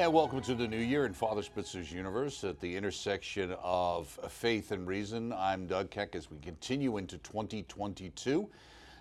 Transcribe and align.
And 0.00 0.12
welcome 0.14 0.40
to 0.40 0.54
the 0.54 0.66
new 0.66 0.78
year 0.78 1.04
in 1.04 1.12
Father 1.12 1.42
Spitzer's 1.42 1.92
universe 1.92 2.42
at 2.42 2.58
the 2.58 2.74
intersection 2.74 3.54
of 3.62 4.08
faith 4.30 4.72
and 4.72 4.86
reason. 4.86 5.30
I'm 5.30 5.66
Doug 5.66 5.90
Keck 5.90 6.16
as 6.16 6.30
we 6.30 6.38
continue 6.38 6.96
into 6.96 7.18
2022. 7.18 8.48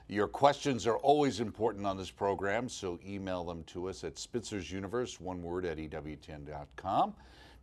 Your 0.09 0.27
questions 0.27 0.85
are 0.85 0.97
always 0.97 1.39
important 1.39 1.85
on 1.85 1.95
this 1.95 2.11
program, 2.11 2.67
so 2.67 2.99
email 3.07 3.45
them 3.45 3.63
to 3.67 3.87
us 3.87 4.03
at 4.03 4.19
Spitzer's 4.19 4.73
Universe, 4.73 5.21
one 5.21 5.41
word 5.41 5.63
at 5.63 5.77
EWTN.com. 5.77 7.13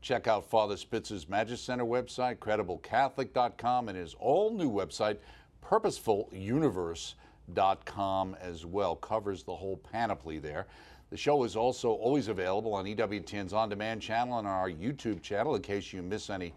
Check 0.01 0.27
out 0.27 0.49
Father 0.49 0.79
Spitzer's 0.79 1.29
Magis 1.29 1.61
Center 1.61 1.85
website, 1.85 2.39
crediblecatholic.com, 2.39 3.91
and 3.91 3.99
his 3.99 4.15
all 4.15 4.51
new 4.51 4.71
website, 4.71 5.19
purposefuluniverse.com 5.63 8.37
as 8.41 8.65
well. 8.65 8.97
Covers 8.97 9.43
the 9.43 9.57
whole 9.57 9.77
panoply 9.77 10.39
there. 10.39 10.67
The 11.11 11.17
show 11.17 11.45
is 11.45 11.55
also 11.55 11.91
always 11.91 12.27
available 12.27 12.75
on 12.75 12.85
EWTN's 12.85 13.53
on 13.53 13.69
demand 13.69 14.03
channel 14.03 14.39
and 14.39 14.49
our 14.49 14.69
YouTube 14.69 15.23
channel 15.23 15.55
in 15.55 15.63
case 15.63 15.93
you 15.93 16.03
miss 16.03 16.31
any 16.31 16.53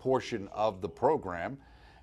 portion 0.00 0.48
of 0.52 0.80
the 0.80 0.88
program. 0.88 1.56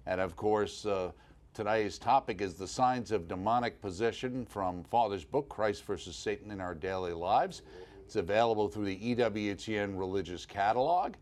And 0.05 0.21
of 0.21 0.37
course, 0.37 0.85
uh, 0.85 1.11
today's 1.53 1.99
topic 1.99 2.39
is 2.39 2.53
the 2.53 2.67
signs 2.67 3.11
of 3.11 3.27
demonic 3.27 3.81
possession 3.81 4.45
from 4.45 4.85
Father's 4.85 5.25
book, 5.25 5.49
Christ 5.49 5.83
versus 5.83 6.15
Satan 6.15 6.51
in 6.51 6.61
Our 6.61 6.73
Daily 6.73 7.11
Lives. 7.11 7.63
It's 8.05 8.15
available 8.15 8.69
through 8.69 8.85
the 8.85 9.15
EWTN 9.15 9.99
Religious 9.99 10.45
Catalog. 10.45 11.15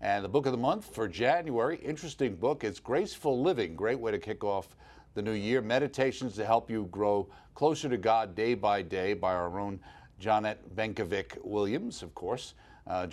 And 0.00 0.24
the 0.24 0.28
book 0.28 0.46
of 0.46 0.52
the 0.52 0.58
month 0.58 0.92
for 0.92 1.06
January, 1.06 1.76
interesting 1.76 2.34
book. 2.34 2.64
It's 2.64 2.80
Graceful 2.80 3.40
Living, 3.40 3.76
great 3.76 4.00
way 4.00 4.10
to 4.10 4.18
kick 4.18 4.42
off 4.42 4.76
the 5.14 5.22
new 5.22 5.32
year. 5.32 5.62
Meditations 5.62 6.34
to 6.34 6.44
help 6.44 6.68
you 6.68 6.88
grow 6.90 7.28
closer 7.54 7.88
to 7.88 7.96
God 7.96 8.34
day 8.34 8.54
by 8.54 8.82
day 8.82 9.14
by 9.14 9.32
our 9.32 9.60
own 9.60 9.78
Johnnette 10.20 10.58
Benkovic 10.74 11.38
Williams, 11.42 12.02
of 12.02 12.14
course. 12.14 12.54
Uh, 12.86 13.06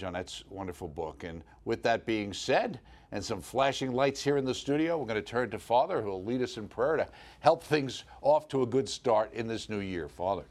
wonderful 0.50 0.88
book. 0.88 1.24
And 1.24 1.44
with 1.66 1.82
that 1.84 2.06
being 2.06 2.34
said, 2.34 2.80
and 3.14 3.24
some 3.24 3.42
flashing 3.42 3.92
lights 3.92 4.22
here 4.24 4.38
in 4.38 4.46
the 4.46 4.54
studio, 4.54 4.98
we're 4.98 5.06
going 5.06 5.16
to 5.16 5.22
turn 5.22 5.50
to 5.52 5.60
Father, 5.60 6.02
who 6.02 6.10
will 6.10 6.24
lead 6.24 6.42
us 6.42 6.58
in 6.58 6.68
prayer 6.68 6.98
to 6.98 7.08
help 7.40 7.64
things 7.64 8.04
off 8.22 8.48
to 8.50 8.64
a 8.64 8.66
good 8.66 8.88
start 8.88 9.34
in 9.34 9.48
this 9.48 9.70
new 9.70 9.80
year. 9.80 10.08
Father. 10.08 10.44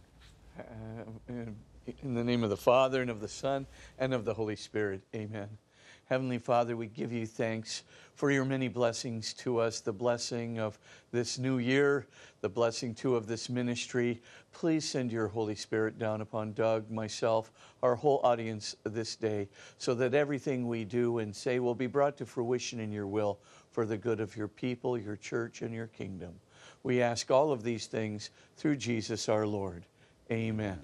Uh, 0.58 1.32
in 2.02 2.14
the 2.14 2.24
name 2.24 2.44
of 2.44 2.50
the 2.50 2.56
Father, 2.56 3.00
and 3.00 3.10
of 3.10 3.20
the 3.20 3.28
Son, 3.28 3.66
and 3.98 4.12
of 4.12 4.24
the 4.24 4.34
Holy 4.34 4.56
Spirit. 4.56 5.02
Amen. 5.14 5.48
Heavenly 6.04 6.38
Father, 6.38 6.76
we 6.76 6.86
give 6.86 7.12
you 7.12 7.26
thanks 7.26 7.82
for 8.20 8.30
your 8.30 8.44
many 8.44 8.68
blessings 8.68 9.32
to 9.32 9.58
us, 9.58 9.80
the 9.80 9.94
blessing 9.94 10.58
of 10.58 10.78
this 11.10 11.38
new 11.38 11.56
year, 11.56 12.06
the 12.42 12.48
blessing 12.50 12.94
too 12.94 13.16
of 13.16 13.26
this 13.26 13.48
ministry. 13.48 14.20
Please 14.52 14.86
send 14.86 15.10
your 15.10 15.26
Holy 15.26 15.54
Spirit 15.54 15.98
down 15.98 16.20
upon 16.20 16.52
Doug, 16.52 16.90
myself, 16.90 17.50
our 17.82 17.94
whole 17.94 18.20
audience 18.22 18.76
this 18.84 19.16
day, 19.16 19.48
so 19.78 19.94
that 19.94 20.12
everything 20.12 20.68
we 20.68 20.84
do 20.84 21.20
and 21.20 21.34
say 21.34 21.60
will 21.60 21.74
be 21.74 21.86
brought 21.86 22.18
to 22.18 22.26
fruition 22.26 22.78
in 22.78 22.92
your 22.92 23.06
will 23.06 23.38
for 23.70 23.86
the 23.86 23.96
good 23.96 24.20
of 24.20 24.36
your 24.36 24.48
people, 24.48 24.98
your 24.98 25.16
church, 25.16 25.62
and 25.62 25.72
your 25.72 25.86
kingdom. 25.86 26.34
We 26.82 27.00
ask 27.00 27.30
all 27.30 27.50
of 27.50 27.62
these 27.62 27.86
things 27.86 28.28
through 28.54 28.76
Jesus 28.76 29.30
our 29.30 29.46
Lord. 29.46 29.86
Amen. 30.30 30.78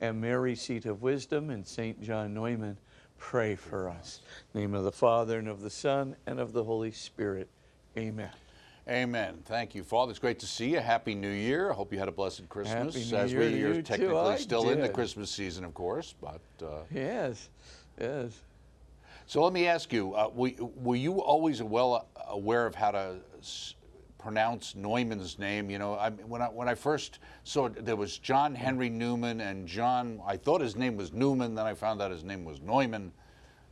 And 0.00 0.20
Mary, 0.20 0.56
seat 0.56 0.86
of 0.86 1.00
wisdom, 1.00 1.50
and 1.50 1.64
St. 1.64 2.02
John 2.02 2.34
Neumann, 2.34 2.76
pray 3.22 3.54
for 3.54 3.88
us. 3.88 4.20
name 4.52 4.74
of 4.74 4.82
the 4.82 4.92
Father, 4.92 5.38
and 5.38 5.48
of 5.48 5.62
the 5.62 5.70
Son, 5.70 6.16
and 6.26 6.40
of 6.40 6.52
the 6.52 6.64
Holy 6.64 6.90
Spirit. 6.90 7.48
Amen. 7.96 8.30
Amen. 8.88 9.38
Thank 9.44 9.76
you, 9.76 9.84
Father. 9.84 10.10
It's 10.10 10.18
great 10.18 10.40
to 10.40 10.46
see 10.46 10.70
you. 10.72 10.80
Happy 10.80 11.14
New 11.14 11.30
Year. 11.30 11.70
I 11.70 11.74
hope 11.74 11.92
you 11.92 12.00
had 12.00 12.08
a 12.08 12.12
blessed 12.12 12.48
Christmas. 12.48 12.94
Happy 12.94 13.10
New 13.10 13.16
as 13.16 13.32
Year 13.32 13.40
we 13.40 13.50
to 13.60 13.78
are 13.78 13.82
technically 13.82 14.36
still 14.38 14.68
I 14.68 14.72
in 14.72 14.80
the. 14.80 14.88
Christmas 14.88 15.30
season, 15.30 15.64
of 15.64 15.72
course. 15.72 16.14
But 16.20 16.40
uh, 16.62 16.82
Yes, 16.90 17.48
yes. 17.98 18.32
so 19.26 19.42
let 19.44 19.52
me 19.52 19.68
ask 19.68 19.92
you: 19.92 20.14
uh, 20.14 20.28
were, 20.34 20.50
were 20.58 20.96
you 20.96 21.22
always 21.22 21.62
well 21.62 22.08
aware 22.28 22.66
of 22.66 22.74
how 22.74 22.90
to 22.90 23.16
pronounce 24.22 24.74
Neumann's 24.74 25.38
name? 25.38 25.70
You 25.70 25.78
know, 25.78 25.94
I, 25.94 26.10
when 26.10 26.42
I 26.42 26.46
when 26.46 26.68
I 26.68 26.74
first 26.74 27.18
saw 27.44 27.66
it, 27.66 27.84
there 27.84 27.96
was 27.96 28.18
John 28.18 28.54
Henry 28.54 28.88
Newman 28.88 29.40
and 29.40 29.66
John. 29.66 30.20
I 30.26 30.36
thought 30.36 30.60
his 30.60 30.76
name 30.76 30.96
was 30.96 31.12
Newman. 31.12 31.54
Then 31.54 31.66
I 31.66 31.74
found 31.74 32.00
out 32.00 32.10
his 32.10 32.24
name 32.24 32.44
was 32.44 32.60
Neumann. 32.60 33.12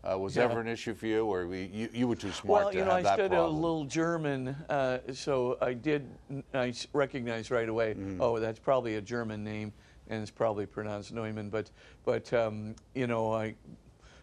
Uh, 0.03 0.16
was 0.16 0.34
Yeah. 0.34 0.44
ever 0.44 0.60
an 0.60 0.66
issue 0.66 0.94
for 0.94 1.06
you, 1.06 1.27
or 1.27 1.47
we, 1.47 1.65
you, 1.66 1.91
you 1.93 2.09
were 2.09 2.16
too 2.16 2.33
smart 2.33 2.62
Well, 2.62 2.72
to 2.72 2.78
you 2.78 2.84
know, 2.87 2.93
have 2.93 3.00
I 3.00 3.03
that 3.03 3.15
studied 3.16 3.37
a 3.37 3.47
little 3.47 3.84
German, 3.84 4.56
uh, 4.71 4.99
so 5.12 5.59
I 5.60 5.75
did. 5.75 6.09
I 6.55 6.72
recognized 6.94 7.50
right 7.50 7.69
away. 7.69 7.91
Mm-hmm. 7.93 8.19
Oh, 8.19 8.39
that's 8.39 8.59
probably 8.59 8.94
a 8.94 9.03
German 9.03 9.44
name, 9.44 9.75
and 10.09 10.22
it's 10.22 10.31
probably 10.31 10.65
pronounced 10.65 11.12
Neumann. 11.12 11.50
But, 11.50 11.71
but 12.06 12.33
um, 12.33 12.75
you 12.94 13.06
know, 13.06 13.31
I, 13.34 13.55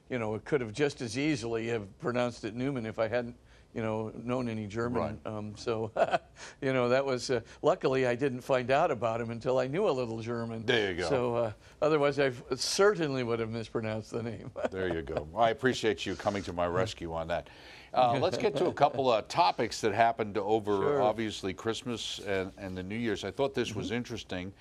you 0.09 0.17
know, 0.17 0.33
it 0.33 0.45
could 0.45 0.61
have 0.61 0.73
just 0.73 0.99
as 1.01 1.15
easily 1.15 1.67
have 1.67 1.85
pronounced 1.99 2.43
it 2.43 2.55
Newman 2.55 2.87
if 2.87 2.97
I 2.97 3.07
hadn't, 3.07 3.35
you 3.77 3.83
know, 3.83 4.11
known 4.23 4.49
any 4.49 4.65
German. 4.65 5.19
Right. 5.23 5.31
Um, 5.37 5.53
so, 5.55 5.91
you 6.61 6.73
know, 6.73 6.89
that 6.89 7.05
was. 7.05 7.29
Uh, 7.29 7.41
luckily, 7.61 8.07
I 8.07 8.15
didn't 8.15 8.41
find 8.41 8.71
out 8.71 8.89
about 8.89 9.21
him 9.21 9.29
until 9.29 9.59
I 9.59 9.67
knew 9.67 9.87
a 9.87 9.91
little 9.91 10.19
German. 10.19 10.65
There 10.65 10.91
you 10.91 10.97
go. 10.97 11.07
So, 11.09 11.35
uh, 11.35 11.51
otherwise, 11.79 12.17
I 12.19 12.31
certainly 12.55 13.21
would 13.23 13.39
have 13.39 13.51
mispronounced 13.51 14.09
the 14.09 14.23
name. 14.23 14.49
There 14.71 14.91
you 14.93 15.03
go. 15.03 15.27
I 15.37 15.51
appreciate 15.51 16.05
you 16.07 16.15
coming 16.15 16.41
to 16.43 16.53
my 16.53 16.65
rescue 16.65 17.13
on 17.13 17.27
that. 17.27 17.49
Uh, 17.93 18.17
let's 18.19 18.37
get 18.37 18.55
to 18.57 18.65
a 18.65 18.73
couple 18.73 19.11
of 19.11 19.27
topics 19.43 19.79
that 19.81 19.93
happened 19.93 20.37
over 20.39 20.75
Sure. 20.77 21.01
obviously 21.03 21.53
Christmas 21.53 22.19
and, 22.27 22.51
and 22.57 22.75
the 22.75 22.83
New 22.83 22.97
Year's. 22.97 23.23
I 23.23 23.29
thought 23.31 23.53
this 23.53 23.69
Mm-hmm. 23.69 23.79
was 23.79 23.91
interesting. 23.91 24.51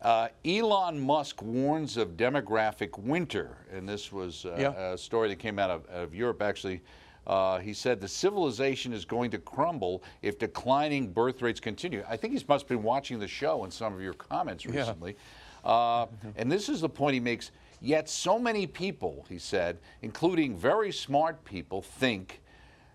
Uh, 0.00 0.28
Elon 0.44 0.98
Musk 1.00 1.42
warns 1.42 1.96
of 1.96 2.16
demographic 2.16 2.96
winter, 2.98 3.56
and 3.72 3.88
this 3.88 4.10
was 4.12 4.44
uh, 4.46 4.56
Yeah. 4.58 4.92
a 4.92 4.98
story 4.98 5.28
that 5.30 5.38
came 5.40 5.58
out 5.58 5.70
of, 5.70 5.84
out 5.90 6.02
of 6.04 6.14
Europe 6.14 6.40
actually. 6.42 6.80
Uh, 7.26 7.58
he 7.58 7.72
said 7.72 8.00
the 8.00 8.08
civilization 8.08 8.92
is 8.92 9.04
going 9.04 9.30
to 9.30 9.38
crumble 9.38 10.02
if 10.22 10.38
declining 10.38 11.12
birth 11.12 11.40
rates 11.42 11.60
continue. 11.60 12.04
I 12.08 12.16
think 12.16 12.32
he 12.32 12.44
must 12.48 12.64
have 12.64 12.68
been 12.68 12.82
watching 12.82 13.18
the 13.18 13.28
show 13.28 13.64
and 13.64 13.72
some 13.72 13.94
of 13.94 14.00
your 14.00 14.14
comments 14.14 14.64
Yeah. 14.64 14.72
recently. 14.72 15.16
Uh, 15.64 16.06
and 16.36 16.50
this 16.50 16.68
is 16.68 16.80
the 16.80 16.88
point 16.88 17.14
he 17.14 17.20
makes. 17.20 17.52
Yet, 17.80 18.08
so 18.08 18.38
many 18.38 18.66
people, 18.66 19.24
he 19.28 19.38
said, 19.38 19.78
including 20.02 20.56
very 20.56 20.92
smart 20.92 21.44
people, 21.44 21.82
think 21.82 22.40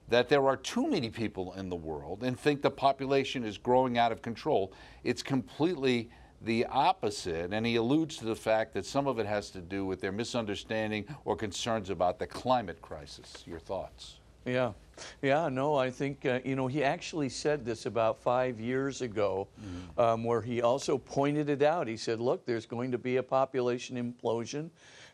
that 0.10 0.30
there 0.30 0.48
are 0.48 0.56
too 0.56 0.88
many 0.90 1.10
people 1.10 1.54
in 1.54 1.70
the 1.70 1.76
world 1.76 2.24
and 2.24 2.40
think 2.40 2.62
the 2.62 2.72
population 2.72 3.44
is 3.44 3.58
growing 3.58 3.98
out 3.98 4.12
of 4.14 4.22
control. 4.22 4.72
It's 5.04 5.22
completely 5.22 6.10
the 6.42 6.66
opposite. 6.68 7.52
And 7.52 7.66
he 7.66 7.76
alludes 7.76 8.18
to 8.18 8.26
the 8.26 8.36
fact 8.36 8.74
that 8.74 8.86
some 8.86 9.08
of 9.08 9.20
it 9.20 9.26
has 9.26 9.50
to 9.52 9.60
do 9.60 9.86
with 9.86 10.00
their 10.00 10.12
misunderstanding 10.12 11.06
or 11.26 11.36
concerns 11.36 11.90
about 11.90 12.20
the 12.20 12.28
climate 12.28 12.82
crisis. 12.82 13.44
Your 13.46 13.60
thoughts? 13.60 14.17
Yeah, 14.48 14.72
yeah, 15.22 15.50
no, 15.50 15.76
I 15.76 15.92
think, 15.92 16.26
uh, 16.26 16.40
you 16.46 16.56
know, 16.56 16.68
he 16.68 16.82
actually 16.82 17.28
said 17.28 17.66
this 17.66 17.86
about 17.86 18.18
five 18.18 18.62
years 18.62 19.02
ago, 19.02 19.50
um, 19.98 20.24
where 20.24 20.42
he 20.42 20.62
also 20.62 20.98
pointed 20.98 21.50
it 21.50 21.62
out. 21.62 21.86
He 21.86 21.98
said, 21.98 22.22
look, 22.22 22.46
there's 22.46 22.66
going 22.66 22.92
to 22.94 22.98
be 22.98 23.18
a 23.18 23.24
population 23.24 23.98
implosion. 23.98 24.70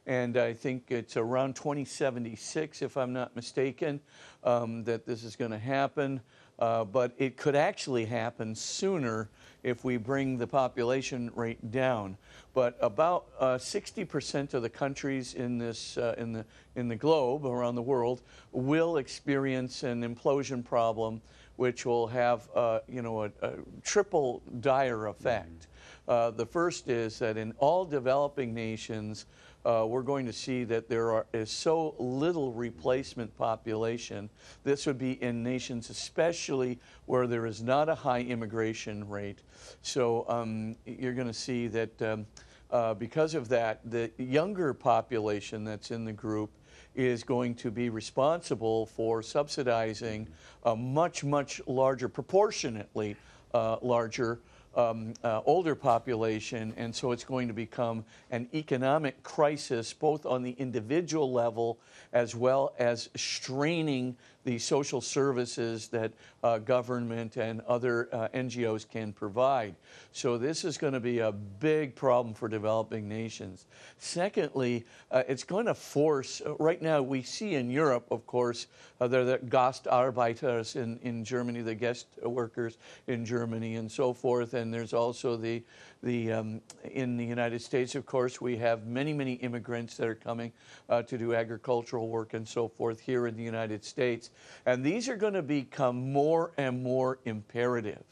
And 0.05 0.37
I 0.37 0.53
think 0.53 0.91
it's 0.91 1.17
around 1.17 1.55
2076, 1.55 2.83
if 2.83 2.95
I'm 2.95 3.11
not 3.11 3.35
mistaken, 3.35 4.01
um, 4.43 4.83
that 4.83 5.07
this 5.07 5.23
is 5.23 5.35
going 5.35 5.51
to 5.51 5.57
happen. 5.57 6.21
Uh, 6.59 6.83
but 6.83 7.13
it 7.17 7.35
could 7.35 7.55
actually 7.55 8.05
happen 8.05 8.53
sooner 8.53 9.29
if 9.63 9.83
we 9.83 9.97
bring 9.97 10.37
the 10.37 10.45
population 10.45 11.31
rate 11.33 11.71
down. 11.71 12.17
But 12.53 12.77
about 12.81 13.25
uh, 13.39 13.55
60% 13.55 14.53
of 14.53 14.61
the 14.61 14.69
countries 14.69 15.33
in 15.33 15.57
this 15.57 15.97
uh, 15.97 16.13
in 16.17 16.33
the 16.33 16.45
in 16.75 16.87
the 16.87 16.95
globe 16.95 17.45
around 17.45 17.75
the 17.75 17.81
world 17.81 18.21
will 18.51 18.97
experience 18.97 19.81
an 19.83 20.03
implosion 20.03 20.63
problem, 20.63 21.21
which 21.55 21.85
will 21.85 22.05
have 22.07 22.47
uh, 22.53 22.79
you 22.87 23.01
know 23.01 23.23
a, 23.23 23.31
a 23.41 23.53
triple 23.83 24.43
dire 24.59 25.07
effect. 25.07 25.67
Uh, 26.07 26.29
the 26.31 26.45
first 26.45 26.89
is 26.89 27.17
that 27.19 27.37
in 27.37 27.53
all 27.57 27.85
developing 27.85 28.53
nations, 28.53 29.25
uh, 29.65 29.85
we're 29.87 30.01
going 30.01 30.25
to 30.25 30.33
see 30.33 30.63
that 30.65 30.89
there 30.89 31.11
are, 31.11 31.25
is 31.33 31.49
so 31.49 31.95
little 31.97 32.51
replacement 32.51 33.35
population. 33.37 34.29
This 34.63 34.85
would 34.85 34.97
be 34.97 35.21
in 35.23 35.43
nations, 35.43 35.89
especially 35.89 36.79
where 37.05 37.27
there 37.27 37.45
is 37.45 37.61
not 37.61 37.87
a 37.87 37.95
high 37.95 38.21
immigration 38.21 39.07
rate. 39.07 39.39
So 39.81 40.25
um, 40.27 40.75
you're 40.85 41.13
going 41.13 41.27
to 41.27 41.33
see 41.33 41.67
that 41.67 42.01
um, 42.01 42.25
uh, 42.71 42.93
because 42.93 43.35
of 43.35 43.47
that, 43.49 43.79
the 43.89 44.11
younger 44.17 44.73
population 44.73 45.63
that's 45.63 45.91
in 45.91 46.05
the 46.05 46.13
group 46.13 46.51
is 46.95 47.23
going 47.23 47.55
to 47.55 47.71
be 47.71 47.89
responsible 47.89 48.85
for 48.85 49.21
subsidizing 49.21 50.27
a 50.63 50.75
much, 50.75 51.23
much 51.23 51.61
larger, 51.67 52.09
proportionately 52.09 53.15
uh, 53.53 53.77
larger 53.81 54.39
um, 54.75 55.13
uh, 55.23 55.41
older 55.45 55.75
population, 55.75 56.73
and 56.77 56.95
so 56.95 57.11
it's 57.11 57.23
going 57.23 57.47
to 57.47 57.53
become 57.53 58.05
an 58.31 58.47
economic 58.53 59.21
crisis 59.23 59.93
both 59.93 60.25
on 60.25 60.43
the 60.43 60.51
individual 60.51 61.31
level 61.31 61.79
as 62.11 62.35
well 62.35 62.73
as 62.79 63.09
straining 63.15 64.15
the 64.43 64.59
social 64.59 65.01
services 65.01 65.87
that 65.89 66.11
uh, 66.43 66.57
government 66.57 67.37
and 67.37 67.61
other 67.61 68.09
uh, 68.11 68.27
NGOs 68.33 68.87
can 68.87 69.13
provide. 69.13 69.75
So 70.11 70.37
this 70.37 70.65
is 70.65 70.77
going 70.77 70.93
to 70.93 70.99
be 70.99 71.19
a 71.19 71.31
big 71.31 71.95
problem 71.95 72.35
for 72.35 72.47
developing 72.47 73.07
nations. 73.07 73.65
Secondly, 73.97 74.85
uh, 75.11 75.23
it's 75.27 75.43
going 75.43 75.65
to 75.67 75.73
force, 75.73 76.41
uh, 76.45 76.55
right 76.55 76.81
now 76.81 77.01
we 77.01 77.21
see 77.21 77.55
in 77.55 77.69
Europe, 77.69 78.05
of 78.11 78.25
course, 78.27 78.67
uh, 78.99 79.07
they're 79.07 79.25
the 79.25 79.37
Gastarbeiters 79.37 80.75
in, 80.75 80.99
in 81.03 81.23
Germany, 81.23 81.61
the 81.61 81.75
guest 81.75 82.07
workers 82.21 82.77
in 83.07 83.25
Germany 83.25 83.75
and 83.75 83.91
so 83.91 84.13
forth. 84.13 84.53
And 84.53 84.73
there's 84.73 84.93
also 84.93 85.37
the, 85.37 85.63
the 86.03 86.33
um, 86.33 86.61
in 86.83 87.17
the 87.17 87.25
United 87.25 87.61
States, 87.61 87.95
of 87.95 88.05
course, 88.05 88.41
we 88.41 88.57
have 88.57 88.85
many, 88.85 89.13
many 89.13 89.33
immigrants 89.35 89.95
that 89.97 90.07
are 90.07 90.15
coming 90.15 90.51
uh, 90.89 91.01
to 91.03 91.17
do 91.17 91.33
agricultural 91.33 92.09
work 92.09 92.33
and 92.33 92.47
so 92.47 92.67
forth 92.67 92.99
here 92.99 93.25
in 93.25 93.37
the 93.37 93.43
United 93.43 93.83
States. 93.83 94.29
And 94.65 94.83
these 94.83 95.07
are 95.07 95.15
going 95.15 95.33
to 95.33 95.41
become 95.41 96.11
more 96.11 96.51
and 96.57 96.83
more 96.83 97.19
imperative. 97.25 98.03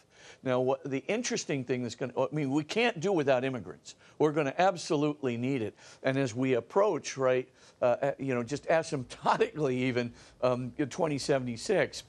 Now, 0.43 0.61
what, 0.61 0.83
the 0.89 1.03
interesting 1.07 1.63
thing 1.63 1.83
that's 1.83 1.95
going 1.95 2.11
to, 2.11 2.21
I 2.21 2.27
mean, 2.31 2.49
we 2.49 2.63
can't 2.63 2.99
do 2.99 3.11
without 3.11 3.43
immigrants. 3.43 3.95
We're 4.17 4.31
going 4.31 4.47
to 4.47 4.59
absolutely 4.59 5.37
need 5.37 5.61
it. 5.61 5.75
And 6.01 6.17
as 6.17 6.33
we 6.33 6.53
approach, 6.53 7.17
right, 7.17 7.47
uh, 7.81 8.11
you 8.17 8.33
know, 8.33 8.41
just 8.41 8.67
asymptotically 8.67 9.73
even 9.73 10.13
um, 10.41 10.71
2076, 10.77 12.03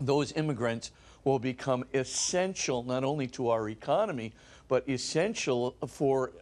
those 0.00 0.32
immigrants 0.32 0.90
will 1.24 1.38
become 1.40 1.84
essential 1.92 2.84
not 2.84 3.02
only 3.02 3.26
to 3.26 3.48
our 3.50 3.68
economy, 3.68 4.32
but 4.68 4.88
essential 4.88 5.76
for 5.86 6.32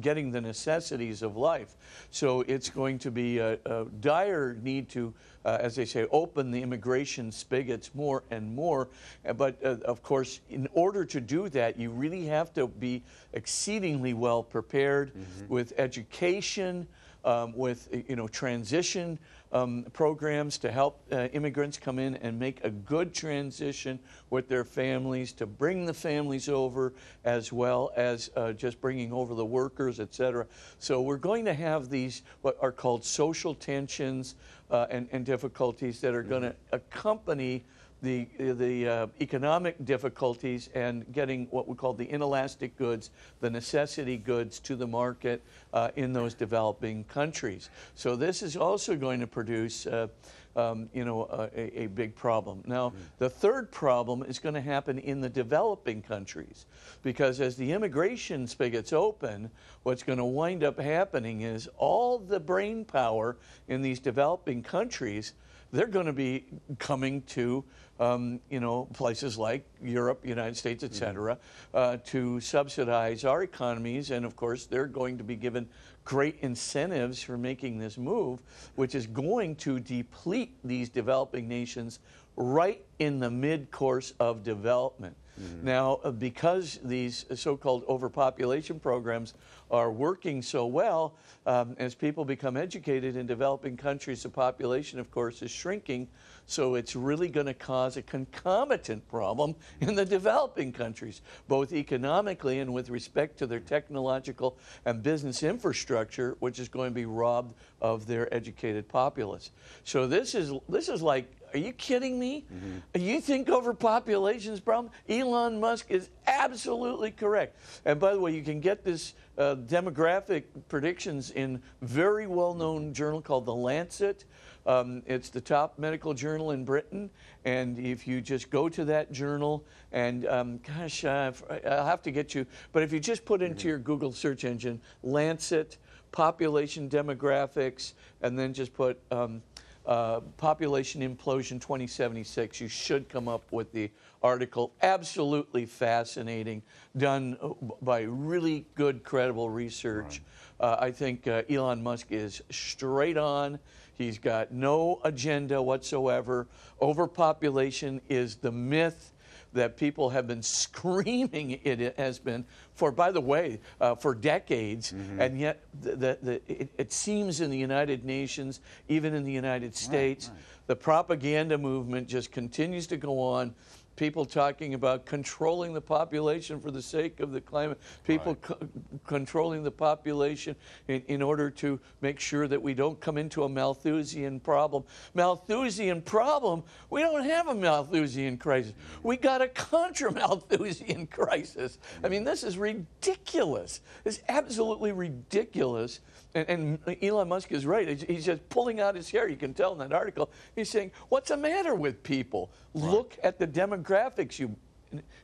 getting 0.00 0.30
the 0.30 0.40
necessities 0.40 1.22
of 1.22 1.36
life. 1.36 1.74
So 2.10 2.42
it's 2.42 2.70
going 2.70 2.98
to 3.00 3.10
be 3.10 3.38
a, 3.38 3.58
a 3.66 3.84
dire 4.00 4.56
need 4.62 4.88
to, 4.90 5.12
uh, 5.44 5.58
as 5.60 5.76
they 5.76 5.84
say, 5.84 6.06
open 6.10 6.50
the 6.50 6.62
immigration 6.62 7.32
spigots 7.32 7.90
more 7.94 8.22
and 8.30 8.54
more. 8.54 8.88
But 9.36 9.56
uh, 9.64 9.76
of 9.84 10.02
course, 10.02 10.40
in 10.50 10.68
order 10.72 11.04
to 11.04 11.20
do 11.20 11.48
that, 11.50 11.78
you 11.78 11.90
really 11.90 12.26
have 12.26 12.52
to 12.54 12.68
be 12.68 13.02
exceedingly 13.32 14.14
well 14.14 14.42
prepared 14.42 15.12
mm-hmm. 15.14 15.48
with 15.48 15.72
education 15.78 16.86
um, 17.24 17.52
with 17.56 17.88
you 18.08 18.16
know 18.16 18.28
transition 18.28 19.18
um, 19.52 19.84
programs 19.92 20.58
to 20.58 20.72
help 20.72 21.00
uh, 21.12 21.28
immigrants 21.32 21.78
come 21.78 21.98
in 21.98 22.16
and 22.16 22.38
make 22.38 22.64
a 22.64 22.70
good 22.70 23.14
transition 23.14 23.98
with 24.30 24.48
their 24.48 24.64
families, 24.64 25.32
to 25.32 25.46
bring 25.46 25.84
the 25.84 25.94
families 25.94 26.48
over, 26.48 26.94
as 27.24 27.52
well 27.52 27.90
as 27.96 28.30
uh, 28.36 28.52
just 28.52 28.80
bringing 28.80 29.12
over 29.12 29.34
the 29.34 29.44
workers, 29.44 30.00
et 30.00 30.14
cetera. 30.14 30.46
So 30.78 31.02
we're 31.02 31.16
going 31.16 31.44
to 31.44 31.54
have 31.54 31.90
these 31.90 32.22
what 32.40 32.56
are 32.60 32.72
called 32.72 33.04
social 33.04 33.54
tensions 33.54 34.34
uh, 34.70 34.86
and, 34.90 35.06
and, 35.12 35.26
difficulties 35.26 36.00
that 36.00 36.14
are 36.14 36.22
going 36.22 36.42
to 36.42 36.54
accompany 36.72 37.62
the, 38.02 38.26
the 38.38 38.88
uh, 38.88 39.06
economic 39.20 39.82
difficulties 39.84 40.68
and 40.74 41.10
getting 41.12 41.46
what 41.50 41.68
we 41.68 41.76
call 41.76 41.94
the 41.94 42.10
inelastic 42.10 42.76
goods, 42.76 43.10
the 43.40 43.48
necessity 43.48 44.16
goods 44.16 44.58
to 44.60 44.74
the 44.76 44.86
market 44.86 45.42
uh, 45.72 45.90
in 45.96 46.12
those 46.12 46.34
developing 46.34 47.04
countries. 47.04 47.70
So 47.94 48.16
this 48.16 48.42
is 48.42 48.56
also 48.56 48.96
going 48.96 49.20
to 49.20 49.26
produce 49.26 49.86
uh, 49.86 50.08
um, 50.54 50.90
you 50.92 51.04
know, 51.04 51.48
a, 51.56 51.84
a, 51.84 51.86
big 51.86 52.14
problem. 52.14 52.62
Now, 52.66 52.90
mm. 52.90 52.94
the 53.18 53.30
third 53.30 53.70
problem 53.70 54.22
is 54.22 54.38
going 54.38 54.54
to 54.54 54.60
happen 54.60 54.98
in 54.98 55.20
the 55.20 55.30
developing 55.30 56.02
countries 56.02 56.66
because 57.02 57.40
as 57.40 57.56
the 57.56 57.72
immigration 57.72 58.46
spigots 58.46 58.92
open, 58.92 59.50
what's 59.82 60.02
going 60.02 60.18
to 60.18 60.26
wind 60.26 60.62
up 60.62 60.78
happening 60.78 61.40
is 61.40 61.68
all 61.78 62.18
the 62.18 62.38
brain 62.38 62.84
power 62.84 63.38
in 63.68 63.80
these 63.80 63.98
developing 63.98 64.62
countries 64.62 65.32
they're 65.72 65.86
going 65.86 66.06
to 66.06 66.12
be 66.12 66.44
coming 66.78 67.22
to 67.22 67.64
um, 67.98 68.40
you 68.50 68.60
know 68.60 68.86
places 68.92 69.38
like 69.38 69.64
Europe, 69.82 70.24
United 70.24 70.56
States, 70.56 70.84
et 70.84 70.94
cetera, 70.94 71.36
mm-hmm. 71.36 71.76
uh, 71.76 71.96
to 72.04 72.40
subsidize 72.40 73.24
our 73.24 73.42
economies, 73.42 74.10
and 74.10 74.24
of 74.24 74.36
course 74.36 74.66
they're 74.66 74.86
going 74.86 75.18
to 75.18 75.24
be 75.24 75.36
given 75.36 75.68
great 76.04 76.36
incentives 76.40 77.22
for 77.22 77.38
making 77.38 77.78
this 77.78 77.96
move, 77.96 78.40
which 78.74 78.94
is 78.94 79.06
going 79.06 79.54
to 79.56 79.78
deplete 79.78 80.56
these 80.64 80.88
developing 80.88 81.48
nations 81.48 82.00
right 82.36 82.84
in 82.98 83.20
the 83.20 83.30
mid 83.30 83.70
course 83.70 84.14
of 84.18 84.42
development. 84.42 85.16
Mm-hmm. 85.40 85.66
Now, 85.66 86.00
uh, 86.04 86.10
because 86.10 86.78
these 86.84 87.24
so 87.34 87.56
called 87.56 87.84
overpopulation 87.88 88.78
programs 88.78 89.34
are 89.72 89.90
working 89.90 90.42
so 90.42 90.66
well, 90.66 91.14
um, 91.46 91.74
as 91.78 91.94
people 91.94 92.24
become 92.24 92.56
educated 92.56 93.16
in 93.16 93.26
developing 93.26 93.76
countries, 93.76 94.22
the 94.22 94.28
population, 94.28 95.00
of 95.00 95.10
course, 95.10 95.40
is 95.40 95.50
shrinking. 95.50 96.06
So 96.46 96.74
it's 96.74 96.94
really 96.94 97.28
going 97.28 97.46
to 97.46 97.54
cause 97.54 97.96
a 97.96 98.02
concomitant 98.02 99.08
problem 99.08 99.56
in 99.80 99.94
the 99.94 100.04
developing 100.04 100.72
countries, 100.72 101.22
both 101.48 101.72
economically 101.72 102.60
and 102.60 102.72
with 102.72 102.90
respect 102.90 103.38
to 103.38 103.46
their 103.46 103.60
technological 103.60 104.58
and 104.84 105.02
business 105.02 105.42
infrastructure, 105.42 106.36
which 106.40 106.58
is 106.58 106.68
going 106.68 106.90
to 106.90 106.94
be 106.94 107.06
robbed 107.06 107.54
of 107.80 108.06
their 108.06 108.32
educated 108.32 108.86
populace. 108.88 109.50
So 109.84 110.06
this 110.06 110.34
is 110.34 110.52
this 110.68 110.88
is 110.88 111.02
like 111.02 111.32
are 111.54 111.58
you 111.58 111.72
kidding 111.72 112.18
me? 112.18 112.46
Mm-hmm. 112.52 113.06
You 113.06 113.20
think 113.20 113.48
overpopulation 113.48 114.52
is 114.52 114.58
a 114.58 114.62
problem? 114.62 114.92
Elon 115.08 115.60
Musk 115.60 115.90
is 115.90 116.08
absolutely 116.26 117.10
correct. 117.10 117.56
And 117.84 118.00
by 118.00 118.14
the 118.14 118.20
way, 118.20 118.34
you 118.34 118.42
can 118.42 118.60
get 118.60 118.84
this 118.84 119.14
uh, 119.38 119.56
demographic 119.66 120.44
predictions 120.68 121.30
in 121.30 121.62
very 121.80 122.26
well-known 122.26 122.92
journal 122.92 123.20
called 123.20 123.46
The 123.46 123.54
Lancet. 123.54 124.24
Um, 124.66 125.02
it's 125.06 125.28
the 125.28 125.40
top 125.40 125.78
medical 125.78 126.14
journal 126.14 126.52
in 126.52 126.64
Britain, 126.64 127.10
and 127.44 127.78
if 127.78 128.06
you 128.06 128.20
just 128.20 128.50
go 128.50 128.68
to 128.68 128.84
that 128.84 129.10
journal, 129.10 129.64
and 129.90 130.26
um, 130.26 130.58
gosh, 130.58 131.04
I'll 131.04 131.34
have 131.64 132.02
to 132.02 132.10
get 132.12 132.34
you, 132.34 132.46
but 132.70 132.82
if 132.82 132.92
you 132.92 133.00
just 133.00 133.24
put 133.24 133.42
into 133.42 133.66
your 133.66 133.78
Google 133.78 134.12
search 134.12 134.44
engine 134.44 134.80
Lancet 135.02 135.78
population 136.12 136.88
demographics, 136.88 137.94
and 138.20 138.38
then 138.38 138.52
just 138.52 138.72
put 138.72 139.00
um, 139.10 139.42
uh, 139.86 140.20
population 140.36 141.00
implosion 141.02 141.60
2076. 141.60 142.60
You 142.60 142.68
should 142.68 143.08
come 143.08 143.26
up 143.26 143.50
with 143.50 143.72
the 143.72 143.90
article. 144.22 144.72
Absolutely 144.82 145.66
fascinating, 145.66 146.62
done 146.96 147.36
uh, 147.42 147.48
by 147.80 148.02
really 148.02 148.66
good, 148.74 149.02
credible 149.02 149.50
research. 149.50 150.20
Right. 150.60 150.68
Uh, 150.68 150.76
I 150.80 150.90
think 150.90 151.26
uh, 151.26 151.42
Elon 151.50 151.82
Musk 151.82 152.08
is 152.10 152.42
straight 152.50 153.16
on. 153.16 153.58
He's 153.94 154.18
got 154.18 154.52
no 154.52 155.00
agenda 155.04 155.60
whatsoever. 155.60 156.46
Overpopulation 156.80 158.00
is 158.08 158.36
the 158.36 158.52
myth 158.52 159.12
that 159.52 159.76
people 159.76 160.10
have 160.10 160.26
been 160.26 160.42
screaming 160.42 161.60
it 161.64 161.96
has 161.98 162.18
been 162.18 162.44
for, 162.74 162.90
by 162.90 163.10
the 163.10 163.20
way, 163.20 163.60
uh, 163.80 163.94
for 163.94 164.14
decades. 164.14 164.92
Mm-hmm. 164.92 165.20
And 165.20 165.40
yet, 165.40 165.64
the, 165.80 165.96
the, 165.96 166.18
the, 166.22 166.32
it, 166.48 166.70
it, 166.78 166.92
seems 166.92 167.40
in 167.40 167.50
the 167.50 167.58
United 167.58 168.04
Nations, 168.04 168.60
even 168.88 169.14
in 169.14 169.24
the 169.24 169.32
United 169.32 169.76
States, 169.76 170.28
right, 170.28 170.34
right. 170.34 170.66
the 170.68 170.76
propaganda 170.76 171.58
movement 171.58 172.08
just 172.08 172.32
continues 172.32 172.86
to 172.88 172.96
go 172.96 173.18
on 173.20 173.54
people 173.96 174.24
talking 174.24 174.74
about 174.74 175.04
controlling 175.04 175.74
the 175.74 175.80
population 175.80 176.60
for 176.60 176.70
the 176.70 176.82
sake 176.82 177.20
of 177.20 177.32
the 177.32 177.40
climate, 177.40 177.78
people 178.06 178.32
right. 178.32 178.42
co- 178.42 178.68
controlling 179.06 179.62
the 179.62 179.70
population 179.70 180.56
in, 180.88 181.02
in 181.08 181.22
order 181.22 181.50
to 181.50 181.78
make 182.00 182.18
sure 182.18 182.48
that 182.48 182.60
we 182.60 182.74
don't 182.74 183.00
come 183.00 183.18
into 183.18 183.44
a 183.44 183.48
Malthusian 183.48 184.40
problem. 184.40 184.84
Malthusian 185.14 186.02
problem? 186.02 186.62
We 186.90 187.00
don't 187.00 187.24
have 187.24 187.48
a 187.48 187.54
Malthusian 187.54 188.38
crisis. 188.38 188.72
We 189.02 189.16
got 189.16 189.42
a 189.42 189.48
contra 189.48 190.12
Malthusian 190.12 191.06
crisis. 191.10 191.78
I 192.02 192.08
mean, 192.08 192.24
this 192.24 192.42
is 192.44 192.56
ridiculous. 192.56 193.80
It's 194.04 194.20
absolutely 194.28 194.92
ridiculous. 194.92 196.00
And, 196.34 196.78
and, 196.86 196.96
Elon 197.02 197.28
Musk 197.28 197.52
is 197.52 197.66
right. 197.66 198.00
He's 198.02 198.24
just 198.24 198.48
pulling 198.48 198.80
out 198.80 198.94
his 198.94 199.10
hair. 199.10 199.28
You 199.28 199.36
can 199.36 199.52
tell 199.52 199.72
in 199.72 199.78
that 199.78 199.92
article. 199.92 200.30
He's 200.56 200.70
saying, 200.70 200.92
What's 201.08 201.28
the 201.28 201.36
matter 201.36 201.74
with 201.74 202.02
people? 202.02 202.50
Right. 202.74 202.90
Look 202.90 203.18
at 203.22 203.38
the 203.38 203.46
demographics, 203.46 204.38
you 204.38 204.56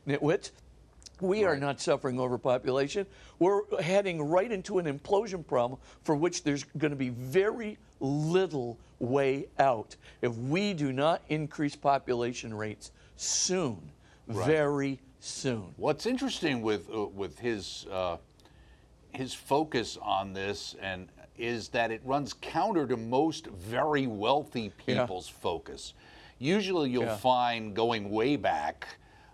nitwits. 0.07 0.51
We 1.21 1.43
right. 1.43 1.51
are 1.51 1.57
not 1.57 1.81
suffering 1.81 2.19
overpopulation. 2.19 3.05
We're 3.39 3.81
heading 3.81 4.21
right 4.21 4.51
into 4.51 4.79
an 4.79 4.85
implosion 4.85 5.45
problem 5.45 5.79
for 6.03 6.15
which 6.15 6.43
there's 6.43 6.63
going 6.77 6.91
to 6.91 6.97
be 6.97 7.09
very 7.09 7.77
little 7.99 8.77
way 8.99 9.47
out 9.57 9.95
if 10.21 10.35
we 10.35 10.73
do 10.73 10.93
not 10.93 11.21
increase 11.29 11.75
population 11.75 12.53
rates 12.53 12.91
soon, 13.17 13.77
right. 14.27 14.45
very 14.45 14.99
soon. 15.19 15.73
What's 15.77 16.05
interesting 16.05 16.61
with 16.61 16.89
uh, 16.93 17.05
with 17.07 17.39
his 17.39 17.85
uh, 17.91 18.17
his 19.11 19.33
focus 19.33 19.97
on 20.01 20.33
this 20.33 20.75
and 20.81 21.09
is 21.37 21.69
that 21.69 21.89
it 21.89 22.01
runs 22.03 22.33
counter 22.33 22.85
to 22.85 22.97
most 22.97 23.47
very 23.47 24.07
wealthy 24.07 24.71
people's 24.85 25.29
yeah. 25.29 25.41
focus. 25.41 25.93
Usually, 26.37 26.89
you'll 26.89 27.03
yeah. 27.03 27.15
find 27.17 27.75
going 27.75 28.09
way 28.09 28.35
back. 28.35 28.87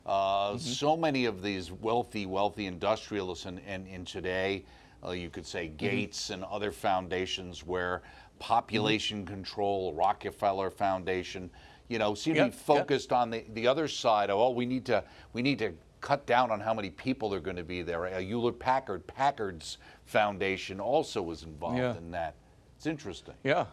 Uh, 0.06 0.52
mm-hmm. 0.52 0.58
So 0.58 0.96
many 0.96 1.26
of 1.26 1.42
these 1.42 1.72
wealthy, 1.72 2.26
wealthy 2.26 2.68
industrialists, 2.68 3.46
and 3.46 3.60
in, 3.60 3.88
in, 3.88 3.88
in, 3.88 4.06
today, 4.06 4.66
uh, 5.04 5.12
you 5.12 5.30
could 5.30 5.48
say 5.48 5.66
mm-hmm. 5.66 5.78
Gates 5.78 6.26
mm-hmm. 6.26 6.34
and 6.34 6.44
other 6.44 6.72
foundations 6.72 7.66
where 7.66 8.04
population 8.38 9.20
mm-hmm. 9.20 9.34
control, 9.34 9.94
Rockefeller 9.94 10.70
Foundation, 10.70 11.50
you 11.88 12.00
know, 12.00 12.14
seem 12.14 12.36
Yeah, 12.36 12.46
to 12.46 12.50
be 12.52 12.56
focused 12.56 13.12
on 13.12 13.30
the, 13.30 13.46
the 13.54 13.68
other 13.68 13.88
side 13.88 14.30
of, 14.30 14.40
oh, 14.40 14.52
we 14.52 14.66
need 14.66 14.86
to 14.86 15.04
we 15.34 15.42
need 15.42 15.60
to 15.60 15.74
cut 16.06 16.28
down 16.28 16.52
on 16.52 16.60
how 16.60 16.72
many 16.74 16.92
people 16.92 17.34
are 17.34 17.40
going 17.40 17.56
to 17.56 17.64
be 17.64 17.82
there. 17.82 18.08
Hewlett 18.22 18.60
Packard, 18.60 19.08
Packard's 19.08 19.80
foundation 20.06 20.80
also 20.80 21.20
was 21.22 21.42
involved 21.42 21.80
Yeah. 21.80 21.98
in 21.98 22.12
that. 22.12 22.36
It's 22.78 22.86
interesting. 22.86 23.34
Yeah. 23.44 23.66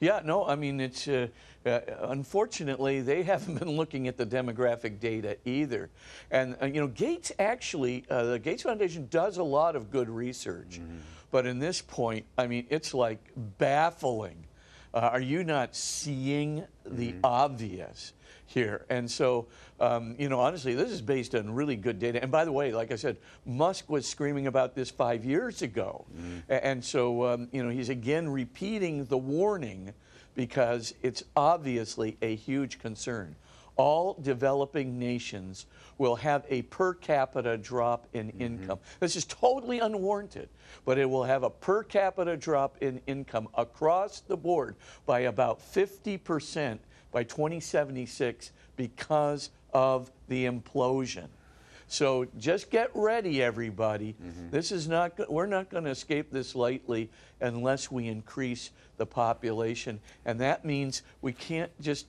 Yeah, 0.00 0.22
no, 0.24 0.46
I 0.46 0.54
mean, 0.56 0.80
it's 0.80 1.06
uh, 1.06 1.26
uh, 1.66 1.80
unfortunately 2.04 3.02
they 3.02 3.22
haven't 3.32 3.58
been 3.58 3.76
looking 3.76 4.08
at 4.08 4.16
the 4.16 4.24
demographic 4.24 4.98
data 5.00 5.36
either. 5.44 5.90
And, 6.30 6.56
uh, 6.62 6.64
you 6.66 6.80
know, 6.80 6.86
Gates 6.86 7.30
actually, 7.38 8.06
uh, 8.08 8.22
the 8.24 8.38
Gates 8.38 8.62
Foundation 8.62 9.06
does 9.10 9.36
a 9.36 9.42
lot 9.42 9.76
of 9.76 9.90
good 9.90 10.08
research. 10.08 10.80
But 11.30 11.44
in 11.46 11.58
this 11.58 11.82
point, 11.82 12.24
I 12.38 12.46
mean, 12.46 12.66
it's 12.70 12.94
like 12.94 13.18
baffling. 13.58 14.46
Uh, 14.94 15.10
are 15.12 15.20
you 15.20 15.44
not 15.44 15.76
seeing 15.76 16.64
the 16.86 17.16
obvious 17.22 18.14
here? 18.46 18.84
And 18.88 19.10
so, 19.10 19.46
um, 19.80 20.14
you 20.18 20.28
know, 20.28 20.40
honestly, 20.40 20.74
this 20.74 20.90
is 20.90 21.00
based 21.02 21.34
on 21.34 21.50
really 21.54 21.76
good 21.76 21.98
data. 21.98 22.20
And 22.22 22.30
by 22.30 22.44
the 22.44 22.52
way, 22.52 22.72
like 22.72 22.92
I 22.92 22.96
said, 22.96 23.16
Musk 23.46 23.88
was 23.90 24.06
screaming 24.08 24.46
about 24.46 24.74
this 24.74 24.90
five 24.90 25.24
years 25.24 25.62
ago. 25.62 26.04
A- 26.48 26.64
And 26.64 26.84
so, 26.84 27.24
um, 27.26 27.48
you 27.52 27.62
know, 27.62 27.70
he's 27.70 27.88
again 27.88 28.28
repeating 28.28 29.04
the 29.06 29.18
warning 29.18 29.92
because 30.34 30.94
it's 31.02 31.22
obviously 31.36 32.16
a 32.22 32.34
huge 32.34 32.78
concern. 32.78 33.36
All 33.76 34.14
developing 34.22 35.00
nations 35.00 35.66
will 35.98 36.14
have 36.16 36.44
a 36.48 36.62
per 36.62 36.94
capita 36.94 37.56
drop 37.56 38.06
in 38.12 38.30
income. 38.38 38.78
This 39.00 39.16
is 39.16 39.24
totally 39.24 39.80
unwarranted, 39.80 40.48
but 40.84 40.96
it 40.96 41.10
will 41.10 41.24
have 41.24 41.42
a 41.42 41.50
per 41.50 41.82
capita 41.82 42.36
drop 42.36 42.76
in 42.80 43.00
income 43.08 43.48
across 43.54 44.20
the 44.20 44.36
board 44.36 44.76
by 45.06 45.20
about 45.20 45.60
50% 45.60 46.78
by 47.14 47.22
2076 47.22 48.50
because 48.76 49.50
of 49.72 50.10
the 50.26 50.46
implosion. 50.46 51.28
So 51.86 52.26
just 52.38 52.70
get 52.70 52.90
ready, 52.92 53.40
everybody. 53.40 54.16
This 54.50 54.72
is 54.72 54.88
not, 54.88 55.30
we're 55.30 55.46
not 55.46 55.70
going 55.70 55.84
to 55.84 55.90
escape 55.90 56.32
this 56.32 56.56
lightly 56.56 57.08
unless 57.40 57.88
we 57.90 58.08
increase 58.08 58.70
the 58.96 59.06
population, 59.06 60.00
and 60.24 60.40
that 60.40 60.64
means 60.64 61.02
we 61.22 61.32
can't 61.32 61.70
just 61.80 62.06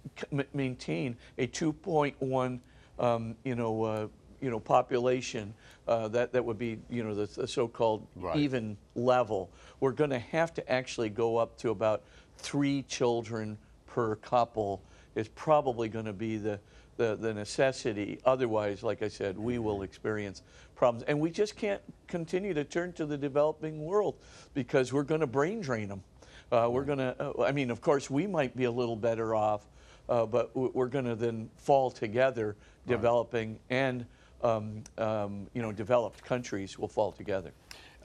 maintain 0.53 1.17
a 1.37 1.45
2.1, 1.47 2.59
um, 2.97 3.35
you 3.43 3.55
know, 3.55 3.83
uh, 3.83 4.07
you 4.41 4.49
know, 4.49 4.59
population. 4.59 5.53
Uh, 5.87 6.07
that 6.07 6.33
that 6.33 6.43
would 6.43 6.57
be, 6.57 6.79
you 6.89 7.03
know, 7.03 7.13
the, 7.13 7.27
the 7.41 7.47
so-called 7.47 8.07
Right. 8.15 8.37
even 8.37 8.75
level. 8.95 9.51
We're 9.79 9.91
going 9.91 10.09
to 10.09 10.19
have 10.19 10.51
to 10.55 10.71
actually 10.71 11.09
go 11.09 11.37
up 11.37 11.57
to 11.59 11.69
about 11.69 12.01
three 12.37 12.81
children 12.83 13.57
per 13.87 14.15
couple. 14.15 14.81
Is 15.15 15.29
probably 15.29 15.89
going 15.89 16.05
to 16.05 16.13
be 16.13 16.37
the 16.37 16.59
the, 16.97 17.15
the 17.15 17.33
necessity. 17.33 18.19
Otherwise, 18.25 18.83
like 18.83 19.01
I 19.03 19.07
said, 19.07 19.37
we 19.37 19.59
will 19.59 19.81
experience 19.81 20.43
problems. 20.75 21.03
And 21.07 21.19
we 21.19 21.29
just 21.29 21.55
can't 21.55 21.81
continue 22.07 22.53
to 22.53 22.63
turn 22.63 22.93
to 22.93 23.05
the 23.05 23.17
developing 23.17 23.83
world 23.83 24.15
because 24.53 24.93
we're 24.93 25.03
going 25.03 25.21
to 25.21 25.27
brain 25.27 25.61
drain 25.61 25.89
them. 25.89 26.03
Uh, 26.51 26.69
we're 26.71 26.83
going 26.83 26.99
to, 26.99 27.15
uh, 27.19 27.43
I 27.43 27.51
mean, 27.51 27.71
of 27.71 27.81
course, 27.81 28.09
we 28.09 28.27
might 28.27 28.55
be 28.55 28.65
a 28.65 28.71
little 28.71 28.95
better 28.95 29.35
off, 29.35 29.67
uh, 30.07 30.25
but 30.25 30.55
we're 30.55 30.87
going 30.87 31.05
to 31.05 31.15
then 31.15 31.49
fall 31.57 31.89
together, 31.89 32.55
developing 32.87 33.57
and, 33.71 34.05
um, 34.43 34.83
um, 34.99 35.47
you 35.53 35.61
know, 35.61 35.71
developed 35.71 36.23
countries 36.23 36.77
will 36.77 36.87
fall 36.87 37.11
together. 37.11 37.51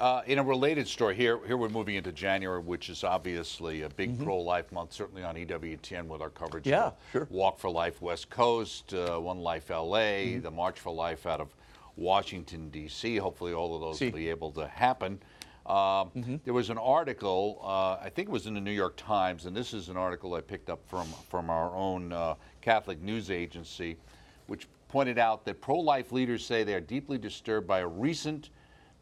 Uh, 0.00 0.23
in 0.26 0.38
a 0.38 0.42
related 0.42 0.88
story, 0.88 1.14
here 1.14 1.38
here 1.47 1.59
we're 1.59 1.69
moving 1.69 1.95
into 1.97 2.11
January, 2.11 2.59
which 2.59 2.88
is 2.88 3.04
obviously 3.04 3.83
a 3.83 3.88
big 3.90 4.19
pro-life 4.25 4.73
month, 4.73 4.95
certainly 4.95 5.23
on 5.23 5.35
EWTN 5.37 6.07
with 6.07 6.23
our 6.23 6.30
coverage. 6.30 6.66
Yeah, 6.66 6.87
of 6.87 6.95
sure. 7.12 7.28
Walk 7.30 7.59
for 7.59 7.69
Life 7.69 8.00
West 8.00 8.30
Coast, 8.30 8.95
uh, 8.95 9.19
One 9.19 9.40
Life 9.40 9.69
LA, 9.69 9.76
Mm-hmm. 10.00 10.40
the 10.40 10.50
March 10.50 10.80
for 10.80 10.90
Life 10.90 11.26
out 11.26 11.38
of 11.42 11.54
Washington 11.97 12.71
D.C. 12.71 13.19
Hopefully, 13.19 13.52
all 13.52 13.75
of 13.75 13.83
those 13.83 13.99
See. 13.99 14.07
will 14.07 14.12
be 14.16 14.30
able 14.30 14.50
to 14.52 14.66
happen. 14.66 15.19
Um, 15.66 15.76
Mm-hmm. 16.16 16.37
There 16.47 16.54
was 16.54 16.71
an 16.71 16.78
article, 16.78 17.61
uh, 17.62 18.02
I 18.02 18.09
think 18.09 18.28
it 18.30 18.33
was 18.33 18.47
in 18.47 18.54
the 18.54 18.61
New 18.61 18.71
York 18.73 18.97
Times, 18.97 19.45
and 19.45 19.54
this 19.54 19.75
is 19.75 19.90
an 19.90 19.99
article 19.99 20.33
I 20.33 20.40
picked 20.40 20.71
up 20.71 20.80
from 20.88 21.09
from 21.28 21.50
our 21.50 21.75
own 21.76 22.11
uh, 22.14 22.37
Catholic 22.62 23.02
news 23.02 23.30
agency, 23.30 23.99
which 24.47 24.66
pointed 24.88 25.19
out 25.19 25.45
that 25.45 25.61
pro-life 25.61 26.11
leaders 26.11 26.42
say 26.45 26.64
they 26.64 26.75
are 26.75 26.80
deeply 26.80 27.19
disturbed 27.19 27.66
by 27.66 27.80
a 27.80 27.87
recent 27.87 28.49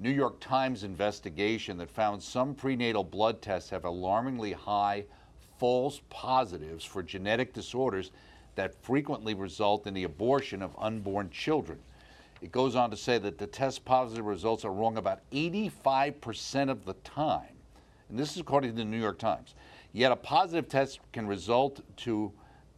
New 0.01 0.11
York 0.11 0.39
Times 0.39 0.85
investigation 0.85 1.77
that 1.79 1.91
found 1.91 2.23
some 2.23 2.55
prenatal 2.55 3.03
blood 3.03 3.43
tests 3.43 3.71
have 3.71 3.85
alarmingly 3.85 4.53
high 4.53 5.05
false 5.59 6.01
positives 6.09 6.85
for 6.85 7.03
genetic 7.03 7.53
disorders 7.53 8.13
that 8.55 8.81
frequently 8.83 9.35
result 9.35 9.89
in 9.89 9.95
the 9.95 10.05
abortion 10.05 10.63
of 10.63 10.77
unborn 10.79 11.31
children. 11.31 11.81
It 12.41 12.53
goes 12.53 12.77
on 12.77 12.91
to 12.91 12.97
say 12.97 13.19
that 13.19 13.39
the 13.39 13.47
test 13.49 13.85
positive 13.85 14.25
results 14.25 14.65
are 14.65 14.73
wrong 14.73 14.97
about 14.99 15.21
85% 15.33 16.71
of 16.71 16.85
the 16.85 16.95
time. 17.03 17.57
And 18.09 18.17
this 18.17 18.31
is 18.31 18.39
according 18.39 18.71
to 18.71 18.77
the 18.77 18.85
New 18.85 19.01
York 19.01 19.19
Times. 19.19 19.57
Yet 19.93 20.13
a 20.13 20.17
positive 20.17 20.69
test 20.69 21.01
can 21.13 21.27
result 21.27 21.81
to 21.99 22.33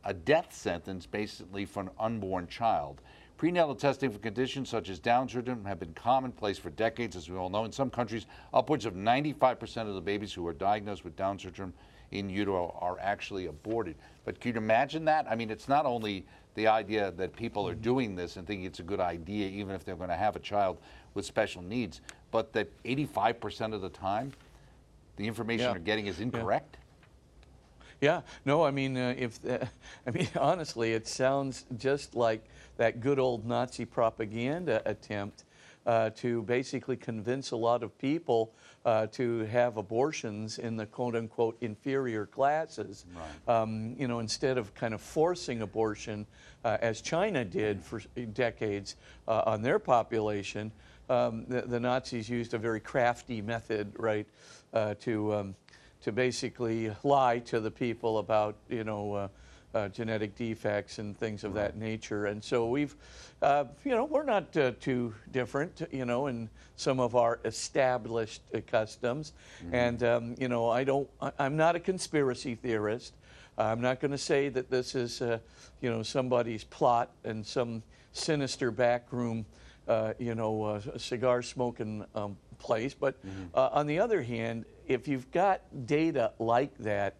a 0.05 0.15
death 0.15 0.55
sentence 0.55 1.05
basically 1.05 1.67
for 1.67 1.81
an 1.81 1.91
unborn 1.99 2.47
child. 2.47 3.03
Prenatal 3.41 3.75
testing 3.75 4.11
for 4.11 4.19
conditions 4.19 4.69
such 4.69 4.91
as 4.91 4.99
Down 4.99 5.27
syndrome 5.27 5.65
have 5.65 5.81
been 5.81 5.95
commonplace 5.95 6.59
for 6.59 6.69
decades, 6.69 7.17
as 7.17 7.31
we 7.31 7.39
all 7.39 7.49
know. 7.49 7.65
In 7.65 7.73
some 7.73 7.89
countries, 7.89 8.27
upwards 8.53 8.85
of 8.85 8.93
95% 8.93 9.89
of 9.89 9.95
the 9.95 10.01
babies 10.03 10.31
who 10.31 10.47
are 10.47 10.53
diagnosed 10.53 11.05
with 11.05 11.17
Down 11.17 11.39
syndrome 11.39 11.73
in 12.11 12.29
utero 12.29 12.77
are 12.83 12.99
actually 13.01 13.47
aborted. 13.47 13.97
But 14.27 14.41
can 14.41 14.53
you 14.53 14.59
imagine 14.59 15.07
that? 15.07 15.27
I 15.27 15.37
mean, 15.37 15.49
it's 15.49 15.69
not 15.71 15.87
only 15.87 16.27
the 16.55 16.67
idea 16.67 17.13
that 17.13 17.35
people 17.35 17.67
are 17.67 17.75
doing 17.75 18.15
this 18.15 18.37
and 18.37 18.47
thinking 18.47 18.67
it's 18.67 18.81
a 18.81 18.83
good 18.83 19.01
idea, 19.01 19.49
even 19.49 19.75
if 19.75 19.87
they're 19.87 19.97
going 19.97 20.11
to 20.11 20.17
have 20.17 20.37
a 20.37 20.41
child 20.41 20.77
with 21.15 21.25
special 21.25 21.63
needs, 21.63 22.03
but 22.31 22.53
that 22.53 22.69
85% 22.85 23.73
of 23.73 23.81
the 23.81 23.89
time, 23.89 24.35
the 25.17 25.27
information 25.27 25.65
Yeah. 25.65 25.73
they're 25.73 25.81
getting 25.81 26.09
is 26.09 26.21
incorrect. 26.21 26.77
Yeah, 26.77 26.80
no, 28.45 28.65
I 28.65 28.71
mean, 28.71 28.97
uh, 28.97 29.15
if 29.17 29.41
the, 29.43 29.69
I 30.07 30.11
mean, 30.11 30.29
honestly, 30.39 30.93
it 30.93 31.07
sounds 31.07 31.65
just 31.77 32.15
like 32.15 32.45
that 32.77 33.01
good 33.01 33.19
old 33.19 33.47
Nazi 33.47 33.85
propaganda 33.85 34.83
attempt 34.87 35.45
uh, 35.87 36.11
to 36.11 36.43
basically 36.43 36.97
convince 36.97 37.51
a 37.51 37.57
lot 37.57 37.83
of 37.83 37.97
people 37.99 38.53
uh, 38.85 39.07
to 39.09 39.41
have 39.47 39.77
abortions 39.77 40.59
in 40.59 40.77
the 40.77 40.87
quote-unquote 40.87 41.57
inferior 41.61 42.27
classes. 42.27 43.05
Um, 43.49 43.95
you 43.99 44.09
know, 44.09 44.21
instead 44.21 44.59
of 44.59 44.75
kind 44.75 44.95
of 44.95 45.01
forcing 45.01 45.63
abortion, 45.63 46.27
uh, 46.65 46.79
as 46.81 47.01
China 47.01 47.45
did 47.45 47.83
for 47.83 48.01
decades 48.33 48.97
uh, 49.29 49.43
on 49.47 49.63
their 49.63 49.79
population. 49.79 50.71
Um, 51.09 51.45
the, 51.49 51.63
the 51.63 51.81
Nazis 51.81 52.29
used 52.29 52.55
a 52.55 52.59
very 52.59 52.79
crafty 52.79 53.43
method, 53.43 53.93
right, 53.99 54.27
uh, 54.73 54.95
to 55.01 55.35
um, 55.35 55.55
to 56.03 56.13
basically 56.13 56.95
lie 57.03 57.39
to 57.41 57.61
the 57.61 57.71
people 57.71 58.19
about 58.19 58.57
you 58.69 58.85
know 58.85 59.13
uh, 59.15 59.29
uh, 59.75 59.89
genetic 59.89 60.35
defects 60.37 60.99
and 60.99 61.17
things 61.17 61.45
of 61.45 61.55
that 61.55 61.77
nature. 61.77 62.27
And 62.27 62.43
so 62.43 62.69
we've, 62.69 62.97
uh, 63.41 63.65
you 63.85 63.93
know, 63.93 64.05
we're 64.05 64.25
not 64.25 64.57
uh, 64.57 64.73
too 64.81 65.15
different, 65.31 65.83
you 65.93 66.05
know, 66.05 66.27
in 66.27 66.49
some 66.77 66.99
of 66.99 67.15
our 67.15 67.39
established 67.45 68.43
uh, 68.55 68.61
customs. 68.67 69.33
And 69.73 70.03
um, 70.03 70.35
you 70.39 70.49
know, 70.49 70.69
I 70.69 70.85
don't, 70.85 71.09
I, 71.21 71.33
I'm 71.39 71.57
not 71.57 71.77
a 71.77 71.81
conspiracy 71.81 72.55
theorist. 72.55 73.15
I'm 73.59 73.81
not 73.81 74.01
going 74.01 74.13
to 74.13 74.19
say 74.19 74.49
that 74.49 74.71
this 74.71 74.95
is, 74.95 75.21
uh, 75.21 75.39
you 75.81 75.91
know, 75.91 76.03
somebody's 76.03 76.65
plot 76.65 77.11
and 77.25 77.45
some 77.45 77.83
sinister 78.13 78.71
backroom, 78.71 79.45
uh, 79.87 80.15
you 80.19 80.35
know, 80.35 80.65
uh, 80.65 80.81
cigar 80.97 81.43
smoking 81.43 82.05
um, 82.15 82.37
place. 82.59 82.95
But 82.95 83.17
uh, 83.55 83.69
on 83.73 83.87
the 83.87 83.99
other 83.99 84.23
hand, 84.23 84.65
if 84.91 85.07
you've 85.07 85.31
got 85.31 85.63
data 85.87 86.33
like 86.41 86.77
that 86.79 87.15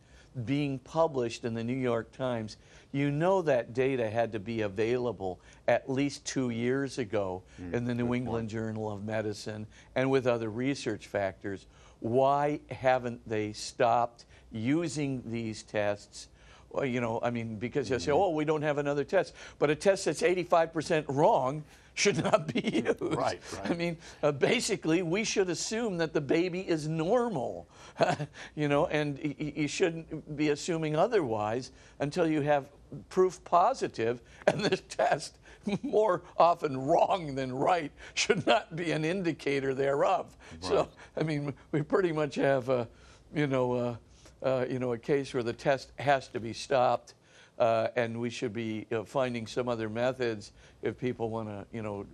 being 0.45 0.79
published 0.81 1.45
in 1.45 1.55
the 1.55 1.63
New 1.63 1.77
York 1.77 2.11
Times, 2.13 2.57
you 2.91 3.13
know 3.13 3.43
that 3.43 3.75
data 3.75 4.11
had 4.11 4.33
to 4.33 4.41
be 4.41 4.63
available 4.63 5.41
at 5.69 5.89
least 5.89 6.25
two 6.25 6.51
years 6.51 6.99
ago 6.99 7.43
hmm, 7.57 7.73
in 7.73 7.85
the 7.85 7.95
New 7.95 8.13
England 8.13 8.49
Journal 8.49 8.91
of 8.91 9.05
Medicine 9.05 9.69
and 9.95 10.11
with 10.11 10.27
other 10.27 10.51
research 10.51 11.07
factors. 11.07 11.67
Why 12.01 12.61
haven't 12.71 13.21
they 13.29 13.53
stopped 13.53 14.25
using 14.51 15.23
these 15.27 15.63
tests? 15.63 16.29
Well, 16.71 16.85
you 16.85 17.01
know, 17.01 17.21
I 17.23 17.31
mean, 17.31 17.57
because 17.57 17.89
they 17.89 17.99
say, 18.01 18.11
hmm. 18.11 18.19
oh, 18.19 18.31
we 18.31 18.45
don't 18.45 18.63
have 18.63 18.79
another 18.79 19.05
test. 19.05 19.33
But 19.61 19.71
a 19.71 19.77
test 19.77 20.07
that's 20.07 20.23
85% 20.23 21.05
wrong 21.09 21.63
should 21.95 22.23
not 22.23 22.53
be 22.53 22.83
used. 22.87 23.01
Right, 23.01 23.41
I 23.65 23.75
mean, 23.75 23.99
uh, 24.23 24.33
basically, 24.33 25.03
we 25.03 25.25
should 25.25 25.51
assume 25.51 25.99
that 25.99 26.13
the 26.13 26.21
baby 26.21 26.61
is 26.61 26.89
normal, 26.89 27.69
you 28.55 28.69
know, 28.69 28.87
and 28.87 29.19
you 29.39 29.69
shouldn't 29.69 30.37
be 30.37 30.51
assuming 30.51 30.97
otherwise 30.97 31.73
until 31.99 32.27
you 32.27 32.41
have 32.41 32.67
proof 33.09 33.43
positive, 33.45 34.23
and 34.47 34.61
this 34.61 34.83
test, 34.89 35.39
more 35.83 36.23
often 36.39 36.77
wrong 36.77 37.35
than 37.35 37.53
right, 37.53 37.93
should 38.15 38.47
not 38.47 38.75
be 38.77 38.93
an 38.93 39.05
indicator 39.05 39.75
thereof. 39.75 40.37
So, 40.61 40.89
I 41.17 41.23
mean, 41.23 41.55
we 41.71 41.83
pretty 41.83 42.13
much 42.13 42.37
have 42.37 42.69
a, 42.71 42.89
you 43.35 43.47
know, 43.47 43.73
uh, 43.73 43.97
uh, 44.43 44.65
you 44.69 44.79
know, 44.79 44.95
a 44.95 44.99
case 44.99 45.35
where 45.35 45.43
the 45.43 45.53
test 45.53 45.93
has 45.99 46.29
to 46.29 46.41
be 46.41 46.53
stopped. 46.53 47.15
Uh, 47.61 47.89
and 47.95 48.19
we 48.19 48.31
should 48.31 48.55
be 48.55 48.87
uh, 48.91 49.05
finding 49.05 49.47
some 49.47 49.69
other 49.69 49.91
methods 49.91 50.53
if 50.83 50.99
people 50.99 51.29
want 51.29 51.47
to, 51.47 51.67
you 51.73 51.83
know, 51.83 52.07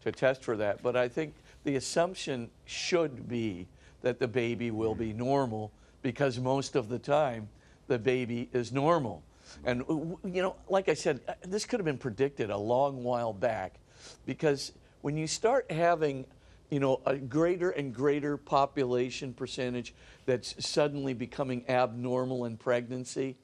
to 0.00 0.12
test 0.12 0.44
for 0.44 0.56
that. 0.56 0.80
But 0.80 0.96
I 0.96 1.08
think 1.08 1.34
the 1.64 1.74
assumption 1.74 2.48
should 2.64 3.28
be 3.28 3.66
that 4.02 4.20
the 4.20 4.28
baby 4.28 4.70
will 4.70 4.94
be 4.94 5.12
normal 5.12 5.72
because 6.02 6.38
most 6.38 6.76
of 6.76 6.88
the 6.88 7.00
time 7.00 7.48
the 7.88 7.98
baby 7.98 8.48
is 8.52 8.72
normal. 8.72 9.24
And, 9.64 9.80
w- 9.80 10.18
you 10.24 10.40
know, 10.40 10.54
like 10.68 10.88
I 10.88 10.94
said, 10.94 11.20
uh, 11.26 11.34
this 11.42 11.64
could 11.66 11.80
have 11.80 11.84
been 11.84 11.98
predicted 11.98 12.50
a 12.50 12.56
long 12.56 13.02
while 13.02 13.32
back 13.32 13.80
because 14.24 14.72
when 15.00 15.16
you 15.16 15.26
start 15.26 15.70
having, 15.70 16.24
you 16.70 16.78
know, 16.78 17.00
a 17.06 17.16
greater 17.16 17.70
and 17.70 17.92
greater 17.92 18.36
population 18.36 19.34
percentage 19.34 19.94
that's 20.26 20.64
suddenly 20.64 21.12
becoming 21.12 21.64
abnormal 21.68 22.44
in 22.44 22.56
pregnancy, 22.56 23.36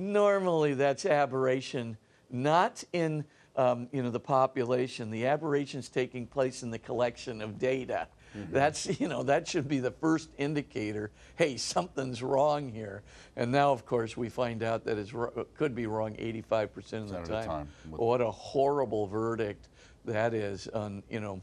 normally 0.00 0.74
that's 0.74 1.04
aberration, 1.04 1.96
not 2.30 2.82
in, 2.92 3.24
um, 3.56 3.88
you 3.92 4.02
know, 4.02 4.10
the 4.10 4.20
population. 4.20 5.10
The 5.10 5.26
aberration's 5.26 5.88
taking 5.88 6.26
place 6.26 6.62
in 6.62 6.70
the 6.70 6.78
collection 6.78 7.40
of 7.42 7.58
data. 7.58 8.08
That's, 8.50 9.00
you 9.00 9.08
know, 9.08 9.22
that 9.24 9.48
should 9.48 9.68
be 9.68 9.80
the 9.80 9.90
first 9.90 10.30
indicator. 10.38 11.10
Hey, 11.36 11.56
something's 11.56 12.22
wrong 12.22 12.70
here. 12.70 13.02
And 13.36 13.52
now, 13.52 13.72
of 13.72 13.84
course, 13.84 14.16
we 14.16 14.28
find 14.28 14.62
out 14.62 14.84
that 14.84 14.98
it 14.98 15.10
could 15.56 15.74
be 15.74 15.86
wrong 15.86 16.14
85% 16.14 16.36
of 16.36 16.48
the 16.50 16.68
Percent 16.68 17.24
the 17.24 17.32
time. 17.32 17.46
time. 17.46 17.68
What 17.90 18.20
a 18.20 18.30
horrible 18.30 19.06
verdict 19.06 19.68
that 20.04 20.32
is 20.32 20.68
on, 20.68 21.02
you 21.10 21.20
know, 21.20 21.42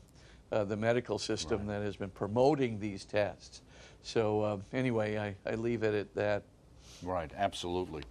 uh, 0.51 0.63
the 0.63 0.77
medical 0.77 1.19
system 1.19 1.67
that 1.67 1.81
has 1.81 1.97
been 1.97 2.09
promoting 2.09 2.79
these 2.79 3.03
tests. 3.03 3.61
So 4.01 4.41
uh, 4.41 4.57
anyway, 4.71 5.17
I, 5.17 5.35
I 5.49 5.55
leave 5.55 5.83
it 5.83 5.93
at 5.93 6.15
that. 6.15 6.43
Right, 7.03 7.29
absolutely. 7.35 8.03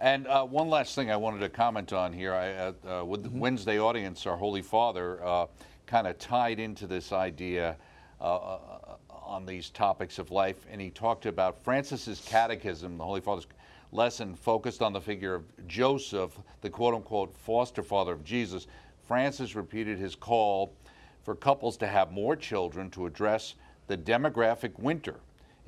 And 0.00 0.28
uh, 0.28 0.44
one 0.44 0.68
last 0.70 0.94
thing 0.94 1.10
I 1.10 1.16
wanted 1.16 1.40
to 1.40 1.48
comment 1.48 1.92
on 1.92 2.12
here. 2.12 2.32
I, 2.32 2.52
uh, 2.52 3.00
uh, 3.00 3.04
with 3.04 3.24
the 3.24 3.30
Wednesday 3.30 3.80
audience, 3.80 4.26
our 4.26 4.36
Holy 4.36 4.62
Father 4.62 5.24
uh, 5.24 5.46
kind 5.86 6.06
of 6.06 6.16
tied 6.20 6.60
into 6.60 6.86
this 6.86 7.10
idea 7.10 7.76
uh, 8.20 8.36
uh, 8.36 8.58
on 9.10 9.44
these 9.44 9.70
topics 9.70 10.20
of 10.20 10.30
life, 10.30 10.66
and 10.70 10.80
he 10.80 10.90
talked 10.90 11.26
about 11.26 11.60
Francis's 11.64 12.22
catechism, 12.24 12.96
the 12.96 13.04
Holy 13.04 13.20
Father's 13.20 13.48
lesson 13.90 14.36
focused 14.36 14.82
on 14.82 14.92
the 14.92 15.00
figure 15.00 15.34
of 15.34 15.44
Joseph, 15.66 16.38
the 16.60 16.70
quote 16.70 16.94
unquote 16.94 17.36
foster 17.36 17.82
father 17.82 18.12
of 18.12 18.24
Jesus. 18.24 18.68
Francis 19.04 19.56
repeated 19.56 19.98
his 19.98 20.14
call 20.14 20.72
for 21.24 21.34
couples 21.34 21.76
to 21.78 21.88
have 21.88 22.12
more 22.12 22.36
children 22.36 22.88
to 22.90 23.06
address 23.06 23.56
the 23.88 23.98
demographic 23.98 24.78
winter 24.78 25.16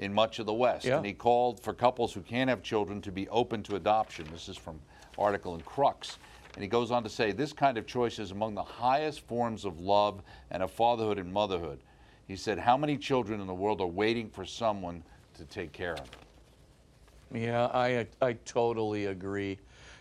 in 0.01 0.13
much 0.13 0.39
of 0.39 0.47
the 0.47 0.53
West. 0.53 0.87
Yeah. 0.87 0.97
And 0.97 1.07
he 1.07 1.13
called 1.13 1.61
for 1.61 1.73
couples 1.73 2.13
who 2.13 2.23
can't 2.23 2.51
have 2.51 2.63
children 2.63 3.01
to 3.03 3.13
be 3.13 3.29
open 3.29 3.63
to 3.65 3.77
adoption. 3.77 4.27
This 4.33 4.49
is 4.49 4.57
from 4.57 4.81
article 5.17 5.55
in 5.55 5.61
Crux. 5.61 6.19
And 6.55 6.63
he 6.63 6.69
goes 6.69 6.91
on 6.91 7.05
to 7.05 7.09
say 7.09 7.31
this 7.31 7.53
kind 7.53 7.79
of 7.79 7.87
choice 7.87 8.19
is 8.19 8.33
among 8.33 8.55
the 8.55 8.63
highest 8.63 9.21
forms 9.21 9.65
of 9.65 9.79
love 9.79 10.23
and 10.51 10.63
of 10.63 10.73
fatherhood 10.73 11.19
and 11.19 11.33
motherhood. 11.33 11.79
He 12.27 12.35
said, 12.35 12.59
How 12.59 12.77
many 12.77 12.97
children 12.97 13.41
in 13.41 13.47
the 13.47 13.55
world 13.55 13.81
are 13.81 13.87
waiting 13.87 14.29
for 14.29 14.45
someone 14.45 15.03
to 15.35 15.45
take 15.45 15.73
care 15.73 15.93
of 15.93 16.11
them? 16.11 17.43
Yeah, 17.43 17.67
I, 17.67 18.07
I 18.21 18.33
totally 18.45 19.07
agree. 19.07 19.59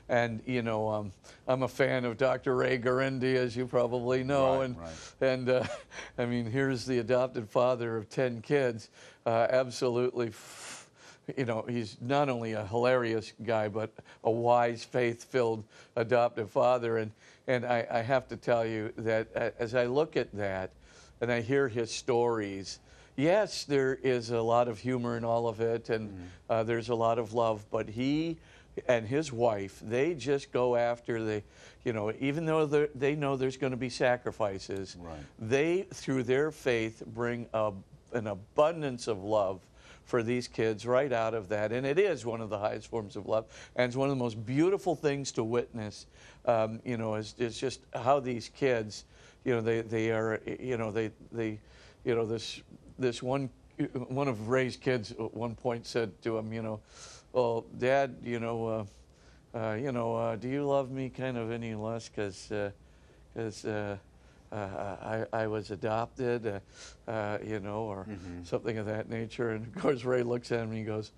And, 0.08 0.42
you 0.48 0.64
know, 0.64 0.90
um, 0.90 1.12
I'm 1.48 1.62
a 1.62 1.68
fan 1.68 2.04
of 2.04 2.18
Dr. 2.18 2.56
Ray 2.56 2.80
Guarendi, 2.80 3.36
as 3.36 3.56
you 3.56 3.68
probably 3.68 4.24
know. 4.24 4.58
Right, 4.58 4.66
and, 4.66 4.78
right. 4.80 4.90
and 5.22 5.50
uh, 5.50 5.64
I 6.18 6.26
mean, 6.26 6.48
here's 6.48 6.86
the 6.86 6.98
adopted 6.98 7.48
father 7.48 7.96
of 7.96 8.10
10 8.10 8.42
kids. 8.42 8.90
Uh, 9.26 9.48
absolutely, 9.50 10.32
you 11.38 11.46
know, 11.46 11.64
he's 11.68 11.98
not 12.02 12.30
only 12.30 12.54
a 12.54 12.66
hilarious 12.66 13.34
guy, 13.46 13.68
but 13.68 13.92
a 14.24 14.32
wise, 14.32 14.84
faith 14.84 15.24
filled 15.26 15.64
adoptive 15.96 16.50
father. 16.50 16.98
And, 16.98 17.12
and 17.48 17.66
I, 17.66 17.86
I 17.92 18.02
have 18.02 18.28
to 18.30 18.38
tell 18.38 18.66
you 18.66 18.92
that 18.98 19.28
uh, 19.36 19.50
as 19.60 19.76
I 19.76 19.86
look 19.86 20.16
at 20.18 20.32
that 20.34 20.72
and 21.22 21.32
I 21.32 21.42
hear 21.42 21.68
his 21.68 21.92
stories, 21.92 22.80
yes, 23.16 23.66
there 23.66 23.96
is 24.02 24.32
a 24.32 24.42
lot 24.42 24.68
of 24.68 24.80
humor 24.80 25.18
in 25.18 25.26
all 25.26 25.48
of 25.48 25.60
it, 25.60 25.90
and 25.90 26.30
uh, 26.50 26.64
there's 26.64 26.90
a 26.90 26.96
lot 26.96 27.20
of 27.20 27.34
love, 27.34 27.66
but 27.70 27.90
he 27.90 28.38
and 28.88 29.06
his 29.06 29.34
wife, 29.34 29.82
they 29.84 30.14
just 30.14 30.54
go 30.54 30.78
after 30.78 31.22
the, 31.22 31.44
you 31.84 31.92
know, 31.92 32.14
even 32.20 32.46
though 32.46 32.66
they 32.66 33.14
know 33.16 33.36
there's 33.36 33.58
going 33.58 33.72
to 33.72 33.78
be 33.78 33.90
sacrifices, 33.90 34.96
Right. 34.98 35.20
they, 35.38 35.82
through 35.94 36.24
their 36.24 36.50
faith, 36.50 37.04
bring 37.06 37.48
a, 37.54 37.74
an 38.14 38.28
abundance 38.28 39.08
of 39.08 39.24
love 39.24 39.62
for 40.10 40.24
these 40.24 40.48
kids 40.48 40.86
right 40.86 41.14
out 41.14 41.34
of 41.34 41.50
that. 41.50 41.72
And 41.72 41.86
it 41.86 42.00
is 42.00 42.26
one 42.26 42.42
of 42.42 42.50
the 42.50 42.58
highest 42.58 42.88
forms 42.88 43.16
of 43.16 43.28
love. 43.28 43.46
And 43.76 43.88
it's 43.88 43.96
one 43.96 44.10
of 44.10 44.18
the 44.18 44.24
most 44.24 44.44
beautiful 44.44 44.96
things 44.96 45.32
to 45.34 45.44
witness, 45.44 46.08
um, 46.46 46.80
you 46.84 46.98
know, 46.98 47.16
is, 47.16 47.36
is 47.38 47.60
just 47.60 47.82
how 47.94 48.20
these 48.20 48.50
kids, 48.50 49.06
you 49.46 49.54
know, 49.54 49.62
they, 49.62 49.82
they 49.82 50.10
are, 50.12 50.42
you 50.60 50.78
know, 50.78 50.92
they, 50.92 51.12
they, 51.32 51.60
you 52.04 52.16
know, 52.16 52.26
this, 52.26 52.62
this 52.98 53.22
one, 53.22 53.50
one 54.08 54.28
of 54.28 54.50
Ray's 54.50 54.76
kids 54.76 55.12
at 55.12 55.34
one 55.34 55.54
point 55.54 55.86
said 55.86 56.20
to 56.24 56.38
him, 56.38 56.52
you 56.52 56.64
know, 56.64 56.80
well, 57.32 57.66
Dad, 57.78 58.16
you 58.24 58.40
know, 58.40 58.68
uh, 59.54 59.58
uh, 59.58 59.74
you 59.74 59.92
know, 59.92 60.16
uh, 60.16 60.36
do 60.36 60.48
you 60.48 60.66
love 60.66 60.90
me 60.90 61.10
kind 61.10 61.38
of 61.38 61.52
any 61.52 61.76
less 61.76 62.10
because 62.10 62.52
uh, 62.52 62.72
uh, 63.38 63.96
I, 64.56 65.26
I 65.34 65.48
was 65.48 65.72
adopted, 65.72 66.48
uh, 66.48 66.60
uh, 67.12 67.38
you 67.46 67.60
know, 67.60 67.84
or 67.84 68.08
something 68.44 68.78
of 68.78 68.86
that 68.88 69.10
nature. 69.10 69.52
And 69.52 69.66
of 69.68 69.82
course, 69.82 70.04
Ray 70.04 70.24
looks 70.24 70.52
at 70.52 70.60
him 70.60 70.70
and 70.70 70.78
he 70.78 70.84
goes, 70.84 71.12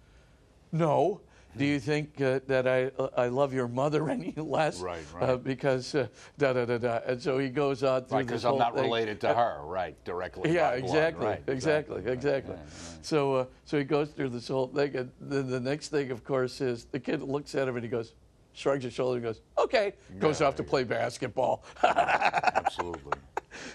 No. 0.71 1.21
Do 1.57 1.65
you 1.65 1.81
think 1.81 2.21
uh, 2.21 2.39
that 2.47 2.65
I, 2.65 2.91
I 3.17 3.27
love 3.27 3.53
your 3.53 3.67
mother 3.67 4.09
any 4.17 4.33
less? 4.37 4.79
Right, 4.79 5.03
Uh, 5.21 5.25
right. 5.25 5.43
because 5.43 5.93
uh, 5.93 6.07
da 6.37 6.53
da 6.53 6.63
da 6.63 6.77
da. 6.77 6.99
And 7.05 7.21
so 7.21 7.37
he 7.39 7.49
goes 7.49 7.83
on 7.83 8.05
through 8.05 8.19
Right, 8.19 8.25
because 8.25 8.45
I'm 8.45 8.57
not 8.57 8.73
thing. 8.73 8.83
related 8.85 9.19
to 9.19 9.33
her, 9.33 9.59
right, 9.65 10.01
directly. 10.05 10.53
Yeah, 10.53 10.69
exactly, 10.71 11.25
right, 11.25 11.43
exactly, 11.47 12.03
exactly. 12.05 12.55
right, 12.55 12.59
right. 12.63 13.05
So, 13.05 13.35
uh, 13.35 13.45
so 13.65 13.77
he 13.77 13.83
goes 13.83 14.11
through 14.11 14.29
this 14.29 14.47
whole 14.47 14.67
thing, 14.67 14.95
and 14.95 15.11
then 15.19 15.49
the 15.49 15.59
next 15.59 15.89
thing, 15.89 16.09
of 16.11 16.23
course, 16.23 16.61
is 16.61 16.85
the 16.85 17.01
kid 17.01 17.21
looks 17.21 17.53
at 17.53 17.67
him 17.67 17.75
and 17.75 17.83
he 17.83 17.89
goes, 17.89 18.13
shrugs 18.53 18.83
his 18.83 18.93
shoulder 18.93 19.15
and 19.17 19.23
goes, 19.23 19.41
"Okay," 19.57 19.93
goes 20.19 20.41
Yeah, 20.41 20.47
off 20.47 20.55
to 20.57 20.63
play 20.63 20.83
basketball. 20.83 21.63
Absolutely. 21.83 23.13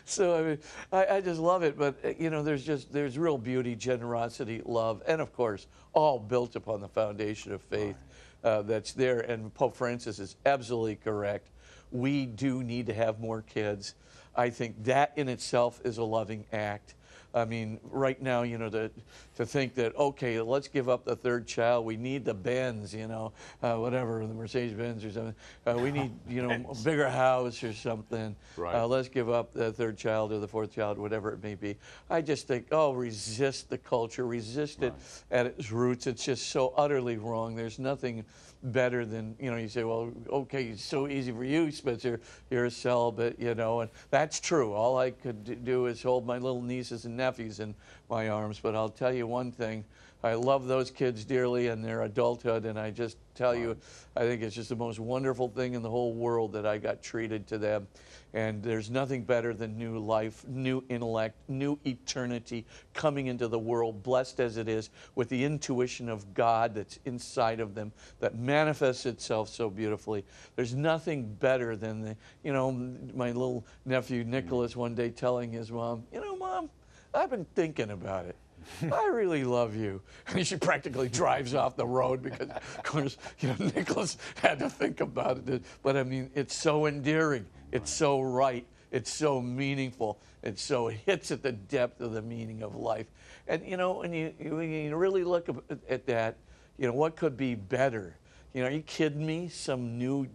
so 0.05 0.37
I 0.39 0.43
mean, 0.43 0.59
I, 0.93 1.07
I 1.17 1.21
just 1.21 1.41
love 1.41 1.63
it. 1.63 1.79
But 1.79 1.97
uh, 2.05 2.09
you 2.19 2.31
know, 2.31 2.43
there's 2.43 2.65
just 2.65 2.93
there's 2.93 3.19
real 3.19 3.39
beauty, 3.39 3.75
generosity, 3.75 4.63
love, 4.65 5.03
and 5.07 5.21
of 5.21 5.33
course, 5.33 5.67
all 5.93 6.19
built 6.19 6.57
upon 6.57 6.81
the 6.81 6.89
foundation 6.89 7.53
of 7.53 7.63
faith 7.63 7.97
uh, 8.45 8.63
that's 8.63 8.93
there. 8.93 9.21
And 9.21 9.53
Pope 9.55 9.77
Francis 9.77 10.19
is 10.19 10.37
absolutely 10.45 10.97
correct. 10.97 11.51
We 11.93 12.27
do 12.27 12.63
need 12.63 12.87
to 12.87 12.95
have 12.95 13.21
more 13.21 13.43
kids. 13.43 13.95
I 14.35 14.51
think 14.51 14.85
that 14.85 15.13
in 15.17 15.29
itself 15.29 15.81
is 15.85 15.99
a 15.99 16.05
loving 16.05 16.45
act. 16.53 16.95
I 17.37 17.45
mean, 17.45 17.79
right 17.83 18.21
now, 18.21 18.45
you 18.45 18.57
know, 18.57 18.71
to, 18.71 18.91
to 19.37 19.45
think 19.45 19.75
that, 19.75 19.95
okay, 19.95 20.41
let's 20.41 20.69
give 20.69 20.89
up 20.89 21.05
the 21.05 21.15
third 21.15 21.47
child. 21.47 21.85
We 21.85 21.99
need 21.99 22.25
the 22.25 22.33
Benz, 22.33 22.95
you 22.95 23.07
know, 23.07 23.35
uh, 23.63 23.75
whatever, 23.75 24.27
the 24.27 24.33
Mercedes 24.33 24.73
Benz 24.73 25.05
or 25.05 25.11
something. 25.11 25.35
Uh, 25.67 25.79
we 25.79 25.91
need, 25.91 26.13
you 26.27 26.43
know, 26.43 26.51
a 26.71 26.75
bigger 26.83 27.11
house 27.11 27.63
or 27.63 27.75
something. 27.75 28.35
Right. 28.57 28.75
Uh, 28.75 28.87
let's 28.87 29.09
give 29.09 29.29
up 29.29 29.53
the 29.53 29.71
third 29.71 29.99
child 29.99 30.33
or 30.33 30.39
the 30.39 30.49
fourth 30.49 30.75
child, 30.75 30.99
whatever 30.99 31.31
it 31.31 31.43
may 31.43 31.55
be. 31.55 31.77
I 32.09 32.23
just 32.23 32.49
think, 32.49 32.69
oh, 32.73 32.93
resist 32.93 33.69
the 33.69 33.79
culture, 33.79 34.27
resist 34.27 34.83
it 34.83 34.95
at 35.31 35.45
its 35.45 35.71
roots. 35.71 36.07
It's 36.07 36.25
just 36.25 36.49
so 36.49 36.73
utterly 36.75 37.19
wrong. 37.19 37.55
There's 37.55 37.79
nothing 37.79 38.25
better 38.63 39.05
than, 39.05 39.37
you 39.39 39.51
know, 39.51 39.57
you 39.57 39.69
say, 39.69 39.85
well, 39.85 40.13
okay, 40.31 40.65
it's 40.65 40.83
so 40.83 41.09
easy 41.09 41.33
for 41.33 41.45
you, 41.45 41.71
Spitzer. 41.71 42.21
You're 42.51 42.67
a 42.67 42.71
celibate, 42.71 43.39
you 43.39 43.55
know, 43.55 43.81
and 43.81 43.91
that's 44.11 44.41
true. 44.41 44.73
All 44.73 44.99
I 44.99 45.11
could 45.11 45.65
do 45.65 45.87
is 45.87 46.03
hold 46.03 46.27
my 46.27 46.39
little 46.39 46.63
nieces 46.63 47.05
and 47.05 47.17
nephews 47.17 47.61
in 47.61 47.75
my 48.09 48.29
arms. 48.29 48.59
But 48.61 48.75
I'll 48.75 48.89
tell 48.89 49.13
you 49.13 49.27
one 49.27 49.53
thing. 49.53 49.85
I 50.27 50.35
love 50.35 50.67
those 50.67 50.91
kids 50.91 51.25
dearly 51.25 51.69
and 51.69 51.85
their 51.85 52.03
adulthood, 52.03 52.65
and 52.65 52.79
I 52.79 52.91
just 52.91 53.17
tell 53.37 53.55
you, 53.55 53.77
I 54.17 54.21
think 54.21 54.43
it's 54.43 54.57
just 54.57 54.71
the 54.71 54.77
most 54.77 54.99
wonderful 54.99 55.49
thing 55.49 55.75
in 55.75 55.83
the 55.83 55.91
whole 55.91 56.15
world 56.15 56.53
that 56.55 56.67
I 56.67 56.79
got 56.79 57.01
treated 57.01 57.47
to 57.49 57.59
them. 57.59 57.87
And 58.35 58.63
there's 58.63 58.91
nothing 58.91 59.23
better 59.23 59.55
than 59.55 59.79
new 59.79 59.99
life, 59.99 60.45
new 60.49 60.83
intellect, 60.89 61.37
new 61.49 61.79
eternity 61.87 62.67
coming 62.93 63.29
into 63.29 63.47
the 63.47 63.59
world, 63.59 64.03
blessed 64.03 64.41
as 64.41 64.57
it 64.57 64.69
is, 64.69 64.91
with 65.15 65.29
the 65.29 65.45
intuition 65.45 66.09
of 66.09 66.35
God 66.35 66.75
that's 66.75 66.99
inside 67.05 67.61
of 67.61 67.75
them 67.75 67.93
that 68.19 68.35
manifests 68.35 69.07
itself 69.07 69.49
so 69.49 69.71
beautifully. 69.71 70.25
There's 70.57 70.75
nothing 70.75 71.35
better 71.35 71.77
than 71.77 72.03
the, 72.03 72.17
you 72.43 72.53
know, 72.53 72.73
my 72.73 73.29
little 73.29 73.65
nephew 73.85 74.25
Nicholas 74.25 74.75
one 74.75 74.95
day 74.95 75.11
telling 75.11 75.53
his 75.53 75.71
mom, 75.71 76.05
you 76.13 76.21
know, 76.21 76.37
mom, 76.37 76.69
I've 77.15 77.31
been 77.31 77.47
thinking 77.55 77.91
about 77.91 78.27
it. 78.27 78.37
I 78.93 79.07
really 79.13 79.45
love 79.45 79.77
you. 79.77 80.03
And 80.29 80.47
she 80.47 80.57
practically 80.57 81.09
drives 81.09 81.55
off 81.55 81.77
the 81.77 81.87
road 81.87 82.23
because, 82.23 82.49
of 82.51 82.83
course, 82.83 83.17
you 83.41 83.49
know, 83.49 83.71
Nicholas 83.75 84.17
had 84.37 84.59
to 84.61 84.69
think 84.71 85.01
about 85.01 85.49
it. 85.49 85.63
But 85.83 85.97
I 85.97 86.03
mean, 86.03 86.31
it's 86.35 86.55
so 86.55 86.87
endearing. 86.87 87.47
It's 87.73 87.91
so 87.91 88.21
right. 88.21 88.67
It's 88.91 89.13
so 89.13 89.41
meaningful. 89.41 90.21
It 90.43 90.59
so 90.59 90.89
hits 90.89 91.31
at 91.31 91.43
the 91.43 91.53
depth 91.53 92.01
of 92.01 92.13
the 92.13 92.23
meaning 92.23 92.63
of 92.63 92.77
life. 92.77 93.07
And, 93.49 93.67
you 93.67 93.77
know, 93.77 93.95
when 93.95 94.13
you, 94.13 94.33
when 94.41 94.71
you 94.71 94.97
really 94.97 95.25
look 95.25 95.49
at- 95.49 95.79
at 95.89 96.07
that, 96.07 96.37
you 96.79 96.87
know, 96.87 96.93
what 96.93 97.17
could 97.17 97.37
be 97.37 97.55
better? 97.55 98.17
You 98.53 98.63
know, 98.63 98.69
are 98.69 98.73
you 98.73 98.83
kidding 98.83 99.25
me? 99.27 99.49
Some 99.49 99.99
new, 99.99 100.27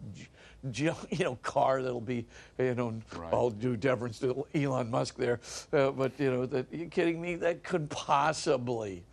you 0.73 0.93
know, 1.19 1.35
car 1.41 1.81
that'll 1.81 2.01
be, 2.01 2.25
you 2.57 2.75
know, 2.75 2.99
Right. 3.15 3.33
all 3.33 3.49
due 3.49 3.75
deference 3.75 4.19
to 4.19 4.45
Elon 4.53 4.89
Musk 4.91 5.15
there, 5.17 5.39
uh, 5.73 5.91
but 5.91 6.11
you 6.19 6.31
know, 6.31 6.45
that 6.45 6.67
you 6.71 6.85
kidding 6.87 7.21
me? 7.21 7.35
That 7.35 7.63
could 7.63 7.89
possibly, 7.89 9.03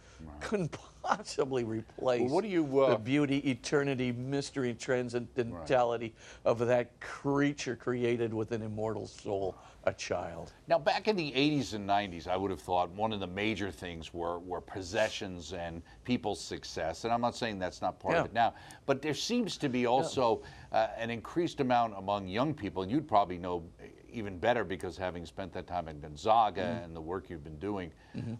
couldn't 0.41 0.77
possibly 1.03 1.65
replace 1.65 2.31
what 2.31 2.43
do 2.43 2.49
you, 2.51 2.81
uh, 2.81 2.91
the 2.91 2.99
beauty, 2.99 3.39
eternity, 3.51 4.13
mystery, 4.13 4.75
transcendentality 4.75 6.15
of 6.45 6.59
that 6.67 6.99
creature 7.01 7.77
created 7.77 8.35
with 8.35 8.53
an 8.53 8.63
immortal 8.63 9.07
soul, 9.07 9.57
a 9.85 9.93
child. 9.93 10.53
Now, 10.67 10.79
back 10.79 11.09
in 11.09 11.17
the 11.17 11.31
80s 11.33 11.73
and 11.75 11.89
90s, 11.89 12.27
I 12.27 12.37
would 12.37 12.51
have 12.51 12.61
thought 12.61 12.91
one 12.91 13.13
of 13.13 13.21
the 13.21 13.27
major 13.27 13.71
things 13.71 14.13
were, 14.13 14.39
were 14.41 14.61
possessions 14.61 15.53
and 15.53 15.83
people's 16.05 16.41
success. 16.41 17.05
And 17.05 17.13
I'm 17.13 17.21
not 17.21 17.37
saying 17.37 17.59
that's 17.59 17.81
not 17.81 17.99
part 18.01 18.15
Yeah. 18.15 18.21
of 18.21 18.27
it 18.27 18.33
now, 18.35 18.55
but 18.87 19.01
there 19.01 19.15
seems 19.15 19.57
to 19.59 19.69
be 19.69 19.87
also 19.87 20.43
uh, 20.73 20.89
an 20.99 21.11
increased 21.11 21.61
amount 21.61 21.95
among 21.97 22.27
young 22.29 22.53
people, 22.55 22.83
and 22.83 22.91
you'd 22.91 23.09
probably 23.09 23.39
know 23.39 23.63
even 24.11 24.39
better 24.39 24.65
because 24.65 24.97
having 24.97 25.25
spent 25.27 25.53
that 25.53 25.67
time 25.67 25.87
in 25.89 26.01
Gonzaga 26.01 26.63
Mm-hmm. 26.63 26.85
and 26.85 26.97
the 26.97 27.01
work 27.01 27.31
you've 27.31 27.45
been 27.45 27.59
doing, 27.59 27.93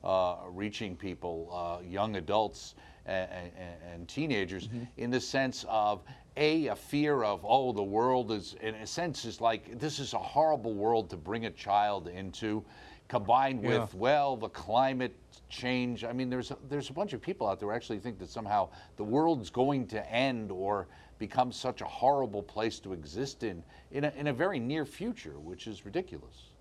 uh, 0.03 0.37
reaching 0.51 0.97
people, 0.97 1.49
uh, 1.53 1.83
young 1.87 2.17
adults 2.17 2.75
and, 3.07 3.29
and, 3.31 3.53
and 3.95 4.09
teenagers, 4.09 4.69
Mm-hmm. 4.69 4.85
in 4.97 5.11
the 5.11 5.21
sense 5.21 5.65
of 5.69 6.03
a, 6.39 6.69
a 6.69 6.77
fear 6.77 7.25
of, 7.25 7.45
oh, 7.47 7.73
the 7.73 7.83
world 7.83 8.31
is, 8.31 8.55
in 8.61 8.77
a 8.77 8.87
sense, 8.87 9.25
is 9.25 9.41
like, 9.41 9.79
this 9.79 9.99
is 9.99 10.15
a 10.15 10.19
horrible 10.19 10.73
world 10.73 11.11
to 11.11 11.17
bring 11.17 11.47
a 11.47 11.51
child 11.51 12.07
into, 12.07 12.65
combined 13.09 13.63
Yeah. 13.63 13.81
with, 13.81 13.95
well, 13.95 14.37
the 14.37 14.49
climate 14.49 15.15
change. 15.49 16.05
I 16.05 16.13
mean, 16.13 16.31
there's 16.31 16.53
a, 16.53 16.59
there's 16.69 16.91
a 16.91 16.93
bunch 16.93 17.13
of 17.13 17.21
people 17.21 17.49
out 17.49 17.59
there 17.59 17.69
who 17.69 17.75
actually 17.75 17.99
think 17.99 18.19
that 18.21 18.31
somehow 18.31 18.69
the 18.97 19.05
world's 19.05 19.51
going 19.51 19.87
to 19.89 20.11
end 20.13 20.53
or 20.53 20.87
become 21.19 21.51
such 21.51 21.81
a 21.81 21.87
horrible 21.87 22.43
place 22.43 22.79
to 22.81 22.93
exist 22.93 23.43
in, 23.43 23.65
in 23.91 24.05
a, 24.05 24.13
in 24.17 24.29
a 24.29 24.33
very 24.33 24.61
near 24.61 24.87
future, 24.87 25.41
which 25.41 25.67
is 25.67 25.85
ridiculous. 25.85 26.53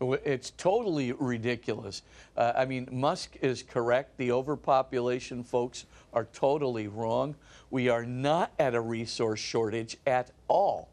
It's 0.00 0.50
totally 0.50 1.12
ridiculous. 1.12 2.02
Uh, 2.36 2.52
I 2.56 2.64
mean, 2.64 2.88
Musk 2.90 3.36
is 3.42 3.62
correct. 3.62 4.16
The 4.16 4.32
overpopulation 4.32 5.44
folks 5.44 5.84
are 6.14 6.26
totally 6.32 6.88
wrong. 6.88 7.34
We 7.70 7.90
are 7.90 8.06
not 8.06 8.52
at 8.58 8.74
a 8.74 8.80
resource 8.80 9.40
shortage 9.40 9.98
at 10.06 10.30
all. 10.48 10.88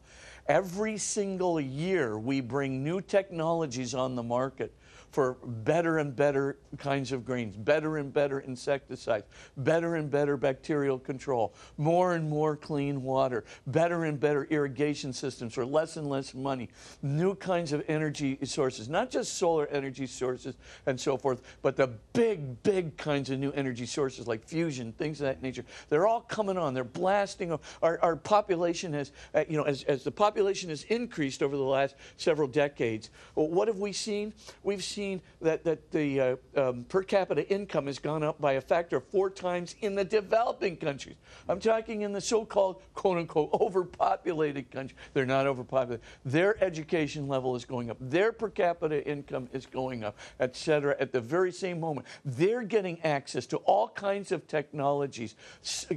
Every 0.47 0.97
single 0.97 1.59
year, 1.59 2.17
we 2.17 2.41
bring 2.41 2.83
new 2.83 3.01
technologies 3.01 3.93
on 3.93 4.15
the 4.15 4.23
market 4.23 4.73
for 5.17 5.35
better 5.43 5.97
and 5.97 6.15
better 6.15 6.59
kinds 6.77 7.11
of 7.11 7.25
grains, 7.25 7.57
better 7.57 7.97
and 7.97 8.13
better 8.13 8.41
insecticides, 8.41 9.25
better 9.57 9.95
and 9.95 10.11
better 10.11 10.37
bacterial 10.37 10.99
control, 10.99 11.55
more 11.75 12.13
and 12.13 12.29
more 12.29 12.55
clean 12.55 13.01
water, 13.01 13.43
better 13.65 14.03
and 14.03 14.19
better 14.19 14.43
irrigation 14.51 15.11
systems 15.11 15.55
for 15.55 15.65
less 15.65 15.97
and 15.97 16.07
less 16.07 16.35
money, 16.35 16.69
new 17.01 17.33
kinds 17.33 17.73
of 17.73 17.83
energy 17.87 18.37
sources, 18.43 18.89
not 18.89 19.09
just 19.09 19.39
solar 19.39 19.65
energy 19.69 20.05
sources 20.05 20.53
and 20.85 21.01
so 21.01 21.17
forth, 21.17 21.41
but 21.63 21.75
the 21.75 21.87
big, 22.13 22.61
big 22.61 22.95
kinds 22.95 23.31
of 23.31 23.39
new 23.39 23.51
energy 23.53 23.87
sources 23.87 24.27
like 24.27 24.43
fusion, 24.47 24.91
things 24.99 25.19
of 25.19 25.25
that 25.25 25.41
nature. 25.41 25.65
They're 25.89 26.05
all 26.05 26.21
coming 26.21 26.59
on. 26.59 26.75
They're 26.75 26.83
blasting. 26.83 27.57
Our, 27.81 27.99
our 28.03 28.15
population 28.15 28.93
has, 28.93 29.11
uh, 29.33 29.45
you 29.49 29.57
know, 29.57 29.63
as, 29.63 29.81
as 29.85 30.03
the 30.03 30.11
population 30.11 30.69
has 30.69 30.83
increased 30.83 31.41
over 31.41 31.57
the 31.57 31.63
last 31.63 31.95
several 32.17 32.47
decades, 32.47 33.09
what 33.33 33.67
have 33.67 33.79
we 33.79 33.93
seen? 33.93 34.31
We've 34.61 34.83
seen 34.83 35.06
that, 35.41 35.63
that 35.63 35.91
the 35.91 36.07
uh, 36.19 36.35
um, 36.55 36.85
per 36.89 37.03
capita 37.03 37.43
income 37.49 37.87
has 37.87 37.99
gone 37.99 38.23
up 38.23 38.39
by 38.39 38.53
a 38.53 38.61
factor 38.61 38.97
of 38.97 39.05
four 39.07 39.29
times 39.29 39.75
in 39.81 39.95
the 39.95 40.05
developing 40.05 40.77
countries. 40.77 41.15
I'm 41.49 41.59
talking 41.59 42.01
in 42.01 42.11
the 42.13 42.21
so-called 42.21 42.81
quote 42.93 43.17
unquote 43.17 43.49
overpopulated 43.53 44.71
countries. 44.71 44.97
They're 45.13 45.33
not 45.37 45.45
overpopulated. 45.47 46.05
Their 46.25 46.51
education 46.63 47.27
level 47.27 47.55
is 47.55 47.65
going 47.65 47.89
up. 47.91 47.97
Their 47.99 48.31
per 48.31 48.49
capita 48.49 49.05
income 49.07 49.47
is 49.53 49.65
going 49.65 50.03
up, 50.03 50.15
et 50.39 50.55
cetera, 50.55 50.95
at 50.99 51.11
the 51.11 51.21
very 51.21 51.51
same 51.51 51.79
moment. 51.79 52.07
They're 52.25 52.63
getting 52.63 52.99
access 53.03 53.45
to 53.47 53.57
all 53.57 53.89
kinds 53.89 54.31
of 54.31 54.47
technologies, 54.47 55.35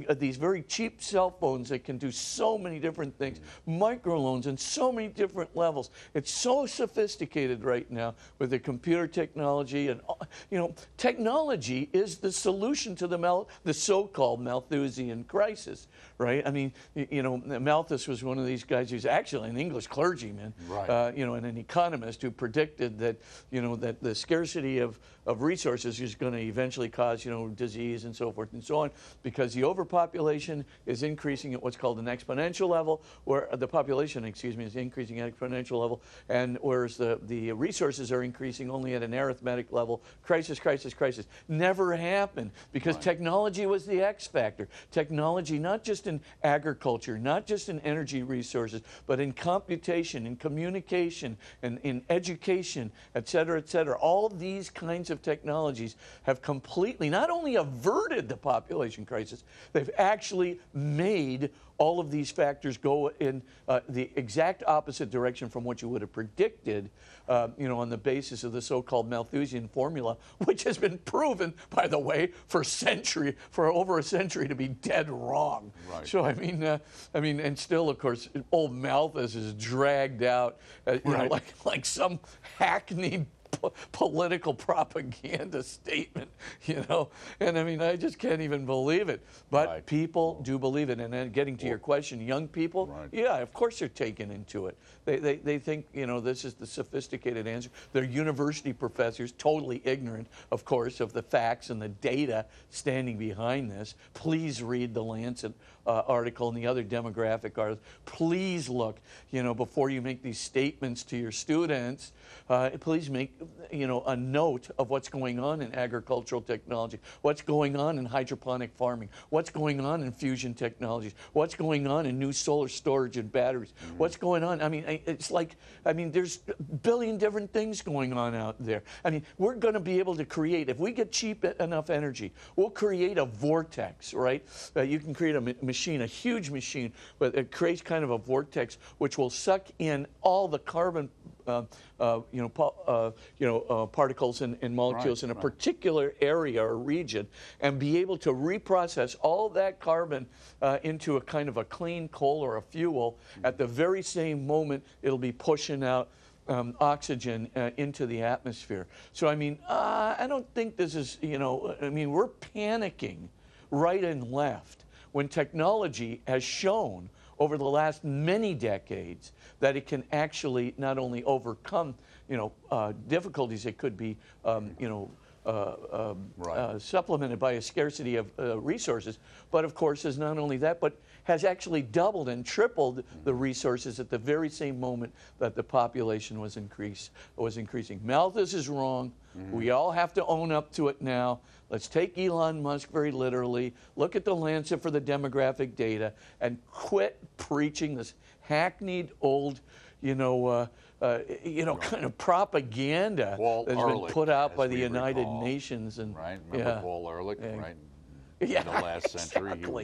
uh, 0.09 0.13
these 0.13 0.37
very 0.37 0.61
cheap 0.63 1.01
cell 1.01 1.31
phones 1.39 1.69
that 1.69 1.83
can 1.83 1.97
do 1.97 2.11
so 2.11 2.57
many 2.57 2.79
different 2.79 3.17
things, 3.17 3.39
microloans 3.67 4.45
and 4.45 4.59
so 4.59 4.91
many 4.91 5.07
different 5.07 5.55
levels. 5.55 5.89
It's 6.13 6.31
so 6.31 6.65
sophisticated 6.65 7.63
right 7.63 7.89
now 7.89 8.13
with 8.39 8.49
the 8.49 8.59
computer 8.59 8.90
technology 9.07 9.87
and 9.87 10.01
you 10.49 10.57
know, 10.57 10.73
technology 10.97 11.89
is 11.93 12.17
the 12.17 12.31
solution 12.31 12.95
to 12.95 13.07
the 13.07 13.17
Mal- 13.17 13.47
the 13.63 13.73
so-called 13.73 14.41
Malthusian 14.41 15.23
crisis, 15.25 15.87
right? 16.17 16.45
I 16.45 16.51
mean, 16.51 16.73
you 16.95 17.21
know, 17.23 17.37
Malthus 17.37 18.07
was 18.07 18.23
one 18.23 18.37
of 18.39 18.45
these 18.45 18.63
guys 18.63 18.89
who's 18.89 19.05
actually 19.05 19.49
an 19.49 19.57
English 19.57 19.87
clergyman, 19.87 20.53
Right. 20.67 20.89
uh, 20.89 21.11
you 21.15 21.25
know, 21.25 21.35
and 21.35 21.45
an 21.45 21.57
economist 21.57 22.21
who 22.21 22.31
predicted 22.31 22.97
that, 22.99 23.17
you 23.51 23.61
know, 23.61 23.75
that 23.75 24.01
the 24.01 24.15
scarcity 24.15 24.79
of, 24.79 24.99
of 25.27 25.41
resources 25.43 26.01
is 26.01 26.15
going 26.15 26.33
to 26.33 26.39
eventually 26.39 26.89
cause, 26.89 27.23
you 27.23 27.31
know, 27.31 27.47
disease 27.49 28.05
and 28.05 28.15
so 28.15 28.31
forth 28.31 28.53
and 28.53 28.63
so 28.63 28.79
on, 28.79 28.89
because 29.21 29.53
the 29.53 29.63
overpopulation 29.63 30.65
is 30.87 31.03
increasing 31.03 31.53
at 31.53 31.61
what's 31.61 31.77
called 31.77 31.99
an 31.99 32.05
exponential 32.05 32.67
level, 32.67 33.03
where 33.25 33.47
the 33.53 33.67
population, 33.67 34.25
excuse 34.25 34.57
me, 34.57 34.65
is 34.65 34.75
increasing 34.75 35.19
at 35.19 35.27
an 35.27 35.31
exponential 35.31 35.79
level, 35.79 36.01
and 36.29 36.57
whereas 36.61 36.97
the, 36.97 37.19
the 37.27 37.51
resources 37.51 38.11
are 38.11 38.23
increasing 38.23 38.71
only 38.71 38.80
at 38.87 39.03
an 39.03 39.13
arithmetic 39.13 39.71
level, 39.71 40.01
crisis, 40.23 40.59
crisis, 40.59 40.93
crisis, 40.93 41.27
never 41.47 41.95
happened 41.95 42.51
because 42.71 42.97
technology 42.97 43.65
was 43.65 43.85
the 43.85 44.01
X 44.01 44.27
factor. 44.27 44.67
Technology, 44.91 45.59
not 45.59 45.83
just 45.83 46.07
in 46.07 46.19
agriculture, 46.43 47.17
not 47.17 47.45
just 47.45 47.69
in 47.69 47.79
energy 47.81 48.23
resources, 48.23 48.81
but 49.07 49.19
in 49.19 49.31
computation, 49.31 50.25
in 50.25 50.35
communication, 50.35 51.37
and 51.61 51.79
in 51.83 52.03
education, 52.09 52.91
et 53.15 53.29
cetera, 53.29 53.57
et 53.57 53.69
cetera. 53.69 53.97
All 53.97 54.27
these 54.29 54.69
kinds 54.69 55.09
of 55.09 55.21
technologies 55.21 55.95
have 56.23 56.41
completely 56.41 57.09
not 57.09 57.29
only 57.29 57.55
averted 57.55 58.27
the 58.27 58.37
population 58.37 59.05
crisis, 59.05 59.43
they've 59.73 59.89
actually 59.97 60.59
made 60.73 61.49
all 61.81 61.99
of 61.99 62.11
these 62.11 62.29
factors 62.29 62.77
go 62.77 63.09
in 63.19 63.41
uh, 63.67 63.79
the 63.89 64.11
exact 64.15 64.63
opposite 64.67 65.09
direction 65.09 65.49
from 65.49 65.63
what 65.63 65.81
you 65.81 65.89
would 65.89 66.01
have 66.01 66.13
predicted, 66.13 66.91
uh, 67.27 67.47
you 67.57 67.67
know, 67.67 67.79
on 67.79 67.89
the 67.89 67.97
basis 67.97 68.43
of 68.43 68.51
the 68.51 68.61
so-called 68.61 69.09
Malthusian 69.09 69.67
formula, 69.67 70.15
which 70.45 70.63
has 70.63 70.77
been 70.77 70.99
proven, 70.99 71.55
by 71.71 71.87
the 71.87 71.97
way, 71.97 72.33
for 72.45 72.63
century, 72.63 73.35
for 73.49 73.65
over 73.73 73.97
a 73.97 74.03
century, 74.03 74.47
to 74.47 74.53
be 74.53 74.67
dead 74.67 75.09
wrong. 75.09 75.73
Right. 75.91 76.07
So 76.07 76.23
I 76.23 76.35
mean, 76.35 76.63
uh, 76.63 76.77
I 77.15 77.19
mean, 77.19 77.39
and 77.39 77.57
still, 77.57 77.89
of 77.89 77.97
course, 77.97 78.29
old 78.51 78.75
Malthus 78.75 79.33
is 79.33 79.55
dragged 79.55 80.21
out, 80.21 80.59
uh, 80.85 80.99
you 81.03 81.17
know, 81.17 81.25
like 81.25 81.51
like 81.65 81.83
some 81.83 82.19
hackneyed 82.59 83.25
po- 83.51 83.73
political 83.91 84.53
propaganda 84.53 85.61
statement, 85.63 86.29
you 86.65 86.83
know. 86.89 87.09
And 87.39 87.57
I 87.57 87.63
mean, 87.63 87.81
I 87.81 87.95
just 87.95 88.17
can't 88.19 88.41
even 88.41 88.65
believe 88.65 89.09
it. 89.09 89.21
But 89.49 89.67
Right. 89.67 89.85
people 89.85 90.41
do 90.43 90.57
believe 90.57 90.89
it. 90.89 90.99
And 90.99 91.13
then 91.13 91.29
getting 91.31 91.55
to 91.57 91.67
your 91.67 91.77
question, 91.77 92.19
young 92.21 92.47
people, 92.47 92.87
Right. 92.87 93.09
yeah, 93.11 93.37
of 93.37 93.53
course 93.53 93.79
they're 93.79 93.87
taken 93.87 94.31
into 94.31 94.67
it. 94.67 94.77
They, 95.05 95.17
they, 95.17 95.35
they 95.37 95.59
think, 95.59 95.85
you 95.93 96.07
know, 96.07 96.19
this 96.19 96.45
is 96.45 96.53
the 96.53 96.65
sophisticated 96.67 97.47
answer. 97.47 97.69
They're 97.93 98.03
university 98.03 98.73
professors, 98.73 99.33
totally 99.37 99.81
ignorant, 99.85 100.27
of 100.51 100.65
course, 100.65 100.99
of 100.99 101.13
the 101.13 101.21
facts 101.23 101.69
and 101.69 101.81
the 101.81 101.89
data 101.89 102.45
standing 102.69 103.17
behind 103.17 103.71
this. 103.71 103.95
Please 104.13 104.61
read 104.63 104.93
the 104.93 105.03
Lancet 105.03 105.53
uh, 105.85 106.03
article 106.07 106.47
and 106.49 106.57
the 106.57 106.67
other 106.67 106.83
demographic 106.83 107.57
articles. 107.57 107.83
Please 108.05 108.69
look, 108.69 108.99
you 109.31 109.43
know, 109.43 109.53
before 109.53 109.89
you 109.89 110.01
make 110.01 110.21
these 110.21 110.39
statements 110.39 111.03
to 111.03 111.17
your 111.17 111.31
students, 111.31 112.11
uh, 112.49 112.69
please 112.79 113.09
make, 113.09 113.33
you 113.71 113.87
know, 113.87 114.03
a 114.03 114.15
note 114.15 114.69
of 114.77 114.89
what's 114.89 115.09
going 115.09 115.39
on 115.39 115.61
in 115.61 115.73
agricultural 115.75 116.41
technology, 116.41 116.99
what's 117.21 117.41
going 117.41 117.75
on 117.75 117.97
in 117.97 118.05
hydroponic 118.05 118.73
farming, 118.75 119.09
what's 119.29 119.49
going 119.49 119.79
on 119.79 120.03
in 120.03 120.11
fusion 120.11 120.53
technologies, 120.53 121.13
what's 121.33 121.55
going 121.55 121.87
on 121.87 122.05
in 122.05 122.19
new 122.19 122.31
solar 122.31 122.67
storage 122.67 123.17
and 123.17 123.31
batteries, 123.31 123.73
what's 123.97 124.17
going 124.17 124.43
on. 124.43 124.61
I 124.61 124.69
mean, 124.69 124.83
it's 124.87 125.31
like, 125.31 125.55
I 125.85 125.93
mean, 125.93 126.11
there's 126.11 126.39
a 126.47 126.61
billion 126.61 127.17
different 127.17 127.51
things 127.53 127.81
going 127.81 128.13
on 128.13 128.35
out 128.35 128.55
there. 128.59 128.83
I 129.05 129.09
mean, 129.09 129.23
we're 129.37 129.55
going 129.55 129.73
to 129.73 129.79
be 129.79 129.99
able 129.99 130.15
to 130.15 130.25
create, 130.25 130.69
if 130.69 130.77
we 130.77 130.91
get 130.91 131.11
cheap 131.11 131.45
enough 131.45 131.89
energy, 131.89 132.33
we'll 132.55 132.69
create 132.69 133.17
a 133.17 133.25
vortex, 133.25 134.13
right? 134.13 134.45
Uh, 134.75 134.81
you 134.81 134.99
can 134.99 135.13
create 135.13 135.35
a 135.35 135.41
machine, 135.71 136.01
a 136.01 136.05
huge 136.23 136.49
machine, 136.49 136.91
but 137.17 137.33
it 137.33 137.49
creates 137.49 137.81
kind 137.81 138.03
of 138.03 138.11
a 138.11 138.17
vortex 138.17 138.77
which 138.97 139.17
will 139.17 139.29
suck 139.29 139.63
in 139.79 140.05
all 140.21 140.47
the 140.49 140.59
carbon. 140.59 141.09
Uh, 141.47 141.63
uh, 141.99 142.19
you 142.31 142.41
know, 142.41 142.51
uh, 142.87 143.11
you 143.39 143.47
know, 143.47 143.61
uh, 143.61 143.85
particles 143.87 144.41
and, 144.41 144.57
and 144.61 144.75
molecules 144.75 145.23
Right, 145.23 145.31
in 145.31 145.31
a 145.31 145.33
right. 145.33 145.41
particular 145.41 146.13
area 146.21 146.61
or 146.63 146.77
region, 146.77 147.25
and 147.61 147.79
be 147.79 147.97
able 147.97 148.17
to 148.19 148.31
reprocess 148.31 149.15
all 149.21 149.49
that 149.49 149.79
carbon 149.79 150.27
uh, 150.61 150.77
into 150.83 151.17
a 151.17 151.21
kind 151.21 151.49
of 151.49 151.57
a 151.57 151.63
clean 151.63 152.07
coal 152.09 152.41
or 152.41 152.57
a 152.57 152.61
fuel. 152.61 153.17
At 153.43 153.57
the 153.57 153.65
very 153.65 154.03
same 154.03 154.45
moment, 154.45 154.83
it'll 155.01 155.17
be 155.17 155.31
pushing 155.31 155.83
out 155.83 156.09
um, 156.47 156.75
oxygen 156.79 157.49
uh, 157.55 157.71
into 157.77 158.05
the 158.05 158.21
atmosphere. 158.21 158.85
So, 159.13 159.27
I 159.27 159.35
mean, 159.35 159.57
uh, 159.67 160.15
I 160.19 160.27
don't 160.27 160.47
think 160.53 160.75
this 160.75 160.95
is, 160.95 161.17
you 161.21 161.39
know, 161.39 161.75
I 161.81 161.89
mean, 161.89 162.11
we're 162.11 162.29
panicking 162.55 163.29
right 163.71 164.03
and 164.03 164.31
left. 164.31 164.80
When 165.11 165.27
technology 165.27 166.21
has 166.27 166.43
shown 166.43 167.09
over 167.39 167.57
the 167.57 167.65
last 167.65 168.03
many 168.03 168.53
decades 168.53 169.31
that 169.59 169.75
it 169.75 169.87
can 169.87 170.03
actually 170.11 170.73
not 170.77 170.97
only 170.97 171.23
overcome, 171.23 171.95
you 172.29 172.37
know, 172.37 172.51
uh, 172.71 172.93
difficulties 173.07 173.63
that 173.63 173.77
could 173.77 173.97
be, 173.97 174.15
um, 174.45 174.71
you 174.79 174.87
know, 174.87 175.09
uh, 175.43 175.73
um, 175.91 176.29
Right. 176.37 176.55
uh, 176.55 176.77
supplemented 176.77 177.39
by 177.39 177.53
a 177.53 177.61
scarcity 177.61 178.15
of 178.15 178.27
uh, 178.37 178.59
resources, 178.59 179.17
but 179.49 179.65
of 179.65 179.73
course 179.73 180.05
is 180.05 180.19
not 180.19 180.37
only 180.37 180.57
that, 180.57 180.79
but 180.79 180.93
has 181.23 181.43
actually 181.43 181.81
doubled 181.81 182.29
and 182.29 182.45
tripled 182.45 183.03
the 183.23 183.33
resources 183.33 183.99
at 183.99 184.11
the 184.11 184.19
very 184.19 184.49
same 184.49 184.79
moment 184.79 185.11
that 185.39 185.55
the 185.55 185.63
population 185.63 186.39
was 186.39 186.57
increase 186.57 187.09
was 187.37 187.57
increasing. 187.57 187.99
Malthus 188.03 188.53
is 188.53 188.69
wrong. 188.69 189.11
We 189.51 189.69
all 189.71 189.91
have 189.91 190.13
to 190.15 190.25
own 190.25 190.51
up 190.51 190.71
to 190.73 190.89
it 190.89 191.01
now. 191.01 191.39
Let's 191.71 191.87
take 191.87 192.17
Elon 192.17 192.61
Musk 192.61 192.91
very 192.91 193.11
literally. 193.11 193.73
Look 193.95 194.17
at 194.17 194.25
the 194.25 194.35
Lancet 194.35 194.81
for 194.81 194.91
the 194.91 194.99
demographic 194.99 195.77
data 195.77 196.11
and 196.41 196.57
quit 196.69 197.17
preaching 197.37 197.95
this 197.95 198.13
hackneyed 198.41 199.09
old, 199.21 199.61
you 200.01 200.13
know. 200.13 200.45
Uh, 200.45 200.67
uh, 201.01 201.19
you 201.43 201.65
know, 201.65 201.77
kind 201.77 202.03
of 202.05 202.15
propaganda 202.19 203.33
Paul 203.37 203.63
that's 203.65 203.79
Ehrlich, 203.79 204.01
been 204.05 204.13
put 204.13 204.29
out 204.29 204.55
by 204.55 204.67
the 204.67 204.77
United 204.77 205.21
recall. 205.21 205.41
Nations 205.43 205.97
and 205.97 206.15
Right? 206.15 206.39
Remember 206.51 206.71
yeah. 206.73 206.79
Paul 206.81 207.09
Ehrlich, 207.09 207.39
Yeah. 207.41 207.55
right? 207.55 207.75
In 208.41 208.49
Yeah, 208.49 208.61
the 208.63 208.69
last 208.71 209.09
century, 209.09 209.53
exactly. 209.53 209.83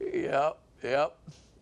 was 0.00 0.12
Yep, 0.12 0.58
yep. 0.82 1.16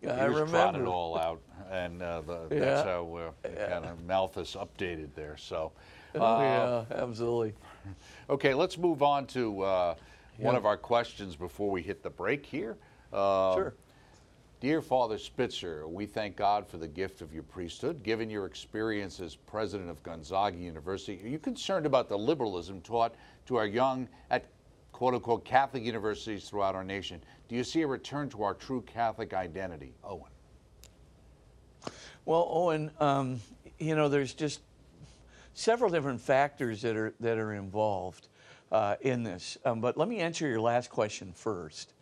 I 0.09 0.23
he 0.23 0.29
was 0.29 0.35
remember. 0.35 0.49
trotted 0.49 0.85
all 0.87 1.17
out, 1.17 1.41
and 1.71 2.01
uh, 2.01 2.21
the, 2.21 2.47
that's 2.49 2.83
how 2.83 3.33
uh, 3.45 3.47
kind 3.69 3.85
of 3.85 4.03
Malthus 4.05 4.55
updated 4.55 5.09
there. 5.15 5.37
So, 5.37 5.71
Oh, 6.15 6.21
uh, 6.21 6.85
yeah, 6.89 7.03
absolutely. 7.03 7.53
okay, 8.29 8.53
let's 8.53 8.77
move 8.77 9.01
on 9.01 9.25
to 9.27 9.61
uh, 9.61 9.95
one 10.37 10.55
of 10.55 10.65
our 10.65 10.77
questions 10.77 11.35
before 11.35 11.69
we 11.69 11.81
hit 11.81 12.03
the 12.03 12.09
break 12.09 12.45
here. 12.45 12.77
Um, 13.13 13.53
Sure. 13.53 13.73
Dear 14.59 14.81
Father 14.81 15.17
Spitzer, 15.17 15.87
we 15.87 16.05
thank 16.05 16.35
God 16.35 16.67
for 16.67 16.77
the 16.77 16.87
gift 16.87 17.21
of 17.21 17.33
your 17.33 17.43
priesthood. 17.43 18.03
Given 18.03 18.29
your 18.29 18.45
experience 18.45 19.21
as 19.21 19.33
president 19.33 19.89
of 19.89 20.03
Gonzaga 20.03 20.57
University, 20.57 21.17
are 21.23 21.29
you 21.29 21.39
concerned 21.39 21.85
about 21.85 22.09
the 22.09 22.17
liberalism 22.17 22.81
taught 22.81 23.15
to 23.45 23.55
our 23.55 23.65
young 23.65 24.09
at 24.29 24.47
quote 24.91 25.13
unquote 25.13 25.45
Catholic 25.45 25.85
universities 25.85 26.49
throughout 26.49 26.75
our 26.75 26.83
nation? 26.83 27.23
Do 27.47 27.55
you 27.55 27.63
see 27.63 27.83
a 27.83 27.87
return 27.87 28.27
to 28.31 28.43
our 28.43 28.53
true 28.53 28.81
Catholic 28.81 29.33
identity? 29.33 29.93
Owen. 30.03 30.29
Well, 32.25 32.45
Owen, 32.51 32.91
um, 32.99 33.39
you 33.77 33.95
know, 33.95 34.09
there's 34.09 34.33
just 34.33 34.59
several 35.59 35.91
different 35.91 36.21
factors 36.21 36.81
that 36.81 36.95
are 36.95 37.13
that 37.19 37.37
are 37.37 37.53
involved 37.53 38.29
uh, 38.71 38.95
in 39.01 39.23
this. 39.23 39.57
Um, 39.65 39.81
but 39.81 39.97
let 39.97 40.07
me 40.07 40.19
answer 40.19 40.47
your 40.47 40.61
last 40.61 40.89
question 40.89 41.33
first. 41.33 41.93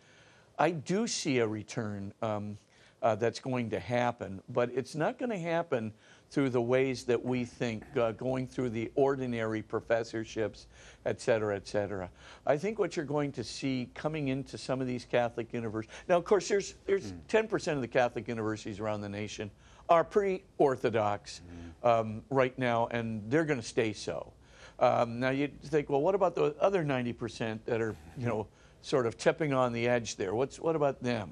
I 0.60 0.72
do 0.72 1.08
see 1.08 1.40
a 1.40 1.48
return 1.48 2.14
um, 2.22 2.58
uh, 3.02 3.16
that's 3.16 3.40
going 3.40 3.70
to 3.72 3.80
happen, 3.80 4.42
but 4.50 4.70
it's 4.74 4.96
not 4.96 5.20
going 5.20 5.30
to 5.30 5.38
happen 5.38 5.94
through 6.30 6.50
the 6.50 6.62
ways 6.62 7.04
that 7.06 7.24
we 7.24 7.46
think, 7.46 7.84
uh, 7.96 8.12
going 8.12 8.48
through 8.48 8.70
the 8.70 8.92
ordinary 8.96 9.62
professorships, 9.62 10.68
et 11.06 11.22
cetera, 11.22 11.56
et 11.56 11.66
cetera. 11.68 12.10
I 12.46 12.58
think 12.58 12.80
what 12.80 12.98
you're 12.98 13.06
going 13.06 13.32
to 13.34 13.44
see 13.44 13.90
coming 13.94 14.28
into 14.28 14.58
some 14.58 14.82
of 14.82 14.88
these 14.88 15.06
Catholic 15.06 15.54
universities. 15.54 15.96
Now, 16.10 16.18
of 16.18 16.26
course, 16.26 16.48
there's 16.48 16.76
there's 16.86 17.14
10% 17.30 17.74
of 17.74 17.82
the 17.82 17.88
Catholic 17.88 18.28
universities 18.28 18.80
around 18.80 19.02
the 19.02 19.10
nation 19.10 19.50
are 19.90 20.04
pretty 20.04 20.44
orthodox 20.58 21.42
um, 21.84 22.22
right 22.30 22.58
now, 22.58 22.88
and 22.88 23.30
they're 23.30 23.46
going 23.46 23.60
to 23.60 23.66
stay 23.66 23.94
so. 23.94 24.34
Um, 24.80 25.20
now 25.20 25.30
you 25.30 25.48
think, 25.66 25.90
well, 25.90 26.02
what 26.02 26.16
about 26.16 26.36
the 26.36 26.56
other 26.60 26.84
90% 26.84 27.60
that 27.66 27.82
are, 27.82 27.96
you 28.18 28.28
know, 28.28 28.48
sort 28.82 29.06
of 29.06 29.18
tipping 29.18 29.54
on 29.54 29.74
the 29.74 29.88
edge 29.88 30.16
there? 30.16 30.36
What's 30.36 30.60
what 30.60 30.76
about 30.76 31.02
them? 31.02 31.32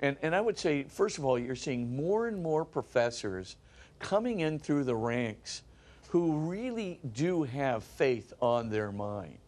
And 0.00 0.16
and 0.22 0.34
I 0.34 0.40
would 0.40 0.58
say, 0.58 0.84
first 0.84 1.18
of 1.18 1.24
all, 1.24 1.38
you're 1.38 1.56
seeing 1.56 1.96
more 1.96 2.26
and 2.26 2.42
more 2.42 2.64
professors 2.64 3.56
coming 3.98 4.40
in 4.40 4.58
through 4.58 4.84
the 4.84 4.96
ranks 4.96 5.62
who 6.08 6.36
really 6.50 7.00
do 7.14 7.44
have 7.44 7.82
faith 7.82 8.32
on 8.42 8.68
their 8.68 8.92
minds. 8.92 9.38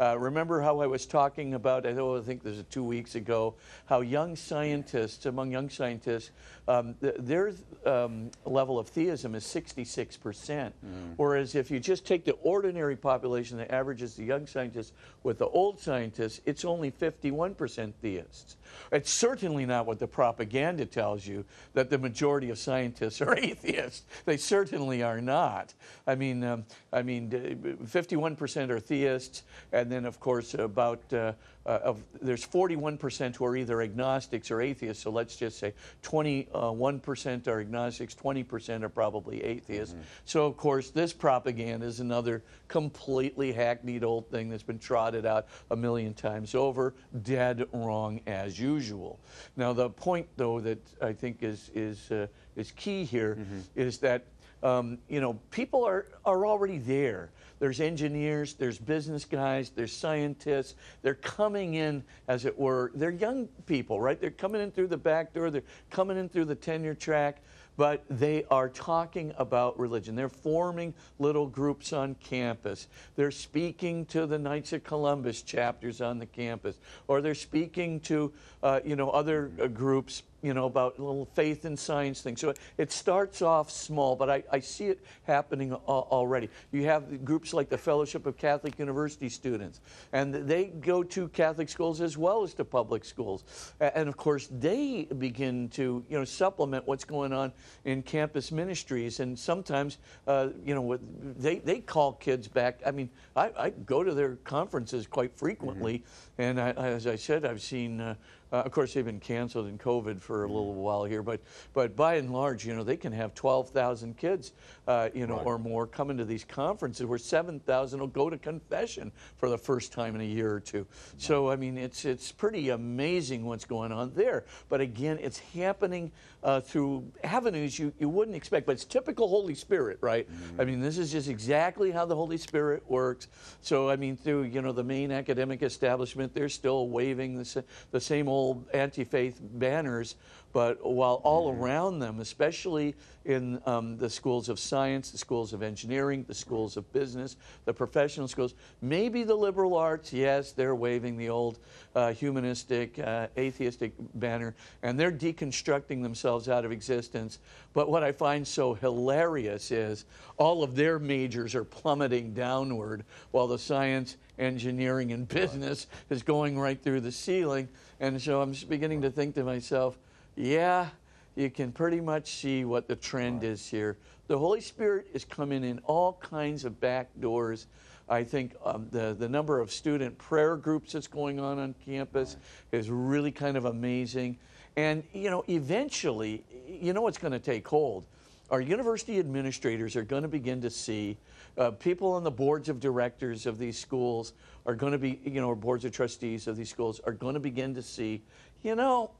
Uh, 0.00 0.16
remember 0.18 0.60
how 0.60 0.80
I 0.80 0.86
was 0.86 1.06
talking 1.06 1.54
about, 1.54 1.84
I 1.84 1.92
think 2.20 2.42
this 2.42 2.56
is 2.56 2.64
two 2.70 2.84
weeks 2.84 3.16
ago, 3.16 3.54
how 3.86 4.00
young 4.00 4.36
scientists, 4.36 5.26
among 5.26 5.50
young 5.50 5.68
scientists, 5.68 6.30
um, 6.68 6.94
th- 7.00 7.16
their 7.18 7.52
um, 7.84 8.30
level 8.44 8.78
of 8.78 8.88
theism 8.88 9.34
is 9.34 9.44
66%. 9.44 10.72
Whereas 11.16 11.54
if 11.54 11.70
you 11.70 11.80
just 11.80 12.06
take 12.06 12.24
the 12.24 12.34
ordinary 12.42 12.94
population 12.94 13.58
that 13.58 13.72
averages 13.72 14.14
the 14.14 14.24
young 14.24 14.46
scientists 14.46 14.92
with 15.24 15.38
the 15.38 15.46
old 15.46 15.80
scientists, 15.80 16.40
it's 16.46 16.64
only 16.64 16.92
51% 16.92 17.92
theists. 18.00 18.56
It's 18.92 19.10
certainly 19.10 19.66
not 19.66 19.86
what 19.86 19.98
the 19.98 20.06
propaganda 20.06 20.86
tells 20.86 21.26
you 21.26 21.44
that 21.74 21.90
the 21.90 21.98
majority 21.98 22.50
of 22.50 22.58
scientists 22.58 23.20
are 23.20 23.34
atheists. 23.38 24.04
They 24.26 24.36
certainly 24.36 25.02
are 25.02 25.20
not. 25.20 25.74
I 26.06 26.14
mean, 26.14 26.44
um, 26.44 26.66
I 26.92 27.02
mean, 27.02 27.30
51% 27.30 28.70
are 28.70 28.80
theists, 28.80 29.42
and 29.88 29.92
then 29.94 30.04
of 30.04 30.20
course 30.20 30.52
about 30.52 31.00
uh, 31.14 31.32
uh, 31.64 31.80
of 31.82 32.04
there's 32.20 32.46
41% 32.46 33.34
who 33.36 33.44
are 33.46 33.56
either 33.56 33.80
agnostics 33.80 34.50
or 34.50 34.60
atheists. 34.60 35.02
So 35.02 35.10
let's 35.10 35.34
just 35.34 35.58
say 35.58 35.72
21% 36.02 37.48
are 37.48 37.60
agnostics, 37.60 38.14
20% 38.14 38.82
are 38.82 38.90
probably 38.90 39.42
atheists. 39.42 39.94
So 40.26 40.44
of 40.44 40.58
course 40.58 40.90
this 40.90 41.14
propaganda 41.14 41.86
is 41.86 42.00
another 42.00 42.42
completely 42.68 43.50
hackneyed 43.50 44.04
old 44.04 44.30
thing 44.30 44.50
that's 44.50 44.62
been 44.62 44.78
trotted 44.78 45.24
out 45.24 45.46
a 45.70 45.76
million 45.76 46.12
times 46.12 46.54
over, 46.54 46.92
dead 47.22 47.66
wrong 47.72 48.20
as 48.26 48.60
usual. 48.60 49.18
Now 49.56 49.72
the 49.72 49.88
point 49.88 50.26
though 50.36 50.60
that 50.60 50.80
I 51.00 51.14
think 51.14 51.42
is 51.42 51.70
is 51.74 52.10
uh, 52.10 52.26
is 52.56 52.72
key 52.72 53.04
here 53.04 53.38
is 53.74 53.96
that 53.98 54.24
um, 54.62 54.98
you 55.08 55.20
know, 55.20 55.34
people 55.50 55.84
are, 55.84 56.06
are 56.24 56.46
already 56.46 56.78
there. 56.78 57.30
There's 57.58 57.80
engineers, 57.80 58.54
there's 58.54 58.78
business 58.78 59.24
guys, 59.24 59.70
there's 59.70 59.92
scientists. 59.92 60.74
They're 61.02 61.14
coming 61.14 61.74
in, 61.74 62.04
as 62.28 62.44
it 62.44 62.56
were. 62.56 62.92
They're 62.94 63.10
young 63.10 63.48
people, 63.66 64.00
right? 64.00 64.20
They're 64.20 64.30
coming 64.30 64.60
in 64.60 64.70
through 64.70 64.88
the 64.88 64.96
back 64.96 65.34
door, 65.34 65.50
they're 65.50 65.62
coming 65.90 66.16
in 66.16 66.28
through 66.28 66.46
the 66.46 66.54
tenure 66.54 66.94
track, 66.94 67.38
but 67.76 68.04
they 68.10 68.44
are 68.50 68.68
talking 68.68 69.32
about 69.38 69.78
religion. 69.78 70.16
They're 70.16 70.28
forming 70.28 70.94
little 71.20 71.46
groups 71.46 71.92
on 71.92 72.16
campus. 72.16 72.88
They're 73.14 73.30
speaking 73.30 74.04
to 74.06 74.26
the 74.26 74.38
Knights 74.38 74.72
of 74.72 74.82
Columbus 74.82 75.42
chapters 75.42 76.00
on 76.00 76.18
the 76.18 76.26
campus, 76.26 76.76
or 77.06 77.20
they're 77.20 77.36
speaking 77.36 78.00
to, 78.00 78.32
uh, 78.64 78.80
you 78.84 78.96
know, 78.96 79.10
other 79.10 79.52
uh, 79.62 79.68
groups 79.68 80.24
you 80.42 80.54
know, 80.54 80.66
about 80.66 80.98
little 80.98 81.26
faith 81.34 81.64
and 81.64 81.78
science 81.78 82.20
things. 82.20 82.40
So 82.40 82.54
it 82.76 82.92
starts 82.92 83.42
off 83.42 83.70
small, 83.70 84.14
but 84.14 84.30
I, 84.30 84.44
I 84.52 84.60
see 84.60 84.86
it 84.86 85.04
happening 85.24 85.72
al- 85.72 86.08
already. 86.10 86.48
You 86.70 86.84
have 86.84 87.24
groups 87.24 87.52
like 87.52 87.68
the 87.68 87.78
Fellowship 87.78 88.24
of 88.26 88.36
Catholic 88.36 88.78
University 88.78 89.28
Students, 89.28 89.80
and 90.12 90.32
they 90.34 90.66
go 90.66 91.02
to 91.02 91.28
Catholic 91.28 91.68
schools 91.68 92.00
as 92.00 92.16
well 92.16 92.44
as 92.44 92.54
to 92.54 92.64
public 92.64 93.04
schools. 93.04 93.44
And 93.80 94.08
of 94.08 94.16
course, 94.16 94.48
they 94.50 95.08
begin 95.18 95.68
to, 95.70 96.04
you 96.08 96.18
know, 96.18 96.24
supplement 96.24 96.86
what's 96.86 97.04
going 97.04 97.32
on 97.32 97.52
in 97.84 98.02
campus 98.02 98.52
ministries. 98.52 99.20
And 99.20 99.38
sometimes, 99.38 99.98
uh, 100.26 100.50
you 100.64 100.74
know, 100.74 100.98
they, 101.36 101.58
they 101.58 101.80
call 101.80 102.12
kids 102.12 102.46
back. 102.46 102.80
I 102.86 102.92
mean, 102.92 103.10
I, 103.34 103.50
I 103.58 103.70
go 103.70 104.04
to 104.04 104.14
their 104.14 104.36
conferences 104.44 105.06
quite 105.06 105.36
frequently, 105.36 106.04
and 106.38 106.60
I, 106.60 106.70
as 106.70 107.06
I 107.06 107.16
said, 107.16 107.44
I've 107.44 107.62
seen. 107.62 108.00
Uh, 108.00 108.14
uh, 108.52 108.56
of 108.56 108.72
course, 108.72 108.94
they've 108.94 109.04
been 109.04 109.20
canceled 109.20 109.66
in 109.66 109.78
COVID 109.78 110.20
for 110.20 110.44
a 110.44 110.48
little 110.48 110.74
while 110.74 111.04
here, 111.04 111.22
but 111.22 111.40
but 111.74 111.94
by 111.96 112.14
and 112.14 112.32
large, 112.32 112.66
you 112.66 112.74
know, 112.74 112.82
they 112.82 112.96
can 112.96 113.12
have 113.12 113.34
12,000 113.34 114.16
kids, 114.16 114.52
uh, 114.86 115.08
you 115.14 115.26
know, 115.26 115.36
Right. 115.36 115.46
or 115.46 115.58
more 115.58 115.86
coming 115.86 116.16
to 116.18 116.24
these 116.24 116.44
conferences 116.44 117.04
where 117.06 117.18
7,000 117.18 118.00
will 118.00 118.06
go 118.06 118.30
to 118.30 118.38
confession 118.38 119.12
for 119.36 119.48
the 119.50 119.58
first 119.58 119.92
time 119.92 120.14
in 120.14 120.20
a 120.20 120.24
year 120.24 120.52
or 120.52 120.60
two. 120.60 120.86
So 121.18 121.50
I 121.50 121.56
mean, 121.56 121.76
it's 121.78 122.04
it's 122.04 122.32
pretty 122.32 122.70
amazing 122.70 123.44
what's 123.44 123.64
going 123.64 123.92
on 123.92 124.12
there. 124.14 124.44
But 124.68 124.80
again, 124.80 125.18
it's 125.20 125.38
happening 125.38 126.10
uh, 126.42 126.60
through 126.60 127.04
avenues 127.24 127.78
you, 127.78 127.92
you 127.98 128.08
wouldn't 128.08 128.36
expect. 128.36 128.66
But 128.66 128.72
it's 128.72 128.84
typical 128.84 129.28
Holy 129.28 129.54
Spirit, 129.54 129.98
right? 130.00 130.28
I 130.58 130.64
mean, 130.64 130.80
this 130.80 130.98
is 130.98 131.10
just 131.10 131.28
exactly 131.28 131.90
how 131.90 132.04
the 132.04 132.14
Holy 132.14 132.38
Spirit 132.38 132.82
works. 132.88 133.28
So 133.60 133.88
I 133.88 133.96
mean, 133.96 134.16
through 134.16 134.44
you 134.44 134.62
know 134.62 134.72
the 134.72 134.84
main 134.84 135.10
academic 135.10 135.62
establishment, 135.62 136.34
they're 136.34 136.48
still 136.48 136.88
waving 136.88 137.36
the, 137.36 137.64
the 137.90 138.00
same 138.00 138.28
old 138.28 138.64
anti-faith 138.72 139.40
banners 139.42 140.16
but 140.58 140.84
while 140.84 141.20
all 141.22 141.52
around 141.52 142.00
them, 142.00 142.18
especially 142.18 142.96
in 143.24 143.62
um, 143.64 143.96
the 143.96 144.10
schools 144.10 144.48
of 144.48 144.58
science, 144.58 145.12
the 145.12 145.16
schools 145.16 145.52
of 145.52 145.62
engineering, 145.62 146.24
the 146.26 146.34
schools 146.34 146.76
of 146.76 146.92
business, 146.92 147.36
the 147.64 147.72
professional 147.72 148.26
schools, 148.26 148.54
maybe 148.82 149.22
the 149.22 149.36
liberal 149.36 149.76
arts, 149.76 150.12
yes, 150.12 150.50
they're 150.50 150.74
waving 150.74 151.16
the 151.16 151.28
old 151.28 151.60
uh, 151.94 152.12
humanistic, 152.12 152.98
uh, 152.98 153.28
atheistic 153.38 153.92
banner, 154.14 154.52
and 154.82 154.98
they're 154.98 155.12
deconstructing 155.12 156.02
themselves 156.02 156.48
out 156.48 156.64
of 156.64 156.72
existence. 156.72 157.38
But 157.72 157.88
what 157.88 158.02
I 158.02 158.10
find 158.10 158.44
so 158.44 158.74
hilarious 158.74 159.70
is 159.70 160.06
all 160.38 160.64
of 160.64 160.74
their 160.74 160.98
majors 160.98 161.54
are 161.54 161.62
plummeting 161.62 162.34
downward 162.34 163.04
while 163.30 163.46
the 163.46 163.60
science, 163.60 164.16
engineering, 164.40 165.12
and 165.12 165.28
business 165.28 165.86
is 166.10 166.24
going 166.24 166.58
right 166.58 166.82
through 166.82 167.02
the 167.02 167.12
ceiling. 167.12 167.68
And 168.00 168.20
so 168.20 168.42
I'm 168.42 168.52
just 168.52 168.68
beginning 168.68 169.02
to 169.02 169.10
think 169.12 169.36
to 169.36 169.44
myself, 169.44 169.96
yeah, 170.38 170.88
you 171.34 171.50
can 171.50 171.72
pretty 171.72 172.00
much 172.00 172.32
see 172.36 172.64
what 172.64 172.86
the 172.86 172.94
trend 172.94 173.42
is 173.42 173.68
here. 173.68 173.96
The 174.28 174.38
Holy 174.38 174.60
Spirit 174.60 175.08
is 175.12 175.24
coming 175.24 175.64
in 175.64 175.80
all 175.80 176.12
kinds 176.22 176.64
of 176.64 176.80
back 176.80 177.08
doors. 177.20 177.66
I 178.08 178.22
think 178.22 178.54
um, 178.64 178.86
the, 178.90 179.16
the 179.18 179.28
number 179.28 179.58
of 179.58 179.72
student 179.72 180.16
prayer 180.16 180.56
groups 180.56 180.92
that's 180.92 181.08
going 181.08 181.40
on 181.40 181.58
on 181.58 181.74
campus 181.84 182.36
is 182.72 182.88
really 182.88 183.32
kind 183.32 183.56
of 183.56 183.64
amazing. 183.64 184.38
And, 184.76 185.02
you 185.12 185.28
know, 185.28 185.44
eventually, 185.48 186.44
you 186.68 186.92
know 186.92 187.02
what's 187.02 187.18
going 187.18 187.32
to 187.32 187.40
take 187.40 187.66
hold? 187.66 188.04
Our 188.50 188.60
university 188.60 189.18
administrators 189.18 189.96
are 189.96 190.04
going 190.04 190.22
to 190.22 190.28
begin 190.28 190.60
to 190.62 190.70
see 190.70 191.16
uh, 191.58 191.72
people 191.72 192.12
on 192.12 192.22
the 192.22 192.30
boards 192.30 192.68
of 192.68 192.78
directors 192.78 193.44
of 193.44 193.58
these 193.58 193.76
schools 193.76 194.34
are 194.64 194.74
going 194.74 194.92
to 194.92 194.98
be, 194.98 195.20
you 195.24 195.40
know, 195.40 195.48
or 195.48 195.56
boards 195.56 195.84
of 195.84 195.92
trustees 195.92 196.46
of 196.46 196.56
these 196.56 196.70
schools 196.70 197.00
are 197.04 197.12
going 197.12 197.34
to 197.34 197.40
begin 197.40 197.74
to 197.74 197.82
see, 197.82 198.22
you 198.62 198.76
know, 198.76 199.10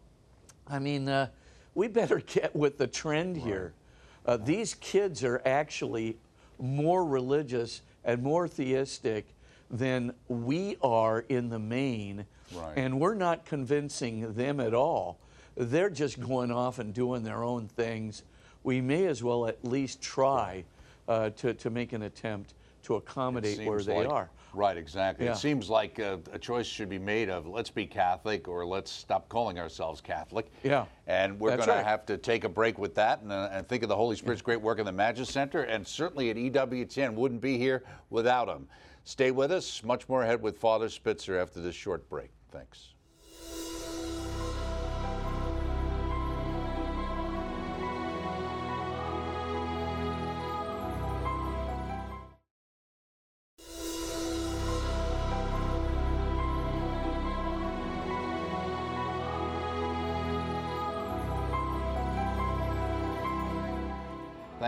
I 0.71 0.79
mean, 0.79 1.09
uh, 1.09 1.29
we 1.75 1.89
better 1.89 2.19
get 2.27 2.55
with 2.55 2.79
the 2.79 2.87
trend 2.87 3.37
here. 3.37 3.73
Uh, 4.27 4.37
these 4.37 4.75
kids 4.75 5.25
are 5.25 5.41
actually 5.47 6.17
more 6.59 7.05
religious 7.05 7.83
and 8.05 8.23
more 8.23 8.49
theistic 8.49 9.27
than 9.71 10.13
we 10.29 10.77
are 10.83 11.21
in 11.29 11.49
the 11.51 11.59
main, 11.59 12.25
Right. 12.55 12.73
and 12.79 12.99
we're 12.99 13.15
not 13.15 13.45
convincing 13.45 14.33
them 14.35 14.61
at 14.61 14.73
all. 14.73 15.19
They're 15.57 15.91
just 15.91 16.19
going 16.21 16.51
off 16.51 16.79
and 16.79 16.95
doing 16.95 17.23
their 17.23 17.43
own 17.43 17.69
things. 17.69 18.23
We 18.65 18.81
may 18.81 19.07
as 19.07 19.23
well 19.23 19.47
at 19.47 19.63
least 19.65 20.01
try 20.01 20.65
uh, 21.07 21.31
to, 21.31 21.53
to 21.55 21.71
make 21.71 21.93
an 21.93 22.03
attempt 22.03 22.55
to 22.85 22.95
accommodate 22.97 23.67
where 23.67 23.83
they 23.83 23.99
like- 23.99 24.09
are. 24.09 24.31
Right, 24.59 24.77
exactly. 24.77 25.25
Yeah. 25.25 25.33
It 25.33 25.37
seems 25.37 25.71
like 25.71 26.01
a, 26.01 26.19
a 26.33 26.39
choice 26.39 26.67
should 26.67 26.89
be 26.89 26.99
made 26.99 27.31
of 27.31 27.47
let's 27.47 27.71
be 27.71 27.87
Catholic 27.87 28.49
or 28.49 28.67
let's 28.67 28.91
stop 28.91 29.29
calling 29.29 29.57
ourselves 29.57 30.01
Catholic. 30.01 30.51
Yeah, 30.65 30.87
And 31.07 31.39
we're 31.39 31.57
going 31.57 31.69
to 31.69 31.85
have 31.85 32.05
to 32.07 32.17
take 32.17 32.43
a 32.43 32.49
break 32.49 32.77
with 32.77 32.93
that 32.97 33.23
and, 33.23 33.31
uh, 33.31 33.51
and 33.53 33.69
think 33.69 33.85
of 33.85 33.89
the 33.89 33.95
Holy 33.95 34.17
Spirit's 34.17 34.43
great 34.43 34.61
work 34.61 34.81
in 34.81 34.85
the 34.85 34.91
Magis 34.91 35.29
Center 35.29 35.63
and 35.63 35.87
certainly 35.87 36.31
at 36.31 36.37
EWTN. 36.37 37.15
Wouldn't 37.15 37.41
be 37.41 37.57
here 37.57 37.85
without 38.11 38.49
him. 38.49 38.67
Stay 39.05 39.31
with 39.31 39.53
us. 39.53 39.85
Much 39.85 40.09
more 40.09 40.25
ahead 40.25 40.43
with 40.43 40.59
Father 40.59 40.89
Spitzer 40.89 41.39
after 41.39 41.61
this 41.61 41.77
short 41.77 42.09
break. 42.11 42.31
Thanks. 42.51 42.95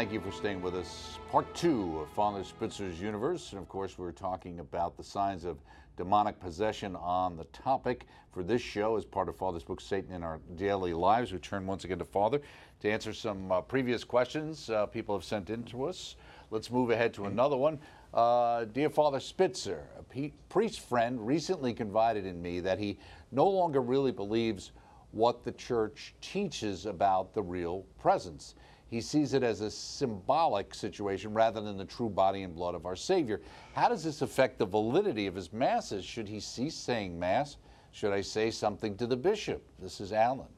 Thank 0.01 0.15
you 0.15 0.21
for 0.23 0.33
staying 0.33 0.63
with 0.63 0.75
us. 0.77 1.19
Part 1.31 1.55
two 1.55 1.99
of 1.99 2.09
Father 2.09 2.43
Spitzer's 2.43 2.99
Universe. 2.99 3.53
And 3.53 3.61
of 3.61 3.69
course, 3.69 3.99
we're 3.99 4.13
talking 4.13 4.61
about 4.61 4.97
the 4.97 5.05
signs 5.05 5.45
of 5.45 5.59
demonic 5.99 6.41
possession 6.41 6.97
on 6.97 7.37
the 7.37 7.45
topic 7.45 8.07
for 8.33 8.43
this 8.43 8.63
show 8.63 8.97
as 8.97 9.05
part 9.05 9.29
of 9.29 9.37
Father's 9.37 9.63
book, 9.63 9.79
Satan 9.79 10.15
in 10.15 10.23
Our 10.23 10.41
Daily 10.57 10.95
Lives. 10.95 11.33
We 11.33 11.39
turn 11.39 11.67
once 11.67 11.85
again 11.85 11.99
to 11.99 12.07
Father 12.07 12.41
to 12.81 12.91
answer 12.91 13.13
some 13.13 13.53
uh, 13.53 13.61
previous 13.61 14.03
questions 14.03 14.71
uh, 14.71 14.87
people 14.87 15.15
have 15.15 15.23
sent 15.23 15.51
in 15.51 15.65
to 15.65 15.85
us. 15.85 16.17
Let's 16.51 16.71
move 16.71 16.89
ahead 16.89 17.13
to 17.15 17.27
another 17.27 17.59
one. 17.59 17.79
Uh, 18.15 18.65
Dear 18.65 18.89
Father 18.89 19.21
Spitzer, 19.21 19.85
a 20.17 20.33
priest 20.49 20.81
friend 20.81 21.27
recently 21.27 21.75
confided 21.75 22.25
in 22.25 22.41
me 22.41 22.61
that 22.61 22.79
he 22.79 22.99
no 23.33 23.47
longer 23.47 23.83
really 23.83 24.13
believes 24.13 24.73
what 25.11 25.45
the 25.45 25.53
church 25.53 26.15
teaches 26.23 26.87
about 26.87 27.35
the 27.35 27.43
real 27.43 27.85
presence. 27.99 28.55
He 28.91 29.01
sees 29.01 29.35
it 29.35 29.45
as 29.45 29.61
a 29.61 29.71
symbolic 29.71 30.75
situation 30.75 31.33
rather 31.33 31.61
than 31.61 31.79
the 31.79 31.85
true 31.85 32.09
body 32.09 32.43
and 32.43 32.55
blood 32.55 32.75
of 32.75 32.87
our 32.87 32.97
Savior. 32.97 33.41
How 33.73 33.89
does 33.89 34.03
this 34.03 34.21
affect 34.21 34.59
the 34.59 34.67
validity 34.67 35.29
of 35.29 35.35
his 35.37 35.53
masses? 35.53 36.05
Should 36.05 36.29
he 36.29 36.41
cease 36.41 36.75
saying 36.75 37.17
Mass? 37.17 37.57
Should 37.93 38.13
I 38.13 38.21
say 38.21 38.51
something 38.51 38.97
to 38.97 39.07
the 39.07 39.17
bishop? 39.17 39.63
This 39.81 40.01
is 40.01 40.13
Alan. 40.13 40.49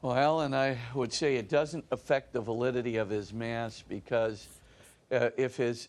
Well, 0.00 0.14
Alan, 0.14 0.54
I 0.54 0.78
would 0.94 1.12
say 1.12 1.36
it 1.36 1.48
doesn't 1.48 1.84
affect 1.90 2.32
the 2.32 2.40
validity 2.40 2.96
of 2.96 3.10
his 3.10 3.32
mass 3.32 3.82
because 3.86 4.46
uh, 5.10 5.30
if 5.36 5.56
his, 5.56 5.88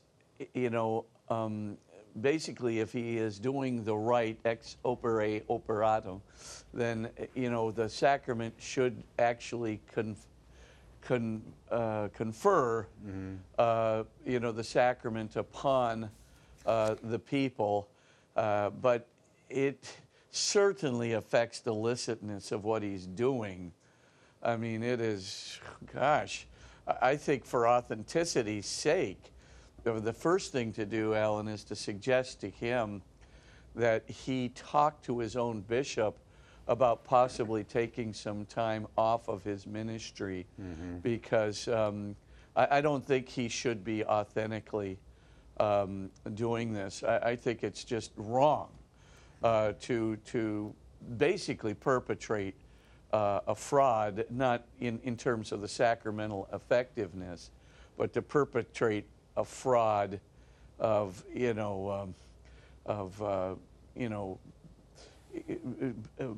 you 0.54 0.72
know, 0.72 1.06
um, 1.30 1.78
basically 2.22 2.80
if 2.80 2.92
he 2.92 3.18
is 3.18 3.40
doing 3.40 3.84
the 3.84 3.96
rite 3.96 4.40
ex 4.46 4.78
opere 4.86 5.44
operato, 5.50 6.22
then 6.74 7.10
you 7.36 7.50
know 7.50 7.72
the 7.72 7.90
sacrament 7.90 8.54
should 8.58 9.04
actually 9.18 9.82
conf- 9.94 10.28
con, 11.02 11.42
uh, 11.72 12.10
confer, 12.14 12.88
uh, 13.58 14.04
you 14.26 14.40
know, 14.40 14.52
the 14.52 14.64
sacrament 14.64 15.36
upon 15.36 16.10
uh, 16.66 16.96
the 17.04 17.20
people, 17.20 17.88
uh, 18.36 18.70
but 18.70 19.08
it 19.50 19.98
certainly 20.32 21.14
affects 21.14 21.60
the 21.60 21.74
licitness 21.74 22.52
of 22.52 22.64
what 22.64 22.84
he's 22.84 23.08
doing. 23.08 23.72
I 24.44 24.56
mean, 24.56 24.84
it 24.84 25.02
is, 25.02 25.60
gosh, 25.94 26.46
I 27.02 27.16
think 27.16 27.46
for 27.46 27.68
authenticity's 27.68 28.66
sake, 28.66 29.34
the 29.84 30.14
first 30.14 30.52
thing 30.52 30.72
to 30.74 30.86
do, 30.86 31.14
Alan, 31.14 31.48
is 31.48 31.64
to 31.66 31.76
suggest 31.76 32.42
to 32.42 32.50
him 32.50 33.02
that 33.76 34.10
he 34.10 34.50
talk 34.50 35.02
to 35.04 35.20
his 35.20 35.36
own 35.36 35.62
bishop 35.62 36.18
about 36.68 37.04
possibly 37.04 37.64
taking 37.64 38.14
some 38.14 38.46
time 38.46 38.88
off 38.98 39.28
of 39.28 39.44
his 39.44 39.66
ministry 39.66 40.46
because 41.02 41.68
um, 41.68 42.16
I, 42.56 42.78
I 42.78 42.82
don't 42.82 43.04
think 43.04 43.28
he 43.28 43.48
should 43.48 43.84
be 43.84 44.04
authentically 44.06 45.00
um, 45.60 46.10
doing 46.36 46.74
this. 46.74 47.04
I, 47.04 47.18
I 47.18 47.36
think 47.36 47.64
it's 47.64 47.84
just 47.84 48.12
wrong 48.18 48.70
uh, 49.44 49.74
to, 49.82 50.16
to 50.28 50.74
basically 51.18 51.74
perpetrate 51.74 52.56
uh, 53.14 53.40
a 53.48 53.56
fraud, 53.56 54.26
not 54.30 54.66
in, 54.80 55.00
in 55.04 55.18
terms 55.18 55.52
of 55.52 55.62
the 55.62 55.68
sacramental 55.68 56.48
effectiveness, 56.54 57.50
but 57.98 58.14
to 58.14 58.22
perpetrate 58.22 59.06
a 59.38 59.44
fraud 59.46 60.20
of, 60.80 61.24
you 61.34 61.54
know, 61.54 61.92
um, 61.92 62.16
of, 62.86 63.22
uh, 63.22 63.56
you 63.96 64.10
know, 64.10 64.40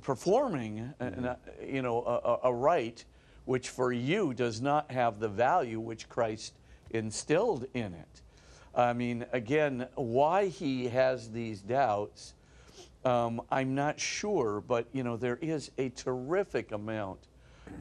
performing, 0.02 0.94
an, 1.00 1.26
uh, 1.26 1.36
you 1.66 1.82
know, 1.82 2.04
a, 2.04 2.48
a- 2.48 2.52
a 2.52 2.54
rite 2.54 3.06
which 3.46 3.70
for 3.70 3.92
you 3.92 4.34
does 4.34 4.62
not 4.62 4.92
have 4.92 5.20
the 5.20 5.28
value 5.28 5.80
which 5.80 6.08
Christ 6.10 6.54
instilled 6.92 7.66
in 7.74 7.94
it. 7.94 8.22
I 8.76 8.94
mean, 8.94 9.26
again, 9.32 9.88
why 9.96 10.48
he 10.48 10.88
has 10.90 11.32
these 11.32 11.62
doubts, 11.62 12.34
um, 13.04 13.42
I'm 13.50 13.74
not 13.76 14.00
sure, 14.00 14.62
but 14.62 14.88
you 14.94 15.04
know, 15.04 15.18
there 15.18 15.38
is 15.42 15.72
a 15.78 15.90
terrific 15.90 16.72
amount 16.72 17.20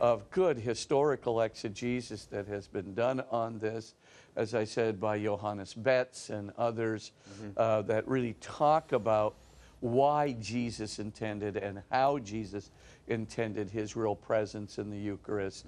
of 0.01 0.29
good 0.31 0.57
historical 0.59 1.41
exegesis 1.43 2.25
that 2.27 2.47
has 2.47 2.67
been 2.67 2.95
done 2.95 3.23
on 3.31 3.59
this, 3.59 3.95
as 4.37 4.55
I 4.55 4.65
said, 4.65 5.01
by 5.01 5.19
Johannes 5.19 5.75
Betz 5.75 6.31
and 6.31 6.53
others 6.57 7.13
uh, 7.57 7.83
that 7.83 8.07
really 8.09 8.35
talk 8.41 8.93
about 8.93 9.35
why 9.81 10.33
Jesus 10.41 10.99
intended 10.99 11.57
and 11.57 11.83
how 11.91 12.19
Jesus 12.19 12.71
intended 13.09 13.71
his 13.71 13.97
real 13.97 14.15
presence 14.15 14.79
in 14.79 14.91
the 14.91 14.99
Eucharist. 14.99 15.67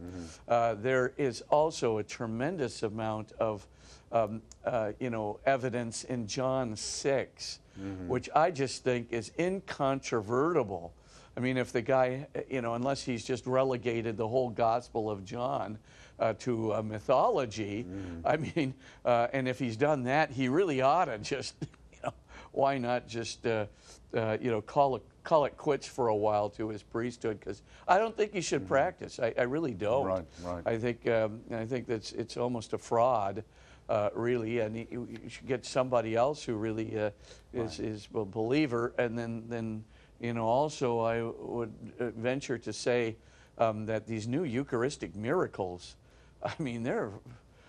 Uh, 0.48 0.74
there 0.74 1.12
is 1.16 1.42
also 1.50 1.98
a 1.98 2.02
tremendous 2.02 2.82
amount 2.82 3.32
of 3.40 3.66
um, 4.12 4.42
uh, 4.64 4.92
you 5.00 5.08
know, 5.08 5.40
evidence 5.46 6.04
in 6.04 6.26
John 6.26 6.76
6, 6.76 7.58
which 8.06 8.28
I 8.36 8.50
just 8.50 8.84
think 8.84 9.10
is 9.10 9.32
incontrovertible. 9.38 10.92
I 11.34 11.40
mean, 11.40 11.56
if 11.56 11.72
the 11.72 11.80
guy, 11.80 12.26
you 12.50 12.60
know, 12.60 12.74
unless 12.74 13.02
he's 13.02 13.24
just 13.24 13.46
relegated 13.46 14.18
the 14.18 14.28
whole 14.28 14.50
Gospel 14.50 15.10
of 15.10 15.24
John 15.24 15.78
uh, 16.18 16.34
to 16.34 16.74
uh, 16.74 16.82
mythology, 16.82 17.86
I 18.24 18.36
mean, 18.36 18.74
uh, 19.04 19.28
and 19.32 19.48
if 19.48 19.58
he's 19.58 19.76
done 19.76 20.04
that, 20.04 20.30
he 20.30 20.48
really 20.48 20.80
ought 20.80 21.06
to 21.06 21.18
just, 21.18 21.54
you 21.92 21.98
know, 22.04 22.12
why 22.52 22.78
not 22.78 23.08
just, 23.08 23.46
uh, 23.46 23.66
uh, 24.14 24.36
you 24.40 24.50
know, 24.50 24.60
call 24.60 24.96
it, 24.96 25.02
call 25.24 25.44
it 25.44 25.56
quits 25.56 25.86
for 25.86 26.08
a 26.08 26.16
while 26.16 26.48
to 26.50 26.68
his 26.68 26.82
priesthood? 26.82 27.40
Because 27.40 27.62
I 27.88 27.98
don't 27.98 28.16
think 28.16 28.32
he 28.32 28.40
should 28.40 28.66
practice. 28.68 29.18
I, 29.18 29.34
I 29.36 29.42
really 29.42 29.74
don't. 29.74 30.06
Right, 30.06 30.24
right. 30.42 30.66
I 30.66 30.78
think, 30.78 31.08
um, 31.08 31.40
I 31.50 31.64
think 31.64 31.86
that's, 31.86 32.12
it's 32.12 32.36
almost 32.36 32.72
a 32.72 32.78
fraud. 32.78 33.44
Uh, 33.88 34.08
really, 34.14 34.60
and 34.60 34.76
he, 34.76 34.86
you 34.90 35.20
should 35.28 35.46
get 35.46 35.66
somebody 35.66 36.14
else 36.14 36.42
who 36.44 36.54
really 36.54 36.98
uh, 36.98 37.10
is, 37.52 37.80
is 37.80 38.08
a 38.14 38.24
believer, 38.24 38.94
and 38.96 39.18
then, 39.18 39.42
then 39.48 39.84
you 40.20 40.32
know, 40.32 40.46
also 40.46 41.00
I 41.00 41.20
would 41.20 41.72
venture 41.98 42.56
to 42.58 42.72
say 42.72 43.16
um, 43.58 43.86
that 43.86 44.06
these 44.06 44.26
new 44.26 44.44
Eucharistic 44.44 45.14
miracles, 45.14 45.96
I 46.44 46.52
mean, 46.58 46.82
they're, 46.82 47.10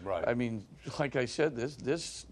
Right. 0.03 0.24
I 0.28 0.34
mean, 0.34 0.65
like 0.99 1.15
I 1.15 1.26
said, 1.26 1.55
this, 1.55 1.76
this, 1.76 2.26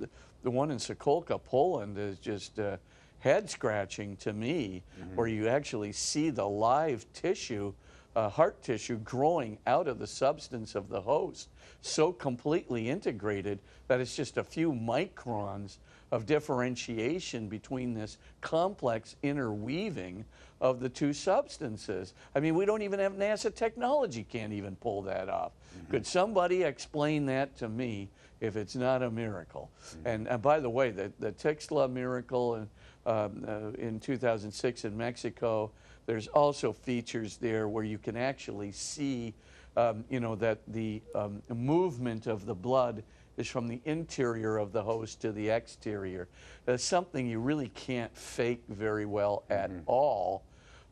the 0.43 0.51
one 0.51 0.71
in 0.71 0.77
Sokolka, 0.77 1.41
Poland, 1.43 1.97
is 1.97 2.19
just 2.19 2.59
uh, 2.59 2.77
head 3.19 3.49
scratching 3.49 4.17
to 4.17 4.33
me, 4.33 4.83
where 5.15 5.27
you 5.27 5.47
actually 5.47 5.91
see 5.91 6.29
the 6.29 6.47
live 6.47 7.05
tissue, 7.13 7.73
uh, 8.15 8.29
heart 8.29 8.61
tissue, 8.61 8.97
growing 8.97 9.57
out 9.67 9.87
of 9.87 9.99
the 9.99 10.07
substance 10.07 10.75
of 10.75 10.89
the 10.89 10.99
host, 10.99 11.49
so 11.81 12.11
completely 12.11 12.89
integrated 12.89 13.59
that 13.87 13.99
it's 13.99 14.15
just 14.15 14.37
a 14.37 14.43
few 14.43 14.71
microns 14.71 15.77
of 16.11 16.25
differentiation 16.25 17.47
between 17.47 17.93
this 17.93 18.17
complex 18.41 19.15
interweaving 19.23 20.25
of 20.59 20.79
the 20.79 20.89
two 20.89 21.13
substances. 21.13 22.13
I 22.35 22.39
mean, 22.39 22.53
we 22.53 22.65
don't 22.65 22.81
even 22.81 22.99
have 22.99 23.13
NASA 23.13 23.53
technology 23.53 24.23
can't 24.23 24.53
even 24.53 24.75
pull 24.75 25.01
that 25.03 25.29
off. 25.29 25.53
Could 25.89 26.05
somebody 26.05 26.63
explain 26.63 27.25
that 27.27 27.57
to 27.57 27.69
me 27.69 28.09
if 28.41 28.55
it's 28.55 28.75
not 28.75 29.01
a 29.01 29.09
miracle? 29.09 29.71
And, 30.05 30.27
and 30.27 30.41
by 30.41 30.59
the 30.59 30.69
way, 30.69 30.91
the, 30.91 31.11
the 31.19 31.31
Tixtla 31.31 31.91
miracle 31.91 32.55
in, 32.55 32.69
um, 33.05 33.45
uh, 33.47 33.71
in 33.79 33.99
2006 33.99 34.85
in 34.85 34.95
Mexico, 34.95 35.71
there's 36.05 36.27
also 36.27 36.73
features 36.73 37.37
there 37.37 37.67
where 37.67 37.83
you 37.83 37.97
can 37.97 38.17
actually 38.17 38.71
see, 38.71 39.33
um, 39.77 40.03
you 40.09 40.19
know, 40.19 40.35
that 40.35 40.59
the 40.67 41.01
um, 41.15 41.41
movement 41.49 42.27
of 42.27 42.45
the 42.45 42.55
blood 42.55 43.03
is 43.37 43.47
from 43.47 43.67
the 43.67 43.79
interior 43.85 44.57
of 44.57 44.71
the 44.71 44.83
host 44.83 45.21
to 45.21 45.31
the 45.31 45.49
exterior. 45.49 46.27
That's 46.65 46.83
something 46.83 47.27
you 47.27 47.39
really 47.39 47.69
can't 47.69 48.15
fake 48.15 48.63
very 48.69 49.05
well 49.05 49.43
at 49.49 49.71
all, 49.85 50.43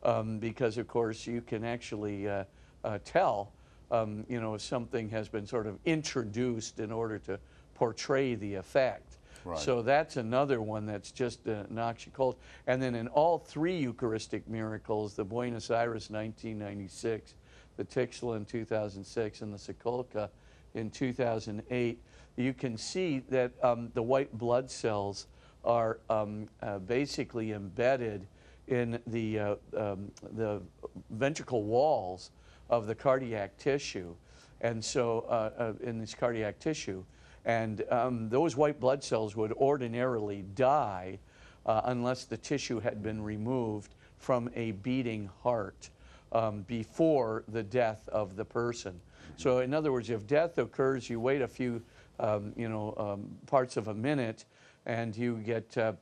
um, 0.02 0.38
because 0.38 0.78
of 0.78 0.88
course 0.88 1.26
you 1.26 1.42
can 1.42 1.64
actually 1.64 2.28
uh, 2.28 2.44
uh, 2.84 2.98
tell, 3.04 3.52
um, 3.90 4.24
you 4.28 4.40
know, 4.40 4.54
if 4.54 4.62
something 4.62 5.08
has 5.10 5.28
been 5.28 5.46
sort 5.46 5.66
of 5.66 5.78
introduced 5.84 6.80
in 6.80 6.90
order 6.90 7.18
to 7.18 7.38
portray 7.74 8.34
the 8.34 8.54
effect. 8.54 9.18
Right. 9.44 9.58
So 9.58 9.80
that's 9.80 10.16
another 10.16 10.60
one 10.60 10.84
that's 10.84 11.12
just 11.12 11.48
uh, 11.48 11.64
knocks 11.70 12.04
you 12.04 12.12
cold. 12.12 12.36
And 12.66 12.82
then 12.82 12.94
in 12.94 13.08
all 13.08 13.38
three 13.38 13.78
Eucharistic 13.78 14.46
miracles, 14.48 15.14
the 15.14 15.24
Buenos 15.24 15.70
Aires 15.70 16.10
1996, 16.10 17.34
the 17.76 17.84
Tixtla 17.84 18.36
in 18.36 18.44
2006, 18.44 19.42
and 19.42 19.52
the 19.52 19.58
Sokolka 19.58 20.28
in 20.74 20.90
2008, 20.90 21.98
you 22.36 22.54
can 22.54 22.76
see 22.76 23.20
that 23.28 23.52
um, 23.62 23.90
the 23.94 24.02
white 24.02 24.36
blood 24.36 24.70
cells 24.70 25.26
are 25.64 25.98
um, 26.08 26.48
uh, 26.62 26.78
basically 26.78 27.52
embedded 27.52 28.26
in 28.68 28.98
the, 29.06 29.38
uh, 29.38 29.54
um, 29.76 30.10
the 30.36 30.62
ventricle 31.10 31.64
walls 31.64 32.30
of 32.70 32.86
the 32.86 32.94
cardiac 32.94 33.56
tissue. 33.58 34.14
And 34.60 34.82
so, 34.82 35.26
uh, 35.28 35.50
uh, 35.58 35.72
in 35.82 35.98
this 35.98 36.14
cardiac 36.14 36.58
tissue. 36.58 37.04
And 37.44 37.82
um, 37.90 38.28
those 38.28 38.56
white 38.56 38.78
blood 38.78 39.02
cells 39.02 39.34
would 39.34 39.52
ordinarily 39.52 40.44
die 40.54 41.18
uh, 41.66 41.80
unless 41.84 42.24
the 42.24 42.36
tissue 42.36 42.80
had 42.80 43.02
been 43.02 43.22
removed 43.22 43.94
from 44.18 44.50
a 44.54 44.72
beating 44.72 45.30
heart 45.42 45.90
um, 46.32 46.62
before 46.62 47.44
the 47.48 47.62
death 47.62 48.08
of 48.08 48.36
the 48.36 48.44
person. 48.44 49.00
So, 49.36 49.60
in 49.60 49.72
other 49.72 49.92
words, 49.92 50.10
if 50.10 50.26
death 50.26 50.58
occurs, 50.58 51.08
you 51.08 51.20
wait 51.20 51.42
a 51.42 51.48
few, 51.48 51.82
um, 52.18 52.52
you 52.56 52.68
know, 52.68 52.94
um, 52.96 53.30
parts 53.46 53.76
of 53.76 53.88
a 53.88 53.94
minute, 53.94 54.44
and 54.86 55.16
you 55.16 55.36
get, 55.36 55.76
uh, 55.78 55.92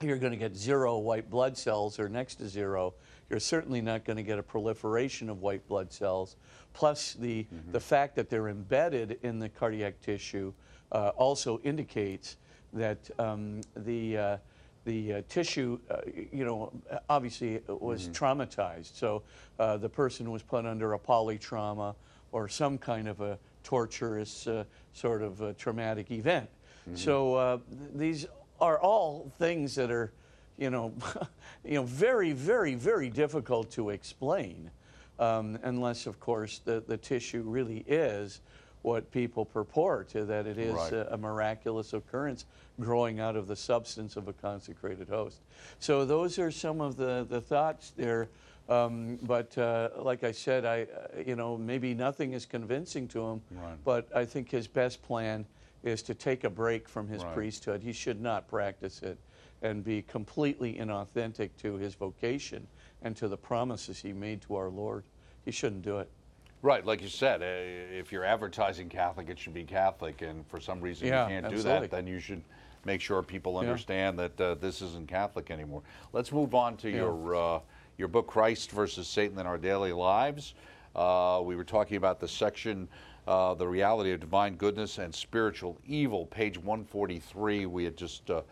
you're 0.00 0.18
going 0.18 0.32
to 0.32 0.38
get 0.38 0.56
zero 0.56 0.98
white 0.98 1.28
blood 1.28 1.56
cells 1.56 1.98
or 1.98 2.08
next 2.08 2.36
to 2.36 2.48
zero. 2.48 2.94
You're 3.30 3.40
certainly 3.40 3.80
not 3.80 4.04
going 4.04 4.16
to 4.16 4.22
get 4.22 4.38
a 4.38 4.42
proliferation 4.42 5.28
of 5.28 5.42
white 5.42 5.66
blood 5.68 5.92
cells. 5.92 6.36
Plus, 6.72 7.14
the 7.14 7.46
the 7.72 7.80
fact 7.80 8.14
that 8.16 8.30
they're 8.30 8.48
embedded 8.48 9.18
in 9.22 9.38
the 9.38 9.48
cardiac 9.48 10.00
tissue 10.00 10.52
uh, 10.92 11.08
also 11.16 11.58
indicates 11.64 12.36
that 12.72 13.10
um, 13.18 13.60
the 13.76 14.16
uh, 14.16 14.36
the 14.88 15.12
uh, 15.12 15.22
tissue, 15.28 15.78
uh, 15.90 15.98
you 16.32 16.46
know, 16.46 16.72
obviously 17.10 17.60
was 17.68 18.08
traumatized. 18.08 18.96
So 18.96 19.22
uh, 19.58 19.76
the 19.76 19.88
person 19.88 20.30
was 20.30 20.42
put 20.42 20.64
under 20.64 20.94
a 20.94 20.98
polytrauma 20.98 21.94
or 22.32 22.48
some 22.48 22.78
kind 22.78 23.06
of 23.06 23.20
a 23.20 23.38
torturous 23.62 24.46
uh, 24.46 24.64
sort 24.94 25.22
of 25.22 25.56
traumatic 25.58 26.10
event. 26.10 26.48
So 26.94 27.34
uh, 27.34 27.58
th- 27.68 27.90
these 27.94 28.26
are 28.62 28.80
all 28.80 29.30
things 29.38 29.74
that 29.74 29.90
are, 29.90 30.10
you 30.56 30.70
know, 30.70 30.94
you 31.64 31.74
know, 31.74 31.82
very, 31.82 32.32
very, 32.32 32.74
very 32.74 33.10
difficult 33.10 33.70
to 33.72 33.90
explain, 33.90 34.70
um, 35.18 35.58
unless, 35.64 36.06
of 36.06 36.18
course, 36.18 36.62
the, 36.64 36.82
the 36.88 36.96
tissue 36.96 37.42
really 37.42 37.84
is 37.86 38.40
what 38.82 39.10
people 39.10 39.44
purport, 39.44 40.10
that 40.14 40.46
it 40.46 40.58
is 40.58 40.74
Right. 40.74 40.92
a, 40.92 41.14
a 41.14 41.16
miraculous 41.16 41.92
occurrence 41.92 42.44
growing 42.80 43.20
out 43.20 43.36
of 43.36 43.46
the 43.48 43.56
substance 43.56 44.16
of 44.16 44.28
a 44.28 44.32
consecrated 44.32 45.08
host. 45.08 45.40
So 45.78 46.04
those 46.04 46.38
are 46.38 46.50
some 46.50 46.80
of 46.80 46.96
the, 46.96 47.26
the 47.28 47.40
thoughts 47.40 47.90
there. 47.96 48.28
Um, 48.68 49.18
but 49.22 49.56
uh, 49.56 49.88
like 49.96 50.24
I 50.24 50.32
said, 50.32 50.64
I, 50.66 50.82
uh, 50.82 51.22
you 51.26 51.36
know, 51.36 51.56
maybe 51.56 51.94
nothing 51.94 52.34
is 52.34 52.44
convincing 52.44 53.08
to 53.08 53.26
him. 53.26 53.42
Right. 53.50 53.76
But 53.82 54.08
I 54.14 54.24
think 54.26 54.50
his 54.50 54.68
best 54.68 55.02
plan 55.02 55.46
is 55.82 56.02
to 56.02 56.14
take 56.14 56.44
a 56.44 56.50
break 56.50 56.88
from 56.88 57.08
his 57.08 57.24
Right. 57.24 57.34
priesthood. 57.34 57.82
He 57.82 57.92
should 57.92 58.20
not 58.20 58.46
practice 58.46 59.02
it 59.02 59.18
and 59.62 59.82
be 59.82 60.02
completely 60.02 60.74
inauthentic 60.74 61.50
to 61.62 61.74
his 61.76 61.94
vocation 61.94 62.66
and 63.02 63.16
to 63.16 63.26
the 63.26 63.36
promises 63.36 64.00
he 64.00 64.12
made 64.12 64.42
to 64.42 64.54
our 64.56 64.68
Lord. 64.68 65.04
He 65.44 65.50
shouldn't 65.50 65.82
do 65.82 65.98
it. 65.98 66.10
Right, 66.60 66.84
like 66.84 67.00
you 67.02 67.08
said, 67.08 67.40
uh, 67.40 67.46
if 67.98 68.10
you're 68.10 68.24
advertising 68.24 68.88
Catholic, 68.88 69.28
it 69.28 69.38
should 69.38 69.54
be 69.54 69.62
Catholic, 69.62 70.22
and 70.22 70.44
for 70.48 70.58
some 70.58 70.80
reason 70.80 71.06
Yeah, 71.06 71.24
you 71.24 71.40
can't 71.40 71.48
do 71.54 71.62
that, 71.62 71.90
then 71.90 72.06
you 72.06 72.18
should 72.18 72.42
make 72.84 73.00
sure 73.00 73.22
people 73.22 73.54
Yeah. 73.54 73.60
understand 73.60 74.18
that 74.18 74.40
uh, 74.40 74.54
this 74.54 74.82
isn't 74.82 75.06
Catholic 75.06 75.50
anymore. 75.52 75.82
Let's 76.12 76.32
move 76.32 76.54
on 76.54 76.76
to 76.78 76.88
Yeah. 76.90 76.96
your 76.96 77.34
uh, 77.36 77.60
your 77.96 78.08
book, 78.08 78.26
Christ 78.26 78.70
versus 78.72 79.08
Satan 79.08 79.38
in 79.38 79.46
Our 79.46 79.58
Daily 79.58 79.92
Lives. 79.92 80.54
Uh, 80.94 81.40
we 81.44 81.54
were 81.54 81.64
talking 81.64 81.96
about 81.96 82.18
the 82.20 82.28
section, 82.28 82.88
uh, 83.26 83.54
the 83.54 83.66
reality 83.66 84.12
of 84.12 84.20
divine 84.20 84.54
goodness 84.56 84.98
and 84.98 85.14
spiritual 85.14 85.78
evil, 85.86 86.26
page 86.26 86.58
143. 86.58 87.66
We 87.66 87.84
had 87.84 87.96
just 87.96 88.30
uh, 88.30 88.42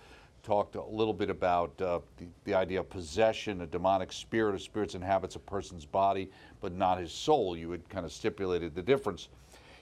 talked 0.47 0.77
a 0.77 0.85
little 0.85 1.13
bit 1.13 1.29
about 1.29 1.81
uh, 1.83 1.99
the, 2.19 2.27
the 2.45 2.55
idea 2.55 2.79
of 2.79 2.89
possession, 2.89 3.63
a 3.63 3.67
demonic 3.67 4.13
spirit, 4.13 4.55
a 4.55 4.59
spirit 4.61 4.95
inhabits 4.95 5.35
a 5.35 5.41
person's 5.41 5.85
body, 5.85 6.31
but 6.61 6.73
not 6.73 6.99
his 6.99 7.11
soul. 7.11 7.57
You 7.57 7.73
had 7.73 7.87
kind 7.89 8.07
of 8.07 8.13
stipulated 8.13 8.73
the 8.73 8.83
difference. 8.83 9.29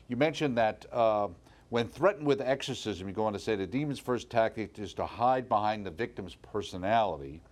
You 0.09 0.17
mentioned 0.17 0.57
that 0.57 0.87
uh, 0.91 1.29
when 1.69 1.87
threatened 1.87 2.27
with 2.27 2.41
exorcism, 2.41 3.07
you 3.07 3.13
go 3.13 3.27
on 3.27 3.35
to 3.35 3.39
say 3.39 3.57
the 3.57 3.67
demon's 3.67 3.99
first 3.99 4.31
tactic 4.31 4.79
is 4.79 4.95
to 4.95 5.05
hide 5.05 5.51
behind 5.51 5.85
the 5.85 5.91
victim's 5.91 6.35
personality, 6.37 7.43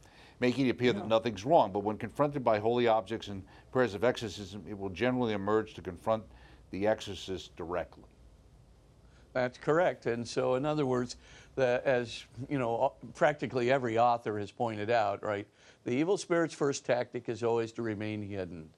making 0.40 0.66
it 0.66 0.70
appear 0.70 0.94
that 0.94 1.06
nothing's 1.06 1.44
wrong. 1.44 1.70
But 1.70 1.80
when 1.80 1.98
confronted 1.98 2.42
by 2.42 2.58
holy 2.58 2.86
objects 2.86 3.28
and 3.28 3.42
prayers 3.72 3.92
of 3.92 4.04
exorcism, 4.04 4.64
it 4.66 4.78
will 4.78 4.88
generally 4.88 5.34
emerge 5.34 5.74
to 5.74 5.82
confront 5.82 6.24
the 6.70 6.86
exorcist 6.86 7.54
directly. 7.56 8.04
That's 9.32 9.58
correct. 9.58 10.06
And 10.06 10.26
so, 10.26 10.54
in 10.56 10.66
other 10.66 10.84
words, 10.84 11.16
the, 11.54 11.80
as 11.84 12.24
you 12.48 12.58
know, 12.58 12.92
practically 13.14 13.70
every 13.70 13.98
author 13.98 14.38
has 14.38 14.50
pointed 14.50 14.90
out, 14.90 15.22
right, 15.22 15.46
the 15.84 15.92
evil 15.92 16.16
spirit's 16.16 16.54
first 16.54 16.84
tactic 16.84 17.28
is 17.28 17.42
always 17.42 17.72
to 17.72 17.82
remain 17.82 18.22
hidden. 18.22 18.68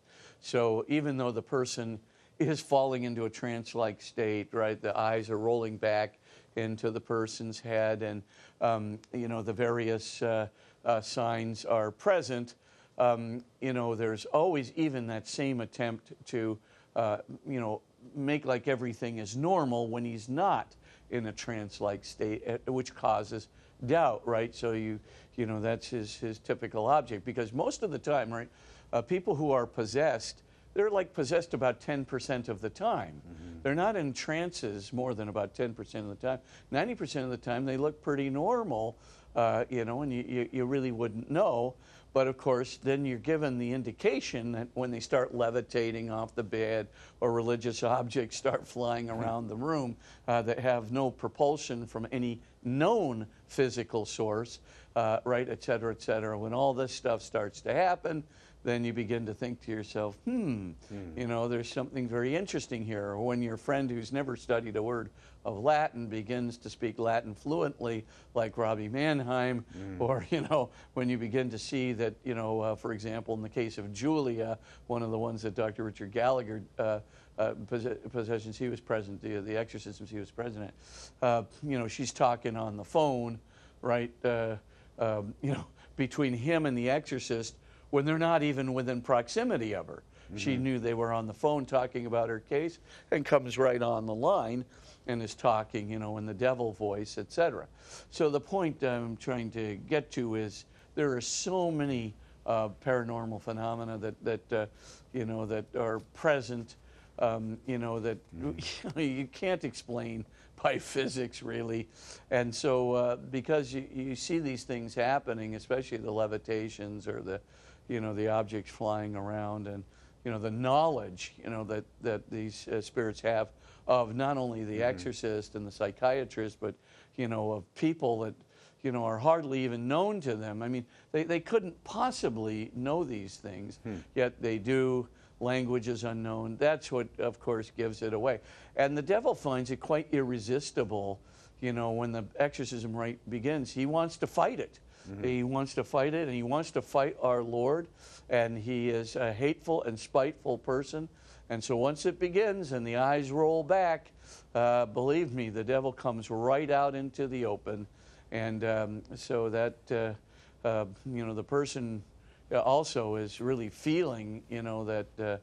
So, 0.40 0.84
even 0.88 1.16
though 1.16 1.32
the 1.32 1.42
person 1.42 1.98
is 2.38 2.60
falling 2.60 3.04
into 3.04 3.24
a 3.24 3.30
trance 3.30 3.74
like 3.74 4.02
state, 4.02 4.48
right, 4.52 4.80
the 4.80 4.96
eyes 4.96 5.30
are 5.30 5.38
rolling 5.38 5.76
back 5.76 6.18
into 6.56 6.90
the 6.90 7.00
person's 7.00 7.60
head, 7.60 8.02
and 8.02 8.22
um, 8.60 8.98
you 9.12 9.28
know, 9.28 9.42
the 9.42 9.52
various 9.52 10.22
uh, 10.22 10.48
uh, 10.84 11.00
signs 11.00 11.64
are 11.64 11.90
present. 11.90 12.54
Um, 12.96 13.44
you 13.60 13.72
know, 13.72 13.94
there's 13.94 14.24
always 14.26 14.72
even 14.76 15.08
that 15.08 15.26
same 15.26 15.60
attempt 15.60 16.12
to, 16.26 16.58
uh, 16.94 17.18
you 17.46 17.60
know, 17.60 17.80
make 18.14 18.44
like 18.44 18.68
everything 18.68 19.18
is 19.18 19.36
normal 19.36 19.88
when 19.88 20.04
he's 20.04 20.28
not 20.28 20.74
in 21.10 21.26
a 21.26 21.32
trance-like 21.32 22.04
state, 22.04 22.42
eh, 22.46 22.58
which 22.66 22.94
causes 22.94 23.48
doubt, 23.86 24.22
right? 24.26 24.54
So 24.54 24.72
you, 24.72 25.00
you 25.36 25.46
know, 25.46 25.60
that's 25.60 25.88
his 25.88 26.16
his 26.16 26.38
typical 26.38 26.86
object 26.86 27.24
because 27.24 27.52
most 27.52 27.82
of 27.82 27.90
the 27.90 27.98
time, 27.98 28.32
right, 28.32 28.48
uh, 28.92 29.02
people 29.02 29.34
who 29.34 29.50
are 29.50 29.66
possessed 29.66 30.42
they're 30.74 30.90
like 30.90 31.14
possessed 31.14 31.54
about 31.54 31.80
10% 31.80 32.48
of 32.48 32.60
the 32.60 32.68
time. 32.68 33.22
They're 33.62 33.74
not 33.74 33.96
in 33.96 34.12
trances 34.12 34.92
more 34.92 35.14
than 35.14 35.28
about 35.28 35.54
10% 35.54 35.94
of 35.94 36.08
the 36.08 36.16
time. 36.16 36.40
90% 36.72 37.24
of 37.24 37.30
the 37.30 37.36
time, 37.36 37.64
they 37.64 37.76
look 37.76 38.02
pretty 38.02 38.28
normal, 38.28 38.98
uh, 39.34 39.64
you 39.70 39.84
know, 39.84 40.02
and 40.02 40.12
you, 40.12 40.24
you, 40.28 40.48
you 40.52 40.64
really 40.66 40.92
wouldn't 40.92 41.30
know. 41.30 41.74
But 42.14 42.28
of 42.28 42.38
course, 42.38 42.78
then 42.80 43.04
you're 43.04 43.18
given 43.18 43.58
the 43.58 43.72
indication 43.72 44.52
that 44.52 44.68
when 44.74 44.92
they 44.92 45.00
start 45.00 45.34
levitating 45.34 46.12
off 46.12 46.32
the 46.36 46.44
bed 46.44 46.86
or 47.20 47.32
religious 47.32 47.82
objects 47.82 48.36
start 48.36 48.66
flying 48.66 49.10
around 49.10 49.48
the 49.48 49.56
room 49.56 49.96
uh, 50.28 50.40
that 50.42 50.60
have 50.60 50.92
no 50.92 51.10
propulsion 51.10 51.86
from 51.86 52.06
any 52.12 52.40
known 52.62 53.26
physical 53.48 54.06
source, 54.06 54.60
uh, 54.94 55.18
right, 55.24 55.48
et 55.48 55.64
cetera, 55.64 55.92
et 55.92 56.00
cetera, 56.00 56.38
when 56.38 56.54
all 56.54 56.72
this 56.72 56.92
stuff 56.92 57.20
starts 57.20 57.60
to 57.62 57.74
happen, 57.74 58.22
then 58.64 58.82
you 58.82 58.94
begin 58.94 59.26
to 59.26 59.34
think 59.34 59.60
to 59.60 59.70
yourself, 59.70 60.16
hmm, 60.24 60.70
you 61.16 61.26
know, 61.26 61.48
there's 61.48 61.70
something 61.70 62.08
very 62.08 62.34
interesting 62.34 62.82
here. 62.82 63.04
Or 63.10 63.20
when 63.22 63.42
your 63.42 63.58
friend 63.58 63.90
who's 63.90 64.10
never 64.10 64.36
studied 64.36 64.76
a 64.76 64.82
word 64.82 65.10
of 65.44 65.58
Latin 65.58 66.06
begins 66.06 66.56
to 66.58 66.70
speak 66.70 66.98
Latin 66.98 67.34
fluently, 67.34 68.06
like 68.34 68.56
Robbie 68.56 68.88
Mannheim, 68.88 69.66
or, 69.98 70.26
you 70.30 70.40
know, 70.40 70.70
when 70.94 71.10
you 71.10 71.18
begin 71.18 71.50
to 71.50 71.58
see 71.58 71.92
that, 71.92 72.14
you 72.24 72.34
know, 72.34 72.60
uh, 72.62 72.74
for 72.74 72.94
example, 72.94 73.34
in 73.34 73.42
the 73.42 73.50
case 73.50 73.76
of 73.76 73.92
Julia, 73.92 74.58
one 74.86 75.02
of 75.02 75.10
the 75.10 75.18
ones 75.18 75.42
that 75.42 75.54
Dr. 75.54 75.84
Richard 75.84 76.10
Gallagher 76.10 76.62
uh, 76.78 77.00
uh, 77.38 77.52
possess- 77.68 77.98
possessions 78.10 78.56
he 78.56 78.70
was 78.70 78.80
present, 78.80 79.20
the, 79.20 79.42
the 79.42 79.58
exorcisms 79.58 80.08
he 80.08 80.18
was 80.18 80.30
president, 80.30 80.72
uh, 81.20 81.42
you 81.62 81.78
know, 81.78 81.86
she's 81.86 82.14
talking 82.14 82.56
on 82.56 82.78
the 82.78 82.84
phone, 82.84 83.38
right, 83.82 84.10
uh, 84.24 84.56
um, 84.98 85.34
you 85.42 85.52
know, 85.52 85.66
between 85.96 86.32
him 86.32 86.64
and 86.64 86.78
the 86.78 86.88
exorcist 86.88 87.56
when 87.94 88.04
they're 88.04 88.18
not 88.18 88.42
even 88.42 88.74
within 88.74 89.00
proximity 89.00 89.72
of 89.72 89.86
her. 89.86 90.02
She 90.34 90.56
knew 90.56 90.80
they 90.80 90.94
were 90.94 91.12
on 91.12 91.28
the 91.28 91.32
phone 91.32 91.64
talking 91.64 92.06
about 92.06 92.28
her 92.28 92.40
case 92.40 92.80
and 93.12 93.24
comes 93.24 93.56
right 93.56 93.80
on 93.80 94.04
the 94.04 94.14
line 94.14 94.64
and 95.06 95.22
is 95.22 95.36
talking, 95.36 95.88
you 95.88 96.00
know, 96.00 96.18
in 96.18 96.26
the 96.26 96.34
devil 96.34 96.72
voice, 96.72 97.18
etc. 97.18 97.68
So 98.10 98.30
the 98.30 98.40
point 98.40 98.82
I'm 98.82 99.16
trying 99.16 99.48
to 99.52 99.76
get 99.76 100.10
to 100.12 100.34
is 100.34 100.64
there 100.96 101.12
are 101.12 101.20
so 101.20 101.70
many 101.70 102.14
uh, 102.46 102.70
paranormal 102.84 103.40
phenomena 103.40 103.96
that, 103.98 104.24
that 104.24 104.52
uh, 104.52 104.66
you 105.12 105.24
know, 105.24 105.46
that 105.46 105.64
are 105.76 106.00
present, 106.14 106.74
um, 107.20 107.58
you 107.64 107.78
know, 107.78 108.00
that 108.00 108.18
you 108.96 109.28
can't 109.30 109.62
explain 109.62 110.24
by 110.60 110.78
physics 110.80 111.44
really. 111.44 111.88
And 112.32 112.52
so 112.52 112.92
uh, 112.94 113.16
because 113.30 113.72
you, 113.72 113.86
you 113.94 114.16
see 114.16 114.40
these 114.40 114.64
things 114.64 114.96
happening, 114.96 115.54
especially 115.54 115.98
the 115.98 116.12
levitations 116.12 117.06
or 117.06 117.22
the, 117.22 117.40
you 117.88 118.00
know, 118.00 118.14
the 118.14 118.28
objects 118.28 118.70
flying 118.70 119.16
around 119.16 119.66
and, 119.66 119.84
you 120.24 120.30
know, 120.30 120.38
the 120.38 120.50
knowledge, 120.50 121.34
you 121.42 121.50
know, 121.50 121.64
that, 121.64 121.84
that 122.00 122.30
these 122.30 122.66
uh, 122.68 122.80
spirits 122.80 123.20
have 123.20 123.48
of 123.86 124.14
not 124.14 124.38
only 124.38 124.64
the 124.64 124.82
exorcist 124.82 125.54
and 125.54 125.66
the 125.66 125.70
psychiatrist, 125.70 126.58
but, 126.60 126.74
you 127.16 127.28
know, 127.28 127.52
of 127.52 127.74
people 127.74 128.20
that, 128.20 128.34
you 128.82 128.92
know, 128.92 129.04
are 129.04 129.18
hardly 129.18 129.64
even 129.64 129.86
known 129.86 130.20
to 130.22 130.34
them. 130.34 130.62
I 130.62 130.68
mean, 130.68 130.86
they, 131.12 131.24
they 131.24 131.40
couldn't 131.40 131.82
possibly 131.84 132.70
know 132.74 133.04
these 133.04 133.36
things, 133.36 133.78
yet 134.14 134.40
they 134.40 134.58
do. 134.58 135.08
Language 135.40 135.88
is 135.88 136.04
unknown. 136.04 136.56
That's 136.58 136.92
what, 136.92 137.08
of 137.18 137.40
course, 137.40 137.72
gives 137.76 138.02
it 138.02 138.14
away. 138.14 138.40
And 138.76 138.96
the 138.96 139.02
devil 139.02 139.34
finds 139.34 139.70
it 139.70 139.80
quite 139.80 140.08
irresistible, 140.12 141.20
you 141.60 141.72
know, 141.72 141.90
when 141.90 142.12
the 142.12 142.24
exorcism 142.38 142.94
rite 142.94 143.18
begins. 143.28 143.72
He 143.72 143.84
wants 143.84 144.16
to 144.18 144.26
fight 144.26 144.60
it. 144.60 144.78
He 145.22 145.42
wants 145.42 145.74
to 145.74 145.84
fight 145.84 146.14
it, 146.14 146.26
and 146.28 146.34
he 146.34 146.42
wants 146.42 146.70
to 146.72 146.82
fight 146.82 147.16
our 147.20 147.42
Lord. 147.42 147.86
And 148.30 148.58
he 148.58 148.88
is 148.88 149.16
a 149.16 149.32
hateful 149.32 149.82
and 149.82 149.98
spiteful 149.98 150.58
person. 150.58 151.08
And 151.50 151.62
so 151.62 151.76
once 151.76 152.06
it 152.06 152.18
begins 152.18 152.72
and 152.72 152.86
the 152.86 152.96
eyes 152.96 153.30
roll 153.30 153.62
back, 153.62 154.10
uh, 154.54 154.86
believe 154.86 155.32
me, 155.32 155.50
the 155.50 155.64
devil 155.64 155.92
comes 155.92 156.30
right 156.30 156.70
out 156.70 156.94
into 156.94 157.26
the 157.26 157.44
open. 157.44 157.86
And 158.32 158.64
um, 158.64 159.02
so 159.14 159.50
that, 159.50 159.76
uh, 159.90 160.66
uh, 160.66 160.86
you 161.04 161.26
know, 161.26 161.34
the 161.34 161.44
person 161.44 162.02
also 162.50 163.16
is 163.16 163.40
really 163.40 163.68
feeling, 163.68 164.42
you 164.48 164.62
know, 164.62 164.84
that, 164.84 165.40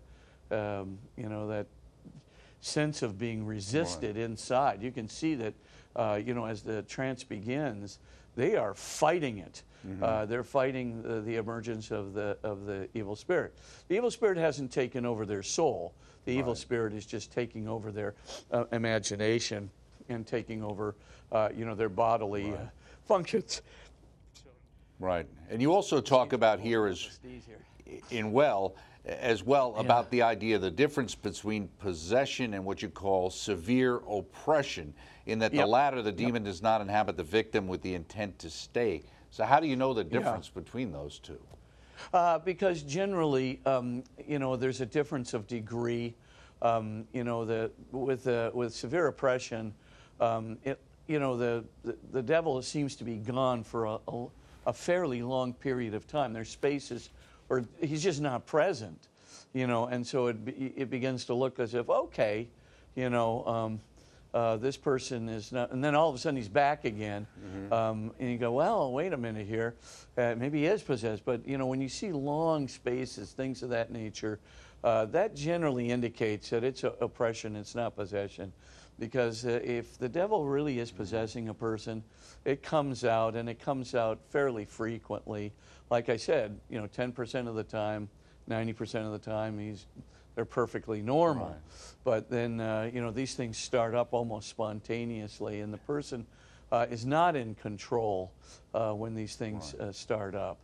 uh, 0.52 0.54
um, 0.54 0.98
you 1.16 1.30
know, 1.30 1.48
that 1.48 1.68
sense 2.62 3.02
of 3.02 3.18
being 3.18 3.46
resisted 3.46 4.18
inside. 4.18 4.82
You 4.82 4.92
can 4.92 5.08
see 5.08 5.36
that, 5.36 5.54
uh, 5.96 6.20
you 6.24 6.34
know, 6.34 6.46
as 6.46 6.62
the 6.62 6.82
trance 6.84 7.24
begins, 7.24 8.00
they 8.36 8.56
are 8.56 8.74
fighting 8.74 9.40
it. 9.40 9.64
Uh, 10.02 10.26
they're 10.26 10.44
fighting 10.44 11.02
the, 11.02 11.22
the 11.22 11.38
emergence 11.38 11.90
of 11.90 12.14
the 12.14 12.38
of 12.44 12.66
the 12.66 12.88
evil 12.94 13.16
spirit. 13.16 13.56
The 13.88 13.96
evil 13.96 14.12
spirit 14.12 14.38
hasn't 14.38 14.72
taken 14.72 15.08
over 15.08 15.26
their 15.26 15.42
soul. 15.42 15.96
The 16.26 16.34
evil 16.34 16.54
spirit 16.54 16.94
is 16.94 17.06
just 17.06 17.32
taking 17.32 17.68
over 17.68 17.92
their 17.92 18.14
uh, 18.52 18.66
imagination 18.72 19.72
and 20.08 20.28
taking 20.28 20.64
over, 20.64 20.96
uh, 21.32 21.50
you 21.56 21.66
know, 21.66 21.74
their 21.74 21.90
bodily 21.90 22.54
uh, 22.54 22.58
functions. 23.06 23.64
Right. 25.00 25.26
And 25.50 25.62
you 25.62 25.74
also 25.74 26.00
talk 26.00 26.34
about 26.34 26.60
here 26.60 26.86
as 26.86 27.20
in 28.12 28.32
well 28.32 28.76
as 29.06 29.44
well 29.44 29.76
about 29.78 30.12
the 30.12 30.22
idea 30.22 30.56
of 30.56 30.62
the 30.62 30.70
difference 30.70 31.16
between 31.16 31.68
possession 31.80 32.54
and 32.54 32.64
what 32.64 32.84
you 32.84 32.90
call 32.90 33.32
severe 33.32 33.98
oppression 34.08 34.94
in 35.26 35.40
that 35.40 35.52
the 35.52 35.58
Yep. 35.58 35.68
latter 35.68 36.02
the 36.02 36.12
demon 36.12 36.44
does 36.44 36.62
not 36.62 36.82
inhabit 36.82 37.18
the 37.18 37.24
victim 37.24 37.68
with 37.68 37.82
the 37.82 37.94
intent 37.94 38.40
to 38.40 38.50
stay 38.50 39.04
so 39.30 39.44
how 39.44 39.60
do 39.60 39.68
you 39.68 39.76
know 39.76 39.94
the 39.94 40.04
difference 40.04 40.50
between 40.50 40.92
those 40.92 41.20
two 41.20 41.40
Uh, 42.14 42.40
because 42.40 42.82
generally, 42.82 43.60
um, 43.68 44.04
you 44.28 44.40
know, 44.40 44.56
there's 44.56 44.82
a 44.82 44.86
difference 44.88 45.36
of 45.36 45.46
degree. 45.46 46.16
Um, 46.64 47.06
you 47.14 47.24
know, 47.24 47.46
the, 47.46 47.70
with, 47.92 48.28
uh, 48.28 48.50
with 48.56 48.74
severe 48.74 49.06
oppression, 49.06 49.72
um, 50.20 50.58
it, 50.64 50.80
you 51.08 51.20
know, 51.20 51.38
the, 51.38 51.64
the, 51.84 51.96
the 52.12 52.22
devil 52.24 52.60
seems 52.64 52.96
to 52.96 53.04
be 53.04 53.18
gone 53.18 53.64
for 53.64 53.86
a, 53.86 54.00
a, 54.08 54.26
a 54.68 54.74
fairly 54.74 55.22
long 55.22 55.54
period 55.54 55.94
of 55.94 56.08
time. 56.08 56.34
There's 56.34 56.50
spaces 56.50 57.12
where 57.50 57.64
he's 57.80 58.02
just 58.02 58.20
not 58.20 58.48
present, 58.48 59.10
you 59.54 59.68
know, 59.68 59.86
and 59.86 60.06
so 60.06 60.26
it, 60.28 60.44
be, 60.44 60.74
it 60.76 60.90
begins 60.90 61.26
to 61.26 61.36
look 61.36 61.60
as 61.60 61.76
if, 61.76 61.88
okay, 61.88 62.48
you 62.96 63.12
know, 63.12 63.46
um, 63.46 63.80
uh, 64.34 64.56
this 64.58 64.78
person 64.78 65.28
is 65.28 65.52
not, 65.52 65.72
and 65.72 65.84
then 65.84 65.94
all 65.94 66.10
of 66.10 66.16
a 66.16 66.18
sudden 66.18 66.38
he's 66.38 66.48
back 66.48 66.86
again, 66.86 67.28
um, 67.72 68.14
and 68.20 68.32
you 68.32 68.38
go, 68.38 68.54
well, 68.54 68.92
wait 68.92 69.12
a 69.12 69.18
minute 69.18 69.46
here, 69.46 69.76
uh, 70.18 70.36
maybe 70.38 70.60
he 70.60 70.66
is 70.66 70.82
possessed. 70.82 71.26
But 71.26 71.46
you 71.48 71.58
know, 71.58 71.66
when 71.66 71.82
you 71.82 71.90
see 71.90 72.12
long 72.12 72.68
spaces, 72.68 73.32
things 73.32 73.62
of 73.62 73.70
that 73.70 73.92
nature, 73.92 74.40
uh, 74.84 75.06
that 75.06 75.36
generally 75.36 75.92
indicates 75.92 76.50
that 76.52 76.64
it's 76.64 76.84
oppression, 76.84 77.56
it's 77.56 77.76
not 77.76 77.96
possession, 77.96 78.54
because 79.00 79.46
uh, 79.46 79.60
if 79.64 79.98
the 79.98 80.10
devil 80.10 80.46
really 80.46 80.80
is 80.80 80.92
possessing 80.92 81.50
a 81.50 81.54
person, 81.54 82.04
it 82.46 82.64
comes 82.64 83.04
out, 83.04 83.36
and 83.36 83.50
it 83.50 83.60
comes 83.60 83.96
out 83.96 84.20
fairly 84.30 84.64
frequently. 84.64 85.52
Like 85.90 86.08
I 86.08 86.16
said, 86.16 86.58
you 86.70 86.80
know, 86.80 86.88
10% 86.88 87.48
of 87.48 87.56
the 87.56 87.64
time, 87.64 88.08
90% 88.50 89.06
of 89.06 89.12
the 89.12 89.20
time, 89.20 89.60
he's 89.60 89.86
they're 90.36 90.46
perfectly 90.46 91.02
normal. 91.02 91.56
But 92.04 92.30
then, 92.30 92.60
uh, 92.60 92.90
you 92.94 93.02
know, 93.02 93.12
these 93.12 93.36
things 93.36 93.58
start 93.58 93.94
up 93.96 94.14
almost 94.14 94.50
spontaneously, 94.50 95.62
and 95.62 95.74
the 95.74 95.78
person 95.80 96.26
uh, 96.72 96.88
is 96.90 97.06
not 97.06 97.36
in 97.36 97.56
control 97.56 98.32
uh, 98.74 98.94
when 98.94 99.14
these 99.14 99.36
things 99.36 99.74
uh, 99.76 99.92
start 99.92 100.36
up. 100.36 100.58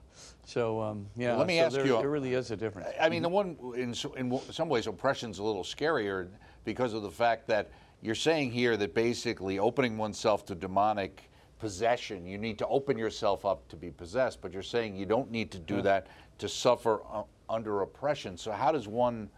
So, 0.46 0.82
um, 0.82 1.06
yeah, 1.16 1.36
let 1.36 1.48
me 1.48 1.60
so 1.60 1.66
ask 1.66 1.76
there, 1.76 1.86
you- 1.86 1.98
there 1.98 2.10
really 2.10 2.34
is 2.34 2.50
a 2.52 2.58
difference. 2.58 2.90
I 3.00 3.10
mean, 3.10 3.22
the 3.22 3.30
one 3.30 3.58
in, 3.76 3.94
in 4.18 4.42
some 4.52 4.70
ways, 4.70 4.88
oppression's 4.88 5.40
a 5.40 5.44
little 5.44 5.64
scarier 5.64 6.28
because 6.64 6.94
of 6.94 7.04
the 7.04 7.12
fact 7.12 7.48
that 7.48 7.70
you're 8.02 8.16
saying 8.16 8.52
here 8.52 8.78
that 8.78 8.94
basically 8.94 9.60
opening 9.60 9.98
oneself 9.98 10.46
to 10.46 10.56
demonic 10.56 11.30
possession, 11.60 12.26
you 12.26 12.38
need 12.38 12.58
to 12.60 12.68
open 12.68 12.98
yourself 12.98 13.46
up 13.46 13.68
to 13.68 13.76
be 13.76 13.90
possessed, 13.90 14.42
but 14.42 14.54
you're 14.54 14.64
saying 14.64 14.96
you 14.96 15.06
don't 15.06 15.32
need 15.32 15.52
to 15.52 15.60
do 15.60 15.82
that 15.82 16.08
to 16.38 16.48
suffer 16.48 17.02
uh, 17.12 17.24
under 17.50 17.82
oppression. 17.82 18.38
So 18.38 18.52
how 18.52 18.72
does 18.72 18.88
one 18.88 19.30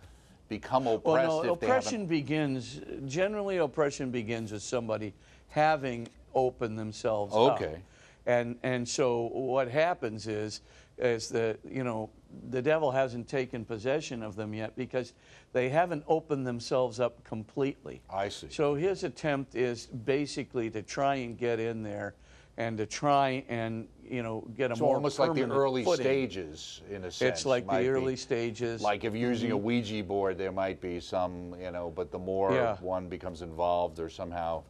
become 0.49 0.87
oppressed 0.87 1.27
Well, 1.29 1.43
no, 1.43 1.53
oppression 1.53 2.05
begins, 2.05 2.81
generally, 3.05 3.57
oppression 3.57 4.11
begins 4.11 4.51
with 4.51 4.63
somebody 4.63 5.13
having 5.47 6.07
opened 6.35 6.77
themselves 6.77 7.33
up. 7.33 7.61
Okay. 7.61 7.81
And, 8.25 8.57
and 8.63 8.87
so 8.87 9.29
what 9.33 9.69
happens 9.69 10.27
is, 10.27 10.61
is 10.97 11.29
that, 11.29 11.59
you 11.67 11.83
know, 11.83 12.09
the 12.49 12.61
devil 12.61 12.91
hasn't 12.91 13.27
taken 13.27 13.63
possession 13.63 14.21
of 14.21 14.35
them 14.35 14.53
yet 14.53 14.75
because 14.75 15.13
they 15.53 15.69
haven't 15.69 16.03
opened 16.07 16.45
themselves 16.45 16.99
up 16.99 17.23
completely. 17.23 18.01
I 18.09 18.29
see. 18.29 18.47
So 18.49 18.75
his 18.75 19.03
attempt 19.03 19.55
is 19.55 19.87
basically 19.87 20.69
to 20.71 20.81
try 20.81 21.15
and 21.15 21.37
get 21.37 21.59
in 21.59 21.81
there 21.81 22.15
and 22.59 22.77
to 22.77 22.85
try 22.85 23.43
and, 23.47 23.87
you 24.03 24.21
know, 24.21 24.45
get 24.57 24.69
a 24.69 24.75
So 24.75 24.83
more 24.83 24.95
almost 24.95 25.17
like 25.17 25.33
the 25.33 25.45
early 25.45 25.85
footing. 25.85 26.03
stages, 26.03 26.81
in 26.91 27.05
a 27.05 27.11
sense. 27.11 27.21
It's 27.21 27.45
like 27.45 27.65
the 27.65 27.77
be. 27.77 27.87
early 27.87 28.17
stages. 28.17 28.81
Like 28.81 29.05
if 29.05 29.15
you're 29.15 29.29
using 29.29 29.51
a 29.51 29.55
mm-hmm. 29.55 29.65
Ouija 29.65 30.03
board, 30.03 30.37
there 30.37 30.51
might 30.51 30.81
be 30.81 30.99
some, 30.99 31.55
you 31.59 31.71
know, 31.71 31.89
but 31.89 32.11
the 32.11 32.19
more 32.19 32.51
Yeah. 32.51 32.75
one 32.81 33.07
becomes 33.07 33.41
involved 33.41 33.99
or 33.99 34.09
somehow 34.09 34.63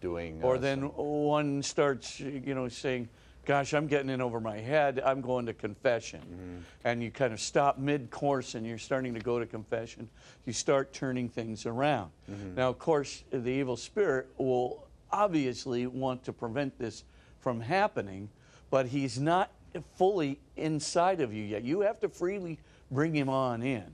doing. 0.00 0.40
Uh, 0.40 0.46
or 0.46 0.54
uh, 0.54 0.58
then 0.58 0.80
some- 0.82 0.92
one 0.94 1.62
starts, 1.64 2.20
you 2.20 2.54
know, 2.54 2.68
saying, 2.68 3.08
gosh, 3.44 3.74
I'm 3.74 3.88
getting 3.88 4.08
in 4.08 4.20
over 4.20 4.38
my 4.38 4.58
head. 4.58 5.02
I'm 5.04 5.20
going 5.20 5.46
to 5.46 5.52
confession. 5.52 6.20
Mm-hmm. 6.20 6.58
And 6.84 7.02
you 7.02 7.10
kind 7.10 7.32
of 7.32 7.40
stop 7.40 7.76
mid 7.76 8.08
course 8.12 8.54
and 8.54 8.64
you're 8.64 8.78
starting 8.78 9.14
to 9.14 9.20
go 9.20 9.40
to 9.40 9.46
confession. 9.46 10.08
You 10.46 10.52
start 10.52 10.92
turning 10.92 11.28
things 11.28 11.66
around. 11.66 12.12
Mm-hmm. 12.30 12.54
Now, 12.54 12.68
of 12.68 12.78
course, 12.78 13.24
the 13.32 13.50
evil 13.50 13.76
spirit 13.76 14.28
will 14.38 14.86
obviously 15.10 15.88
want 15.88 16.22
to 16.24 16.32
prevent 16.32 16.78
this 16.78 17.02
from 17.42 17.60
happening, 17.60 18.30
but 18.70 18.86
he's 18.86 19.18
not 19.18 19.50
fully 19.96 20.38
inside 20.56 21.20
of 21.20 21.34
you 21.34 21.42
yet. 21.42 21.64
You 21.64 21.80
have 21.80 22.00
to 22.00 22.08
freely 22.08 22.58
bring 22.90 23.14
him 23.14 23.28
on 23.28 23.62
in. 23.62 23.84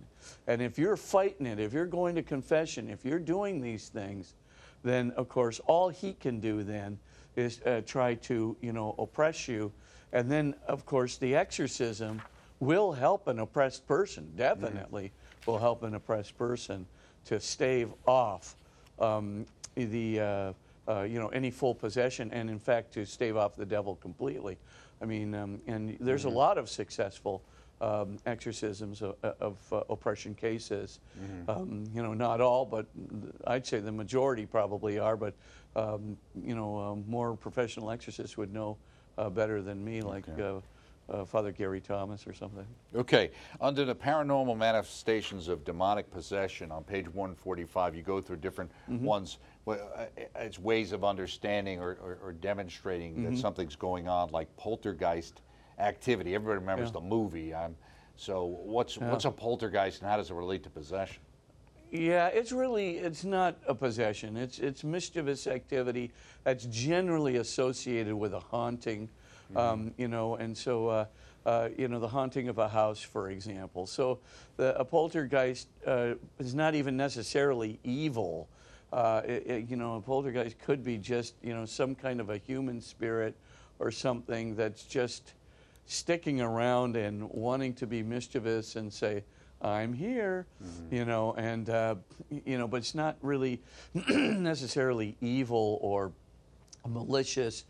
And 0.46 0.60
if 0.60 0.78
you're 0.78 0.96
fighting 0.96 1.46
it, 1.46 1.58
if 1.58 1.72
you're 1.72 1.86
going 1.86 2.14
to 2.16 2.22
confession, 2.22 2.88
if 2.90 3.04
you're 3.04 3.18
doing 3.18 3.60
these 3.60 3.88
things, 3.88 4.34
then 4.82 5.10
of 5.12 5.28
course 5.28 5.60
all 5.66 5.88
he 5.88 6.12
can 6.12 6.40
do 6.40 6.62
then 6.62 6.98
is 7.36 7.60
uh, 7.62 7.80
try 7.86 8.14
to 8.14 8.56
you 8.60 8.72
know 8.72 8.94
oppress 8.98 9.48
you, 9.48 9.72
and 10.12 10.30
then 10.30 10.54
of 10.66 10.84
course 10.86 11.16
the 11.16 11.34
exorcism 11.34 12.20
will 12.60 12.92
help 12.92 13.28
an 13.28 13.38
oppressed 13.38 13.86
person. 13.86 14.30
Definitely 14.36 15.12
will 15.46 15.58
help 15.58 15.82
an 15.82 15.94
oppressed 15.94 16.36
person 16.36 16.86
to 17.26 17.40
stave 17.40 17.90
off 18.06 18.56
um, 18.98 19.46
the 19.76 20.20
uh, 20.20 20.52
uh, 20.88 21.02
you 21.02 21.18
know 21.18 21.28
any 21.28 21.50
full 21.50 21.74
possession, 21.74 22.30
and 22.32 22.48
in 22.48 22.58
fact 22.58 22.92
to 22.94 23.04
stave 23.04 23.36
off 23.36 23.56
the 23.56 23.66
devil 23.66 23.96
completely. 23.96 24.58
I 25.00 25.04
mean, 25.04 25.34
um, 25.34 25.60
and 25.66 25.96
there's 26.00 26.24
a 26.24 26.30
lot 26.30 26.58
of 26.58 26.68
successful 26.68 27.42
um, 27.80 28.16
exorcisms 28.26 29.02
of, 29.02 29.14
of 29.22 29.56
uh, 29.72 29.82
oppression 29.88 30.34
cases. 30.34 30.98
Um, 31.48 31.84
you 31.94 32.02
know, 32.02 32.14
not 32.14 32.40
all, 32.40 32.64
but 32.66 32.86
I'd 33.46 33.66
say 33.66 33.78
the 33.78 33.92
majority 33.92 34.46
probably 34.46 34.98
are. 34.98 35.16
But 35.16 35.34
um, 35.76 36.16
you 36.44 36.56
know, 36.56 36.78
um, 36.78 37.04
more 37.06 37.36
professional 37.36 37.90
exorcists 37.90 38.36
would 38.36 38.52
know 38.52 38.76
uh, 39.16 39.30
better 39.30 39.62
than 39.62 39.84
me, 39.84 40.00
like 40.00 40.24
uh, 40.28 40.60
uh, 41.08 41.24
Father 41.24 41.52
Gary 41.52 41.80
Thomas 41.80 42.26
or 42.26 42.32
something. 42.34 42.66
Okay, 42.94 43.30
under 43.60 43.84
the 43.84 43.94
paranormal 43.94 44.56
manifestations 44.56 45.48
of 45.48 45.64
demonic 45.64 46.10
possession 46.10 46.70
on 46.70 46.84
page 46.84 47.06
145, 47.08 47.94
you 47.94 48.02
go 48.02 48.20
through 48.20 48.36
different 48.36 48.70
ones 48.88 49.38
well, 49.64 49.90
uh, 49.96 50.06
as 50.34 50.58
ways 50.58 50.92
of 50.92 51.04
understanding 51.04 51.80
or, 51.80 51.98
or, 52.02 52.18
or 52.22 52.32
demonstrating 52.32 53.24
that 53.24 53.38
something's 53.38 53.76
going 53.76 54.08
on, 54.08 54.30
like 54.30 54.54
poltergeist 54.56 55.42
activity. 55.78 56.34
Everybody 56.34 56.60
remembers 56.60 56.88
Yeah. 56.88 56.92
the 56.94 57.00
movie. 57.00 57.54
Um, 57.54 57.76
so, 58.16 58.44
what's 58.46 58.98
what's 58.98 59.26
a 59.26 59.30
poltergeist 59.30 60.00
and 60.00 60.10
how 60.10 60.16
does 60.16 60.30
it 60.30 60.34
relate 60.34 60.62
to 60.64 60.70
possession? 60.70 61.22
Yeah, 61.90 62.26
it's 62.26 62.52
really 62.52 62.98
it's 62.98 63.24
not 63.24 63.56
a 63.66 63.74
possession. 63.74 64.36
It's 64.36 64.58
it's 64.58 64.84
mischievous 64.84 65.46
activity 65.46 66.10
that's 66.44 66.66
generally 66.66 67.36
associated 67.36 68.14
with 68.14 68.34
a 68.34 68.40
haunting, 68.40 69.08
um, 69.56 69.92
you 69.96 70.08
know, 70.08 70.36
and 70.36 70.56
so 70.56 70.88
uh, 70.88 71.04
uh, 71.46 71.68
you 71.76 71.88
know 71.88 71.98
the 72.00 72.08
haunting 72.08 72.48
of 72.48 72.58
a 72.58 72.68
house, 72.68 73.00
for 73.00 73.30
example. 73.30 73.86
So 73.86 74.18
the, 74.56 74.78
a 74.78 74.84
poltergeist 74.84 75.68
uh, 75.86 76.14
is 76.38 76.54
not 76.54 76.74
even 76.74 76.96
necessarily 76.96 77.78
evil. 77.84 78.48
Uh, 78.92 79.22
it, 79.24 79.46
it- 79.46 79.68
you 79.70 79.76
know, 79.76 79.96
a 79.96 80.00
poltergeist 80.00 80.58
could 80.58 80.82
be 80.84 80.98
just 80.98 81.34
you 81.42 81.54
know 81.54 81.64
some 81.66 81.94
kind 81.94 82.20
of 82.20 82.30
a 82.30 82.38
human 82.38 82.80
spirit 82.80 83.34
or 83.78 83.90
something 83.90 84.56
that's 84.56 84.82
just 84.84 85.34
sticking 85.86 86.40
around 86.40 86.96
and 86.96 87.28
wanting 87.30 87.72
to 87.74 87.86
be 87.86 88.02
mischievous 88.02 88.76
and 88.76 88.92
say, 88.92 89.24
I'm 89.62 89.92
here, 89.94 90.46
you 90.90 91.04
know, 91.06 91.32
and, 91.38 91.68
uh, 91.70 91.94
you 92.44 92.58
know, 92.58 92.68
but 92.68 92.76
it's 92.78 92.94
not 92.94 93.16
really 93.22 93.60
necessarily 94.08 95.16
evil 95.20 95.78
or 95.80 96.12
malicious, 96.86 97.64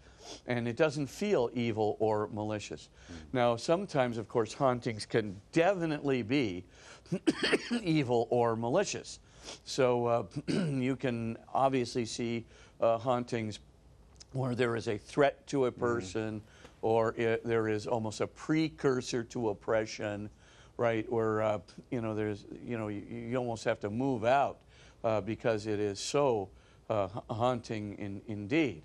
and 0.47 0.69
it 0.69 0.77
doesn't 0.77 1.07
feel 1.07 1.51
evil 1.55 1.97
or 2.01 2.29
malicious. 2.33 2.89
Now, 3.33 3.57
sometimes, 3.57 4.19
of 4.19 4.29
course, 4.29 4.53
hauntings 4.53 5.07
can 5.07 5.41
definitely 5.53 6.23
be 6.23 6.65
evil 7.83 8.27
or 8.31 8.57
malicious. 8.57 9.21
So 9.65 10.07
uh, 10.07 10.23
you 10.49 10.97
can 10.97 11.37
obviously 11.53 12.05
see 12.05 12.45
uh, 12.81 12.99
hauntings 12.99 13.61
where 14.33 14.55
there 14.55 14.77
is 14.77 14.89
a 14.89 14.99
threat 14.99 15.47
to 15.49 15.67
a 15.67 15.73
person 15.73 16.43
or 16.83 17.15
i 17.19 17.39
there 17.45 17.69
is 17.69 17.87
almost 17.87 18.21
a 18.21 18.27
precursor 18.27 19.25
to 19.25 19.49
oppression, 19.49 20.31
right? 20.77 21.11
Where, 21.11 21.43
uh, 21.43 21.59
you 21.91 22.01
know, 22.01 22.15
there's, 22.15 22.47
you 22.65 22.79
know, 22.79 22.89
you, 22.89 23.03
you 23.11 23.37
almost 23.37 23.65
have 23.65 23.81
to 23.81 23.91
move 23.91 24.25
out 24.25 24.59
uh, 25.03 25.21
because 25.21 25.67
it 25.67 25.81
is 25.81 25.99
so 25.99 26.51
uh, 26.89 27.09
haunting 27.31 27.95
in, 27.95 28.21
indeed. 28.29 28.83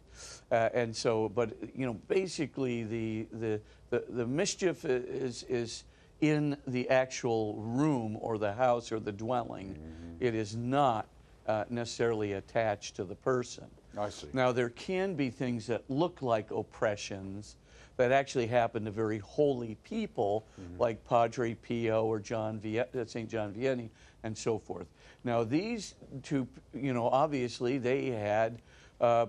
Uh, 0.51 0.69
and 0.73 0.95
so, 0.95 1.29
but, 1.29 1.55
you 1.75 1.85
know, 1.85 1.93
basically 2.07 2.83
the, 2.83 3.27
the, 3.31 3.61
the, 3.89 4.03
the 4.09 4.25
mischief 4.25 4.85
is, 4.85 5.43
is 5.43 5.83
in 6.21 6.57
the 6.67 6.89
actual 6.89 7.55
room 7.55 8.17
or 8.21 8.37
the 8.37 8.53
house 8.53 8.91
or 8.91 8.99
the 8.99 9.11
dwelling. 9.11 9.77
It 10.19 10.35
is 10.35 10.55
not 10.55 11.07
uh, 11.47 11.65
necessarily 11.69 12.33
attached 12.33 12.95
to 12.95 13.03
the 13.03 13.15
person. 13.15 13.65
I 13.97 14.09
see. 14.09 14.27
Now, 14.33 14.51
there 14.51 14.69
can 14.69 15.15
be 15.15 15.29
things 15.29 15.67
that 15.67 15.83
look 15.89 16.21
like 16.21 16.51
oppressions 16.51 17.57
that 17.97 18.11
actually 18.11 18.47
happen 18.47 18.85
to 18.85 18.91
very 18.91 19.19
holy 19.19 19.75
people, 19.83 20.45
like 20.79 21.03
Padre 21.07 21.53
Pio 21.53 22.05
or 22.05 22.19
John 22.19 22.59
Vie- 22.59 22.79
uh, 22.79 23.05
St. 23.05 23.29
John 23.29 23.53
Vianney, 23.53 23.89
and 24.23 24.37
so 24.37 24.57
forth. 24.57 24.87
Now, 25.23 25.43
these 25.43 25.95
two, 26.23 26.47
you 26.73 26.93
know, 26.93 27.07
obviously 27.07 27.77
they 27.77 28.07
had 28.07 28.61
uh, 28.99 29.27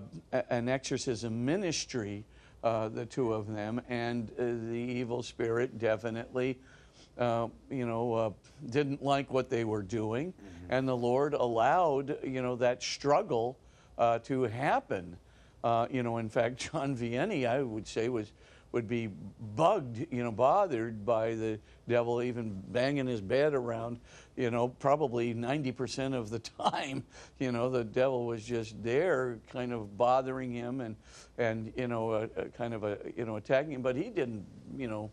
an 0.49 0.69
exorcism 0.69 1.45
ministry, 1.45 2.23
uh, 2.63 2.89
the 2.89 3.05
two 3.05 3.33
of 3.33 3.53
them, 3.53 3.81
and 3.89 4.29
uh, 4.31 4.43
the 4.43 4.77
evil 4.77 5.23
spirit 5.23 5.77
definitely 5.77 6.57
uh, 7.17 7.47
you 7.69 7.85
know, 7.85 8.13
uh, 8.13 8.29
didn't 8.69 9.03
like 9.03 9.31
what 9.31 9.49
they 9.49 9.63
were 9.63 9.81
doing, 9.81 10.33
and 10.69 10.87
the 10.87 10.95
Lord 10.95 11.33
allowed, 11.33 12.17
you 12.23 12.41
know, 12.41 12.55
that 12.57 12.83
struggle 12.83 13.57
uh, 13.97 14.19
to 14.19 14.43
happen. 14.43 15.15
Uh, 15.63 15.87
you 15.89 16.03
know, 16.03 16.17
in 16.17 16.29
fact, 16.29 16.57
John 16.71 16.95
Vianney, 16.95 17.47
I 17.47 17.61
would 17.61 17.87
say, 17.87 18.09
was 18.09 18.31
would 18.75 18.87
be 18.89 19.09
bugged, 19.55 20.05
you 20.11 20.21
know, 20.21 20.33
bothered 20.33 21.05
by 21.05 21.33
the 21.33 21.57
devil 21.87 22.21
even 22.21 22.61
banging 22.67 23.07
his 23.07 23.21
bed 23.21 23.53
around, 23.53 23.97
you 24.35 24.51
know, 24.51 24.67
probably 24.67 25.33
90% 25.33 26.13
of 26.13 26.29
the 26.29 26.39
time, 26.59 27.01
you 27.39 27.53
know, 27.53 27.69
the 27.69 27.85
devil 27.85 28.25
was 28.25 28.43
just 28.43 28.75
there 28.83 29.39
kind 29.49 29.71
of 29.71 29.97
bothering 29.97 30.51
him 30.51 30.81
and, 30.81 30.97
and 31.37 31.71
you 31.77 31.87
know, 31.87 32.11
uh, 32.11 32.27
uh, 32.37 32.43
kind 32.57 32.73
of, 32.73 32.83
a, 32.83 32.97
you 33.15 33.23
know, 33.23 33.37
attacking 33.37 33.71
him, 33.71 33.81
but 33.81 33.95
he 33.95 34.09
didn't, 34.09 34.45
you 34.77 34.89
know, 34.89 35.09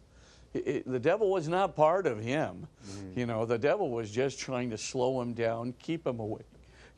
it- 0.55 0.85
the 0.91 0.99
devil 0.99 1.31
was 1.31 1.47
not 1.47 1.77
part 1.77 2.05
of 2.09 2.19
him. 2.19 2.67
You 3.15 3.27
know, 3.27 3.47
the 3.47 3.59
devil 3.59 3.91
was 3.91 4.11
just 4.11 4.41
trying 4.41 4.71
to 4.71 4.77
slow 4.77 5.23
him 5.23 5.35
down, 5.35 5.73
keep 5.79 6.05
him 6.05 6.19
awake. 6.19 6.47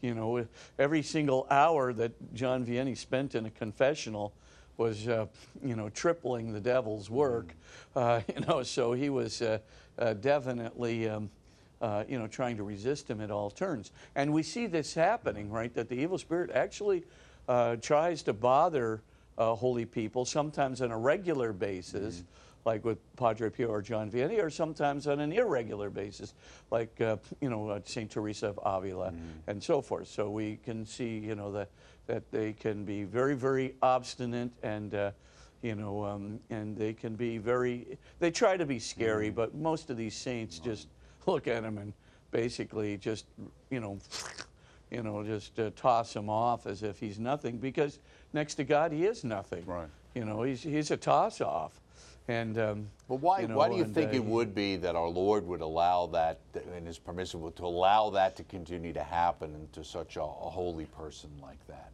You 0.01 0.15
know, 0.15 0.47
every 0.79 1.03
single 1.03 1.47
hour 1.51 1.93
that 1.93 2.35
John 2.35 2.65
Vianney 2.65 2.97
spent 2.97 3.35
in 3.35 3.45
a 3.45 3.51
confessional 3.51 4.33
was, 4.77 5.09
uh, 5.09 5.27
you 5.63 5.77
know, 5.77 5.89
tripling 5.89 6.53
the 6.53 6.61
devil's 6.61 7.11
work. 7.11 7.55
Uh, 7.95 8.21
you 8.35 8.41
know, 8.47 8.63
so 8.63 8.93
he 8.93 9.11
was 9.11 9.43
uh, 9.43 9.59
uh, 9.99 10.15
definitely, 10.15 11.09
um, 11.09 11.31
uh, 11.81 12.05
you 12.09 12.19
know, 12.19 12.27
trying 12.27 12.57
to 12.57 12.63
resist 12.63 13.09
him 13.09 13.21
at 13.21 13.31
all 13.31 13.51
turns. 13.51 13.91
And 14.15 14.33
we 14.33 14.43
see 14.43 14.67
this 14.67 14.95
happening, 14.95 15.51
right? 15.51 15.73
That 15.75 15.89
the 15.89 15.97
evil 15.97 16.19
spirit 16.19 16.51
actually 16.53 17.05
uh, 17.49 17.77
tries 17.77 18.23
to 18.25 18.33
bother 18.33 19.03
uh, 19.37 19.55
holy 19.55 19.85
people, 19.85 20.25
sometimes 20.25 20.81
on 20.81 20.91
a 20.91 20.99
regular 20.99 21.53
basis 21.53 22.23
like 22.65 22.85
with 22.85 22.99
Padre 23.17 23.51
Pio 23.51 23.69
or 23.69 23.83
John 23.83 24.11
Vianney, 24.11 24.43
or 24.43 24.51
sometimes 24.51 25.07
on 25.07 25.21
an 25.21 25.33
irregular 25.33 25.91
basis, 25.91 26.35
like 26.71 27.01
uh, 27.01 27.17
you 27.41 27.51
know 27.51 27.69
uh, 27.69 27.81
Saint 27.85 28.11
Teresa 28.11 28.49
of 28.49 28.61
Avila 28.65 29.13
and 29.47 29.63
so 29.63 29.83
forth. 29.83 30.09
So 30.09 30.31
we 30.31 30.59
can 30.65 30.87
see 30.87 31.19
you 31.19 31.35
know 31.35 31.53
that 31.53 31.69
that 32.07 32.31
they 32.31 32.53
can 32.53 32.85
be 32.85 33.05
very 33.05 33.35
very 33.35 33.75
obstinate 33.83 34.51
and. 34.63 34.95
Uh, 34.95 35.11
you 35.63 35.75
know, 35.75 36.05
um, 36.05 36.39
and 36.51 36.77
they 36.77 36.93
can 36.93 37.17
be 37.17 37.39
very. 37.39 37.97
They 38.19 38.31
try 38.31 38.59
to 38.59 38.67
be 38.67 38.79
scary, 38.79 39.31
but 39.31 39.55
most 39.55 39.89
of 39.89 39.97
these 39.97 40.15
saints 40.15 40.59
just 40.59 40.89
look 41.27 41.49
at 41.49 41.65
him 41.65 41.79
and 41.79 41.95
basically 42.31 42.99
just, 42.99 43.25
you 43.71 43.81
know, 43.81 43.99
you 44.91 45.03
know, 45.03 45.23
just 45.23 45.59
uh, 45.59 45.71
toss 45.75 46.15
him 46.15 46.29
off 46.29 46.67
as 46.67 46.83
if 46.83 47.01
he's 47.01 47.19
nothing 47.19 47.57
because 47.57 47.99
next 48.35 48.57
to 48.57 48.65
God 48.65 48.93
he 48.93 49.07
is 49.07 49.25
nothing. 49.25 49.65
Right. 49.65 49.89
You 50.15 50.27
know, 50.27 50.43
he's 50.43 50.63
he's 50.63 50.91
a 50.91 50.97
toss 50.99 51.41
off, 51.41 51.81
and. 52.29 52.59
Um, 52.59 52.91
But 53.09 53.17
why, 53.17 53.41
you 53.41 53.49
know, 53.49 53.57
why 53.59 53.69
do 53.69 53.77
you 53.77 53.85
and, 53.85 53.95
think 53.95 54.13
uh, 54.13 54.17
it 54.17 54.25
would 54.25 54.55
be 54.55 54.77
that 54.77 54.97
our 54.97 55.09
Lord 55.09 55.47
would 55.47 55.61
allow 55.61 56.07
that 56.09 56.39
and 56.75 56.89
is 56.89 56.99
permissible 56.99 57.51
to 57.53 57.65
allow 57.67 58.11
that 58.11 58.35
to 58.37 58.45
continue 58.45 58.93
to 58.95 59.03
happen 59.03 59.69
to 59.73 59.85
such 59.85 60.17
a, 60.17 60.23
a 60.23 60.51
holy 60.51 60.87
person 60.87 61.31
like 61.43 61.65
that? 61.69 61.91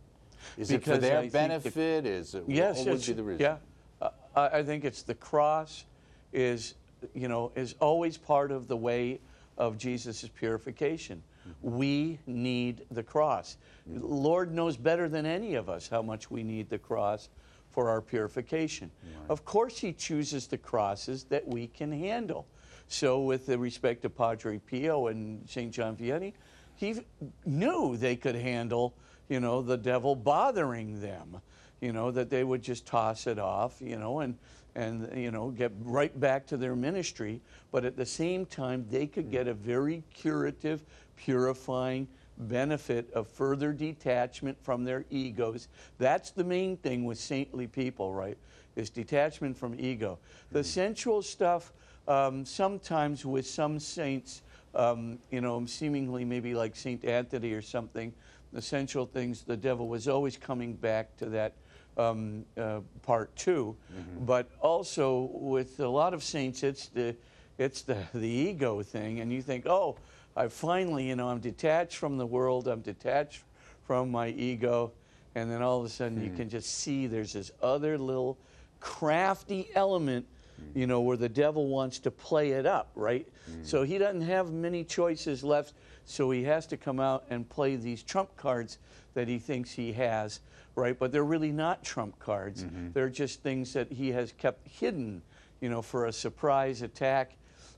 Is 0.56 0.70
it 0.70 0.84
for 0.84 0.94
I 0.94 0.98
their 0.98 1.22
if- 1.24 1.32
benefit? 1.32 2.06
Is 2.06 2.34
it 2.34 2.44
Yes, 2.46 2.78
what 2.78 2.88
would 2.88 3.06
be 3.06 3.12
the 3.12 3.22
reason? 3.22 3.40
yeah. 3.42 3.56
Uh, 4.00 4.10
I 4.36 4.58
I 4.58 4.62
think 4.62 4.84
it's 4.84 5.02
the 5.02 5.14
cross 5.16 5.84
is, 6.32 6.74
you 7.14 7.28
know, 7.28 7.50
is 7.56 7.74
always 7.80 8.16
part 8.16 8.52
of 8.52 8.68
the 8.68 8.76
way 8.76 9.20
of 9.58 9.76
Jesus' 9.78 10.28
purification. 10.28 11.22
We 11.62 12.18
need 12.26 12.86
the 12.90 13.02
cross. 13.02 13.56
Lord 13.86 14.54
knows 14.54 14.76
better 14.76 15.08
than 15.08 15.26
any 15.26 15.56
of 15.56 15.68
us 15.68 15.88
how 15.88 16.02
much 16.02 16.30
we 16.30 16.42
need 16.44 16.70
the 16.70 16.78
cross 16.78 17.28
for 17.70 17.88
our 17.88 18.00
purification. 18.00 18.90
Of 19.28 19.44
course, 19.44 19.78
He 19.78 19.92
chooses 19.92 20.46
the 20.46 20.58
crosses 20.58 21.24
that 21.24 21.46
we 21.46 21.68
can 21.68 21.92
handle. 21.92 22.46
So, 22.88 23.20
with 23.20 23.46
the 23.46 23.56
respect 23.56 24.02
to 24.02 24.10
Padre 24.10 24.58
Pio 24.58 25.06
and 25.06 25.48
St. 25.48 25.72
John 25.72 25.96
Vianney, 25.96 26.32
he 26.74 26.96
knew 27.44 27.96
they 27.96 28.16
could 28.16 28.34
handle, 28.34 28.94
you 29.28 29.38
know, 29.38 29.62
the 29.62 29.76
devil 29.76 30.16
bothering 30.16 31.00
them, 31.00 31.40
you 31.80 31.92
know, 31.92 32.10
that 32.10 32.30
they 32.30 32.42
would 32.42 32.62
just 32.62 32.86
toss 32.86 33.26
it 33.26 33.38
off, 33.38 33.80
you 33.80 33.96
know, 33.96 34.20
and, 34.20 34.36
and 34.74 35.08
you 35.16 35.30
know, 35.30 35.50
get 35.50 35.70
right 35.82 36.18
back 36.18 36.46
to 36.48 36.56
their 36.56 36.74
ministry. 36.74 37.40
But 37.70 37.84
at 37.84 37.96
the 37.96 38.06
same 38.06 38.44
time, 38.46 38.86
they 38.90 39.06
could 39.06 39.30
get 39.30 39.46
a 39.46 39.54
very 39.54 40.02
curative, 40.12 40.82
purifying 41.16 42.08
benefit 42.48 43.12
of 43.12 43.28
further 43.28 43.72
detachment 43.72 44.56
from 44.62 44.84
their 44.84 45.04
egos. 45.10 45.68
That's 45.98 46.30
the 46.30 46.44
main 46.44 46.76
thing 46.76 47.04
with 47.04 47.18
saintly 47.18 47.66
people, 47.66 48.12
right? 48.12 48.38
Is 48.76 48.90
detachment 48.90 49.56
from 49.56 49.74
ego. 49.78 50.18
The 50.52 50.64
sensual 50.64 51.22
stuff, 51.22 51.72
um, 52.08 52.44
sometimes 52.44 53.26
with 53.26 53.46
some 53.46 53.78
saints, 53.78 54.42
um, 54.74 55.18
you 55.30 55.40
know, 55.40 55.66
seemingly 55.66 56.24
maybe 56.24 56.54
like 56.54 56.76
Saint 56.76 57.04
Anthony 57.04 57.52
or 57.52 57.62
something, 57.62 58.12
the 58.52 58.62
sensual 58.62 59.06
things, 59.06 59.42
the 59.42 59.56
devil 59.56 59.88
was 59.88 60.08
always 60.08 60.36
coming 60.36 60.74
back 60.74 61.16
to 61.18 61.26
that 61.26 61.54
um, 61.96 62.44
uh, 62.56 62.80
part 63.02 63.34
too. 63.36 63.76
But 64.26 64.48
also 64.60 65.30
with 65.32 65.80
a 65.80 65.88
lot 65.88 66.14
of 66.14 66.22
saints, 66.22 66.62
it's 66.62 66.88
the 66.88 67.16
it's 67.58 67.82
the, 67.82 67.98
the 68.14 68.26
ego 68.26 68.82
thing, 68.82 69.20
and 69.20 69.30
you 69.30 69.42
think, 69.42 69.66
oh, 69.66 69.96
I 70.40 70.48
finally, 70.48 71.06
you 71.06 71.16
know, 71.16 71.28
I'm 71.28 71.40
detached 71.40 71.96
from 71.96 72.16
the 72.16 72.24
world, 72.24 72.66
I'm 72.66 72.80
detached 72.80 73.42
from 73.82 74.10
my 74.10 74.28
ego, 74.28 74.90
and 75.34 75.50
then 75.50 75.60
all 75.60 75.78
of 75.78 75.84
a 75.84 75.90
sudden 75.90 76.18
you 76.22 76.30
hmm. 76.30 76.36
can 76.36 76.48
just 76.48 76.78
see 76.78 77.06
there's 77.06 77.34
this 77.34 77.50
other 77.60 77.98
little 77.98 78.38
crafty 78.80 79.68
element, 79.74 80.24
hmm. 80.56 80.78
you 80.78 80.86
know, 80.86 81.02
where 81.02 81.18
the 81.18 81.28
devil 81.28 81.66
wants 81.66 81.98
to 81.98 82.10
play 82.10 82.52
it 82.52 82.64
up, 82.64 82.90
right? 82.94 83.28
Hmm. 83.44 83.64
So 83.64 83.82
he 83.82 83.98
doesn't 83.98 84.22
have 84.22 84.50
many 84.50 84.82
choices 84.82 85.44
left, 85.44 85.74
so 86.06 86.30
he 86.30 86.42
has 86.44 86.66
to 86.68 86.78
come 86.78 87.00
out 87.00 87.24
and 87.28 87.46
play 87.46 87.76
these 87.76 88.02
trump 88.02 88.34
cards 88.38 88.78
that 89.12 89.28
he 89.28 89.38
thinks 89.38 89.70
he 89.70 89.92
has, 89.92 90.40
right? 90.74 90.98
But 90.98 91.12
they're 91.12 91.22
really 91.22 91.52
not 91.52 91.84
trump 91.84 92.18
cards. 92.18 92.64
Mm-hmm. 92.64 92.92
They're 92.92 93.10
just 93.10 93.42
things 93.42 93.74
that 93.74 93.92
he 93.92 94.10
has 94.12 94.32
kept 94.32 94.66
hidden, 94.66 95.20
you 95.60 95.68
know, 95.68 95.82
for 95.82 96.06
a 96.06 96.12
surprise 96.12 96.80
attack. 96.80 97.32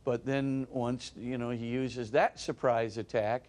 But 0.05 0.25
then 0.27 0.67
once, 0.71 1.13
you 1.17 1.39
know, 1.39 1.51
he 1.51 1.67
uses 1.67 2.11
that 2.13 2.41
surprise 2.41 2.99
attack, 2.99 3.45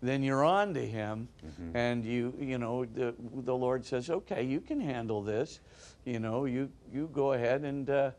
then 0.00 0.22
you're 0.22 0.44
on 0.44 0.74
to 0.74 0.86
him 0.86 1.28
and 1.74 2.04
you 2.04 2.32
you 2.38 2.56
know 2.56 2.84
the, 2.84 3.12
the 3.44 3.54
lord 3.54 3.84
says 3.84 4.08
okay 4.10 4.44
you 4.44 4.60
can 4.60 4.80
handle 4.80 5.22
this 5.22 5.58
you 6.04 6.20
know 6.20 6.44
you 6.44 6.70
you 6.92 7.10
go 7.12 7.32
ahead 7.32 7.62
and 7.62 7.90
uh, 7.90 8.12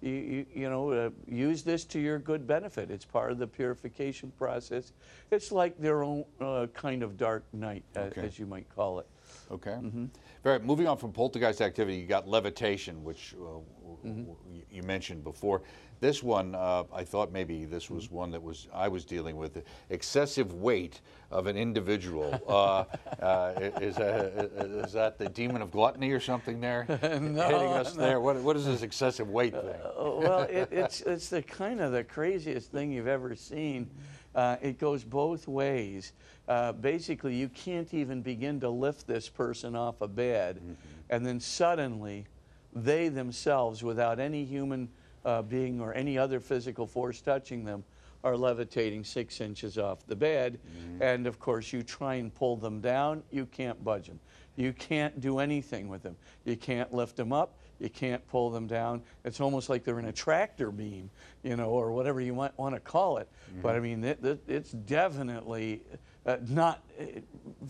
you, 0.00 0.12
you, 0.12 0.46
you 0.54 0.70
know 0.70 0.90
uh, 0.92 1.10
use 1.26 1.64
this 1.64 1.84
to 1.84 1.98
your 1.98 2.20
good 2.20 2.46
benefit 2.46 2.88
it's 2.88 3.04
part 3.04 3.32
of 3.32 3.38
the 3.38 3.48
purification 3.48 4.30
process 4.38 4.92
it's 5.32 5.50
like 5.50 5.76
their 5.76 6.04
own 6.04 6.24
uh, 6.40 6.68
kind 6.72 7.02
of 7.02 7.16
dark 7.16 7.44
night 7.52 7.82
uh, 7.96 8.00
Okay. 8.02 8.20
as 8.20 8.38
you 8.38 8.46
might 8.46 8.68
call 8.72 9.00
it 9.00 9.06
Okay. 9.50 9.72
Mm-hmm. 9.72 10.06
Very. 10.42 10.58
Moving 10.60 10.86
on 10.86 10.96
from 10.96 11.12
poltergeist 11.12 11.60
activity, 11.60 11.96
you 11.98 12.06
got 12.06 12.28
levitation, 12.28 13.02
which 13.04 13.34
uh, 13.34 13.58
Mm-hmm. 14.06 14.30
you 14.70 14.82
mentioned 14.82 15.24
before. 15.24 15.62
This 16.04 16.22
one, 16.22 16.54
uh, 16.54 16.84
I 16.92 17.02
thought 17.02 17.32
maybe 17.32 17.64
this 17.64 17.88
was 17.88 18.10
one 18.10 18.30
that 18.32 18.42
was 18.42 18.68
I 18.74 18.88
was 18.88 19.06
dealing 19.06 19.36
with 19.36 19.64
excessive 19.88 20.52
weight 20.52 21.00
of 21.30 21.46
an 21.46 21.56
individual. 21.56 22.42
uh, 22.46 22.84
uh, 23.24 23.70
is, 23.80 23.96
that, 23.96 24.50
is 24.84 24.92
that 24.92 25.16
the 25.16 25.30
demon 25.30 25.62
of 25.62 25.70
gluttony 25.70 26.10
or 26.10 26.20
something 26.20 26.60
there 26.60 26.82
hitting 27.00 27.38
us 27.38 27.94
there? 27.94 28.20
What, 28.20 28.36
what 28.42 28.54
is 28.54 28.66
this 28.66 28.82
excessive 28.82 29.30
weight 29.30 29.54
thing? 29.54 29.80
Uh, 29.82 30.10
well, 30.18 30.40
it, 30.40 30.68
it's 30.70 31.00
it's 31.00 31.30
the 31.30 31.40
kind 31.40 31.80
of 31.80 31.92
the 31.92 32.04
craziest 32.04 32.70
thing 32.70 32.92
you've 32.92 33.06
ever 33.06 33.34
seen. 33.34 33.88
Uh, 34.34 34.56
it 34.60 34.78
goes 34.78 35.04
both 35.04 35.48
ways. 35.48 36.12
Uh, 36.46 36.72
basically, 36.72 37.34
you 37.34 37.48
can't 37.48 37.94
even 37.94 38.20
begin 38.20 38.60
to 38.60 38.68
lift 38.68 39.06
this 39.06 39.30
person 39.30 39.74
off 39.74 40.02
a 40.02 40.08
bed, 40.08 40.60
and 41.08 41.24
then 41.24 41.40
suddenly, 41.40 42.26
they 42.74 43.08
themselves, 43.08 43.82
without 43.82 44.20
any 44.20 44.44
human 44.44 44.90
uh, 45.24 45.42
being 45.42 45.80
or 45.80 45.94
any 45.94 46.18
other 46.18 46.40
physical 46.40 46.86
force 46.86 47.20
touching 47.20 47.64
them, 47.64 47.84
are 48.22 48.36
levitating 48.36 49.04
six 49.04 49.40
inches 49.40 49.76
off 49.76 50.06
the 50.06 50.16
bed. 50.16 50.58
And 51.00 51.26
of 51.26 51.38
course, 51.38 51.72
you 51.72 51.82
try 51.82 52.14
and 52.14 52.34
pull 52.34 52.56
them 52.56 52.80
down, 52.80 53.22
you 53.30 53.44
can't 53.44 53.82
budge 53.84 54.06
them. 54.06 54.18
You 54.56 54.72
can't 54.72 55.20
do 55.20 55.40
anything 55.40 55.88
with 55.88 56.02
them. 56.02 56.16
You 56.44 56.56
can't 56.56 56.92
lift 56.94 57.16
them 57.16 57.32
up. 57.32 57.58
You 57.80 57.90
can't 57.90 58.26
pull 58.28 58.50
them 58.50 58.66
down. 58.66 59.02
It's 59.24 59.40
almost 59.40 59.68
like 59.68 59.82
they're 59.84 59.98
in 59.98 60.06
a 60.06 60.12
tractor 60.12 60.70
beam, 60.70 61.10
you 61.42 61.56
know, 61.56 61.70
or 61.70 61.92
whatever 61.92 62.20
you 62.20 62.32
might 62.32 62.56
want 62.56 62.74
to 62.74 62.80
call 62.80 63.18
it. 63.18 63.28
But 63.60 63.74
I 63.74 63.80
mean, 63.80 64.02
it, 64.04 64.24
it, 64.24 64.42
it's 64.46 64.70
definitely 64.70 65.82
uh, 66.26 66.36
not 66.48 66.82
uh, 66.98 67.04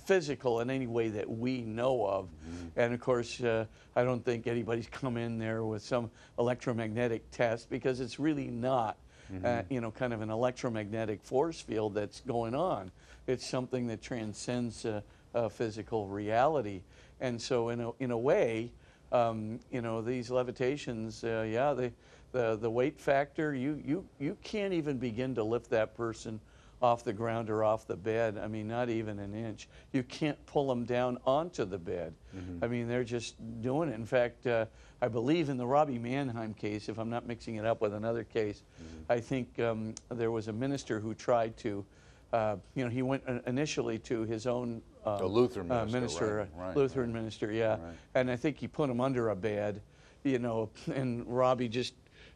physical 0.05 0.61
in 0.61 0.71
any 0.71 0.87
way 0.87 1.09
that 1.09 1.29
we 1.29 1.63
know 1.63 2.07
of. 2.07 2.29
And 2.77 2.95
of 2.95 3.01
course, 3.01 3.41
uh, 3.41 3.67
I 3.97 4.05
don't 4.05 4.25
think 4.25 4.47
anybody's 4.47 4.89
come 4.89 5.17
in 5.17 5.39
there 5.39 5.65
with 5.65 5.83
some 5.83 6.11
electromagnetic 6.39 7.31
test 7.31 7.71
because 7.71 8.01
it's 8.01 8.19
really 8.19 8.49
not. 8.49 8.97
Uh, 9.43 9.63
you 9.71 9.81
know, 9.81 9.91
kind 9.91 10.13
of 10.13 10.21
an 10.21 10.31
electromagnetic 10.31 11.23
force 11.23 11.59
field 11.59 11.95
that's 11.95 12.21
going 12.21 12.55
on. 12.55 12.91
It's 13.27 13.49
something 13.49 13.87
that 13.87 14.03
transcends 14.03 14.85
uh, 14.85 15.01
uh, 15.35 15.49
physical 15.49 16.07
reality. 16.07 16.83
And 17.21 17.41
so, 17.41 17.71
in 17.71 17.81
a, 17.81 17.91
in 18.01 18.11
a 18.11 18.19
way, 18.19 18.71
um, 19.13 19.61
you 19.71 19.81
know, 19.81 20.03
these 20.03 20.29
levitations, 20.29 21.25
uh, 21.25 21.43
yeah, 21.43 21.73
they, 21.73 21.93
the, 22.33 22.57
the 22.57 22.71
weight 22.71 23.01
factor, 23.01 23.55
you, 23.55 23.81
you, 23.85 24.07
you 24.19 24.37
can't 24.43 24.75
even 24.75 24.99
begin 24.99 25.35
to 25.37 25.43
lift 25.43 25.71
that 25.71 25.97
person 25.97 26.41
off 26.83 27.05
the 27.05 27.13
ground 27.13 27.51
or 27.51 27.65
off 27.65 27.87
the 27.87 27.97
bed. 27.97 28.39
I 28.39 28.49
mean, 28.49 28.69
not 28.69 28.91
even 28.91 29.19
an 29.19 29.35
inch. 29.35 29.69
You 29.93 30.03
can't 30.03 30.45
pull 30.47 30.69
them 30.69 30.85
down 30.85 31.19
onto 31.25 31.65
the 31.65 31.79
bed. 31.79 32.15
I 32.63 32.67
mean, 32.67 32.89
they're 32.89 33.05
just 33.05 33.37
doing 33.63 33.89
it. 33.89 33.95
In 33.95 34.05
fact, 34.05 34.47
uh, 34.47 34.67
I 35.01 35.09
believe 35.09 35.49
in 35.49 35.57
the 35.57 35.67
Robbie 35.67 35.99
Mannheim 35.99 36.55
case, 36.55 36.89
if 36.89 36.99
I'm 36.99 37.11
not 37.11 37.27
mixing 37.27 37.57
it 37.57 37.65
up 37.65 37.81
with 37.81 37.95
another 37.95 38.25
case, 38.25 38.63
I 39.09 39.21
think 39.21 39.59
um, 39.61 39.95
there 40.11 40.31
was 40.31 40.49
a 40.49 40.53
minister 40.53 41.01
who 41.01 41.15
tried 41.15 41.57
to, 41.59 41.85
uh, 42.33 42.57
you 42.75 42.85
know, 42.85 42.91
he 42.91 43.03
went 43.03 43.23
initially 43.47 43.99
to 44.01 44.23
his 44.23 44.47
own 44.47 44.83
um, 45.07 45.21
A 45.21 45.27
Lutheran 45.27 45.71
uh, 45.71 45.85
minister, 45.87 46.37
right, 46.37 46.49
uh, 46.57 46.67
right, 46.67 46.77
Lutheran 46.77 47.13
minister, 47.13 47.53
yeah. 47.53 47.73
Right. 47.73 47.81
And 48.15 48.31
I 48.31 48.37
think 48.37 48.59
he 48.59 48.67
put 48.67 48.91
him 48.91 49.01
under 49.01 49.29
a 49.29 49.37
bed, 49.37 49.83
you 50.23 50.39
know, 50.39 50.71
and 50.95 51.27
Robbie 51.27 51.69
just, 51.69 51.95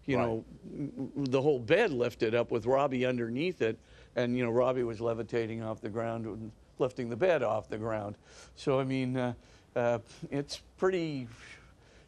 you 0.08 0.16
Right. 0.16 0.24
know, 0.24 0.44
the 1.16 1.40
whole 1.42 1.58
bed 1.60 1.90
lifted 1.92 2.34
up 2.34 2.50
with 2.50 2.64
Robbie 2.64 3.04
underneath 3.04 3.60
it, 3.60 3.78
and 4.16 4.34
you 4.36 4.42
know, 4.42 4.50
Robbie 4.50 4.82
was 4.82 5.02
levitating 5.02 5.62
off 5.62 5.82
the 5.82 5.90
ground 5.90 6.24
and 6.24 6.50
lifting 6.78 7.10
the 7.10 7.16
bed 7.16 7.42
off 7.42 7.68
the 7.68 7.76
ground. 7.76 8.16
So 8.56 8.80
I 8.80 8.84
mean, 8.84 9.16
uh, 9.18 9.34
uh, 9.76 9.98
it's 10.30 10.62
pretty 10.78 11.28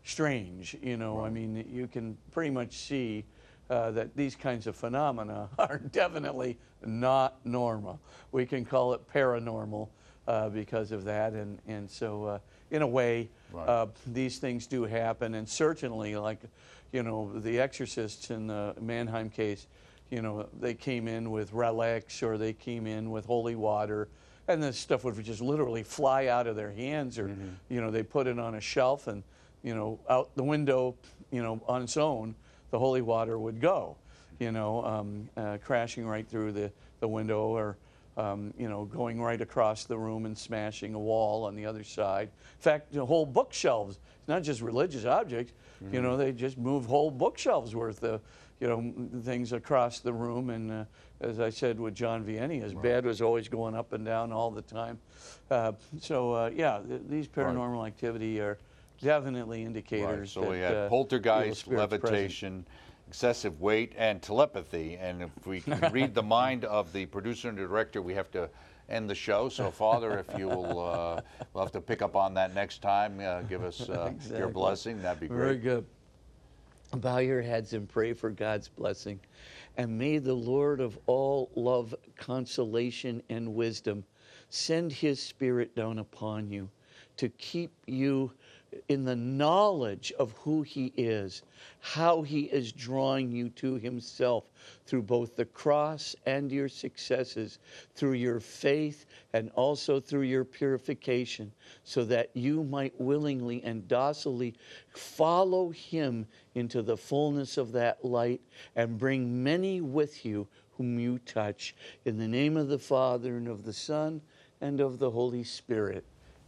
strange, 0.02 0.76
you 0.82 0.96
know. 0.96 1.20
I 1.22 1.28
mean, 1.28 1.62
you 1.70 1.86
can 1.88 2.16
pretty 2.30 2.50
much 2.50 2.72
see 2.78 3.26
uh, 3.68 3.90
that 3.90 4.16
these 4.16 4.34
kinds 4.34 4.66
of 4.66 4.76
phenomena 4.76 5.50
are 5.58 5.78
definitely 5.78 6.58
not 6.82 7.44
normal. 7.44 8.00
We 8.32 8.46
can 8.46 8.64
call 8.64 8.94
it 8.94 9.02
paranormal 9.12 9.90
uh, 10.26 10.48
because 10.48 10.90
of 10.90 11.04
that, 11.04 11.34
and 11.34 11.58
and 11.68 11.90
so 11.90 12.24
uh, 12.24 12.38
in 12.70 12.80
a 12.80 12.86
way, 12.88 13.28
Right. 13.52 13.68
uh, 13.68 13.86
these 14.06 14.38
things 14.38 14.66
do 14.66 14.84
happen, 14.84 15.34
and 15.34 15.46
certainly, 15.46 16.14
like, 16.16 16.38
you 16.92 17.02
know, 17.02 17.32
the 17.38 17.60
exorcists 17.60 18.30
in 18.30 18.46
the 18.46 18.74
Mannheim 18.80 19.30
case, 19.30 19.66
you 20.10 20.22
know, 20.22 20.48
they 20.58 20.74
came 20.74 21.06
in 21.06 21.30
with 21.30 21.52
relics 21.52 22.22
or 22.22 22.36
they 22.36 22.52
came 22.52 22.86
in 22.86 23.10
with 23.10 23.26
holy 23.26 23.54
water, 23.54 24.08
and 24.48 24.62
this 24.62 24.76
stuff 24.76 25.04
would 25.04 25.22
just 25.22 25.40
literally 25.40 25.84
fly 25.84 26.26
out 26.26 26.48
of 26.48 26.56
their 26.56 26.72
hands, 26.72 27.18
or, 27.18 27.28
you 27.68 27.80
know, 27.80 27.90
they 27.90 28.02
put 28.02 28.26
it 28.26 28.38
on 28.38 28.56
a 28.56 28.60
shelf 28.60 29.06
and, 29.06 29.22
you 29.62 29.74
know, 29.74 30.00
out 30.08 30.34
the 30.34 30.42
window, 30.42 30.96
you 31.30 31.42
know, 31.42 31.60
on 31.68 31.82
its 31.82 31.96
own, 31.96 32.34
the 32.70 32.78
holy 32.78 33.02
water 33.02 33.38
would 33.38 33.60
go, 33.60 33.96
you 34.40 34.50
know, 34.50 34.84
um, 34.84 35.28
uh, 35.36 35.58
crashing 35.64 36.06
right 36.06 36.28
through 36.28 36.50
the, 36.50 36.72
the 36.98 37.06
window 37.06 37.48
or, 37.48 37.76
um, 38.16 38.52
you 38.58 38.68
know, 38.68 38.84
going 38.84 39.22
right 39.22 39.40
across 39.40 39.84
the 39.84 39.96
room 39.96 40.26
and 40.26 40.36
smashing 40.36 40.94
a 40.94 40.98
wall 40.98 41.44
on 41.44 41.54
the 41.54 41.64
other 41.64 41.84
side. 41.84 42.28
In 42.28 42.62
fact, 42.62 42.92
the 42.92 43.06
whole 43.06 43.24
bookshelves, 43.24 43.98
it's 44.18 44.28
not 44.28 44.42
just 44.42 44.60
religious 44.60 45.04
objects, 45.04 45.52
you 45.92 46.02
know, 46.02 46.16
they 46.16 46.32
just 46.32 46.58
move 46.58 46.86
whole 46.86 47.10
bookshelves 47.10 47.74
worth 47.74 48.02
of, 48.04 48.20
you 48.60 48.68
know, 48.68 48.92
things 49.22 49.52
across 49.52 50.00
the 50.00 50.12
room. 50.12 50.50
And 50.50 50.70
uh, 50.70 50.84
as 51.20 51.40
I 51.40 51.50
said 51.50 51.80
with 51.80 51.94
John 51.94 52.24
Vianney, 52.24 52.60
his 52.62 52.74
bed 52.74 53.04
was 53.06 53.22
always 53.22 53.48
going 53.48 53.74
up 53.74 53.92
and 53.92 54.04
down 54.04 54.32
all 54.32 54.50
the 54.50 54.62
time. 54.62 54.98
Uh, 55.50 55.72
so, 56.00 56.32
uh, 56.32 56.50
yeah, 56.54 56.80
th- 56.86 57.00
these 57.08 57.26
paranormal 57.28 57.86
activity 57.86 58.40
are 58.40 58.58
definitely 59.02 59.60
Right, 59.60 59.66
indicators 59.66 60.32
so 60.32 60.42
that 60.42 60.50
we 60.50 60.62
uh, 60.62 60.66
had 60.68 60.72
evil 60.76 60.88
poltergeist, 60.88 61.60
spirits 61.60 61.86
present. 61.88 62.02
levitation, 62.04 62.66
excessive 63.08 63.60
weight, 63.60 63.94
and 63.96 64.20
telepathy. 64.20 64.96
And 64.96 65.22
if 65.22 65.46
we 65.46 65.60
can 65.60 65.80
read 65.92 66.14
the 66.14 66.22
mind 66.22 66.66
of 66.66 66.92
the 66.92 67.06
producer 67.06 67.48
and 67.48 67.56
director, 67.56 68.02
we 68.02 68.14
have 68.14 68.30
to 68.32 68.50
end 68.90 69.08
the 69.08 69.14
show. 69.14 69.48
So, 69.48 69.70
Father, 69.70 70.18
if 70.18 70.38
you 70.38 70.48
will, 70.48 70.80
uh, 70.80 71.20
we'll 71.52 71.64
have 71.64 71.72
to 71.72 71.80
pick 71.80 72.02
up 72.02 72.16
on 72.16 72.34
that 72.34 72.54
next 72.54 72.82
time. 72.82 73.20
Uh, 73.20 73.42
give 73.42 73.62
us 73.62 73.88
uh, 73.88 74.12
your 74.36 74.48
blessing. 74.48 75.00
That'd 75.02 75.20
be 75.20 75.28
great. 75.28 75.38
Very 75.38 75.58
good. 75.58 75.86
Bow 76.96 77.18
your 77.18 77.40
heads 77.40 77.72
and 77.72 77.88
pray 77.88 78.12
for 78.12 78.30
God's 78.30 78.68
blessing. 78.68 79.20
And 79.76 79.96
may 79.96 80.18
the 80.18 80.34
Lord 80.34 80.80
of 80.80 80.98
all 81.06 81.50
love, 81.54 81.94
consolation, 82.16 83.22
and 83.28 83.54
wisdom 83.54 84.04
send 84.48 84.90
his 84.90 85.22
spirit 85.22 85.76
down 85.76 86.00
upon 86.00 86.50
you 86.50 86.68
to 87.16 87.28
keep 87.28 87.72
you 87.86 88.32
in 88.88 89.04
the 89.04 89.16
knowledge 89.16 90.12
of 90.18 90.32
who 90.32 90.62
he 90.62 90.92
is, 90.96 91.42
how 91.80 92.22
he 92.22 92.42
is 92.42 92.72
drawing 92.72 93.30
you 93.30 93.48
to 93.50 93.74
himself 93.74 94.44
through 94.86 95.02
both 95.02 95.36
the 95.36 95.44
cross 95.44 96.14
and 96.26 96.52
your 96.52 96.68
successes, 96.68 97.58
through 97.94 98.12
your 98.12 98.40
faith 98.40 99.06
and 99.32 99.50
also 99.50 99.98
through 99.98 100.22
your 100.22 100.44
purification, 100.44 101.52
so 101.84 102.04
that 102.04 102.30
you 102.34 102.62
might 102.64 102.98
willingly 103.00 103.62
and 103.64 103.86
docilely 103.88 104.54
follow 104.94 105.70
him 105.70 106.26
into 106.54 106.82
the 106.82 106.96
fullness 106.96 107.56
of 107.56 107.72
that 107.72 108.04
light 108.04 108.40
and 108.76 108.98
bring 108.98 109.42
many 109.42 109.80
with 109.80 110.24
you 110.24 110.46
whom 110.76 110.98
you 110.98 111.18
touch. 111.20 111.74
In 112.04 112.16
the 112.18 112.28
name 112.28 112.56
of 112.56 112.68
the 112.68 112.78
Father 112.78 113.36
and 113.36 113.48
of 113.48 113.64
the 113.64 113.72
Son 113.72 114.20
and 114.60 114.80
of 114.80 114.98
the 114.98 115.10
Holy 115.10 115.44
Spirit. 115.44 116.04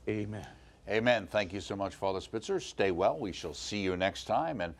Amen. 0.08 0.61
Amen. 0.92 1.26
Thank 1.26 1.54
you 1.54 1.60
so 1.62 1.74
much, 1.74 1.94
Father 1.94 2.20
Spitzer. 2.20 2.60
Stay 2.60 2.90
well. 2.90 3.18
We 3.18 3.32
shall 3.32 3.54
see 3.54 3.78
you 3.78 3.96
next 3.96 4.24
time, 4.24 4.60
and 4.60 4.74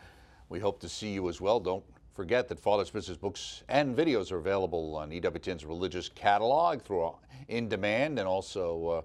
we 0.50 0.60
hope 0.60 0.78
to 0.80 0.88
see 0.88 1.10
you 1.10 1.26
as 1.30 1.40
well. 1.40 1.58
Don't 1.58 1.82
forget 2.12 2.48
that 2.48 2.60
Father 2.60 2.84
Spitzer's 2.84 3.16
books 3.16 3.62
and 3.70 3.96
videos 3.96 4.30
are 4.30 4.36
available 4.36 4.94
on 4.94 5.08
EWTN's 5.08 5.64
religious 5.64 6.10
catalog 6.10 6.82
through 6.82 7.14
in 7.48 7.66
demand 7.66 8.18
and 8.18 8.28
also 8.28 8.88
uh, 8.88 9.02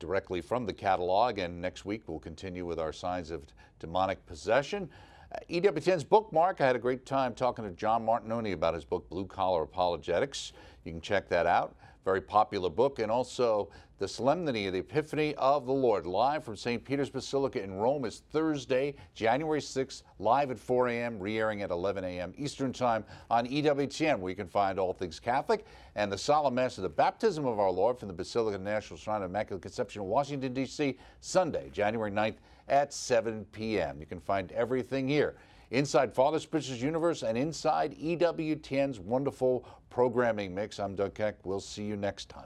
directly 0.00 0.40
from 0.40 0.66
the 0.66 0.72
catalog. 0.72 1.38
And 1.38 1.62
next 1.62 1.84
week 1.84 2.02
we'll 2.08 2.18
continue 2.18 2.66
with 2.66 2.80
our 2.80 2.92
signs 2.92 3.30
of 3.30 3.44
demonic 3.78 4.26
possession. 4.26 4.90
Uh, 5.32 5.38
EWTN's 5.48 6.02
bookmark. 6.02 6.60
I 6.60 6.66
had 6.66 6.74
a 6.74 6.80
great 6.80 7.06
time 7.06 7.32
talking 7.32 7.64
to 7.64 7.70
John 7.70 8.04
Martignoni 8.04 8.54
about 8.54 8.74
his 8.74 8.84
book 8.84 9.08
Blue 9.08 9.24
Collar 9.24 9.62
Apologetics. 9.62 10.52
You 10.84 10.90
can 10.90 11.00
check 11.00 11.28
that 11.28 11.46
out. 11.46 11.76
Very 12.10 12.20
popular 12.20 12.68
book, 12.68 12.98
and 12.98 13.08
also 13.08 13.68
the 13.98 14.08
Solemnity 14.08 14.66
of 14.66 14.72
the 14.72 14.80
Epiphany 14.80 15.32
of 15.36 15.64
the 15.64 15.72
Lord, 15.72 16.06
live 16.06 16.42
from 16.42 16.56
St. 16.56 16.84
Peter's 16.84 17.08
Basilica 17.08 17.62
in 17.62 17.74
Rome, 17.74 18.04
is 18.04 18.22
Thursday, 18.32 18.96
January 19.14 19.60
6th, 19.60 20.02
live 20.18 20.50
at 20.50 20.58
4 20.58 20.88
a.m., 20.88 21.20
re-airing 21.20 21.62
at 21.62 21.70
11 21.70 22.02
a.m. 22.02 22.34
Eastern 22.36 22.72
Time 22.72 23.04
on 23.30 23.46
EWTN, 23.46 24.18
where 24.18 24.28
you 24.28 24.34
can 24.34 24.48
find 24.48 24.80
all 24.80 24.92
things 24.92 25.20
Catholic, 25.20 25.64
and 25.94 26.10
the 26.10 26.18
Solemn 26.18 26.56
Mass 26.56 26.78
of 26.78 26.82
the 26.82 26.88
Baptism 26.88 27.46
of 27.46 27.60
our 27.60 27.70
Lord 27.70 27.96
from 27.96 28.08
the 28.08 28.14
Basilica 28.14 28.58
National 28.58 28.98
Shrine 28.98 29.22
of 29.22 29.30
Immaculate 29.30 29.62
Conception 29.62 30.02
in 30.02 30.08
Washington, 30.08 30.52
D.C., 30.52 30.98
Sunday, 31.20 31.70
January 31.72 32.10
9th 32.10 32.38
at 32.66 32.92
7 32.92 33.44
p.m. 33.52 34.00
You 34.00 34.06
can 34.06 34.18
find 34.18 34.50
everything 34.50 35.06
here 35.06 35.36
inside 35.70 36.14
Father's 36.14 36.42
Spitzer's 36.42 36.82
universe 36.82 37.22
and 37.22 37.36
inside 37.36 37.96
EWTN's 37.98 39.00
wonderful 39.00 39.66
programming 39.88 40.54
mix. 40.54 40.78
I'm 40.78 40.94
Doug 40.94 41.14
Keck. 41.14 41.44
We'll 41.44 41.60
see 41.60 41.84
you 41.84 41.96
next 41.96 42.28
time. 42.28 42.44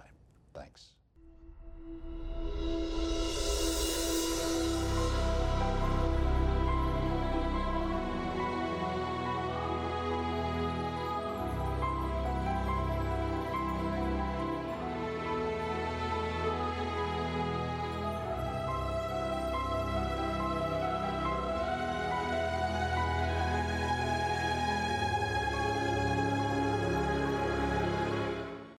Thanks. 0.55 0.94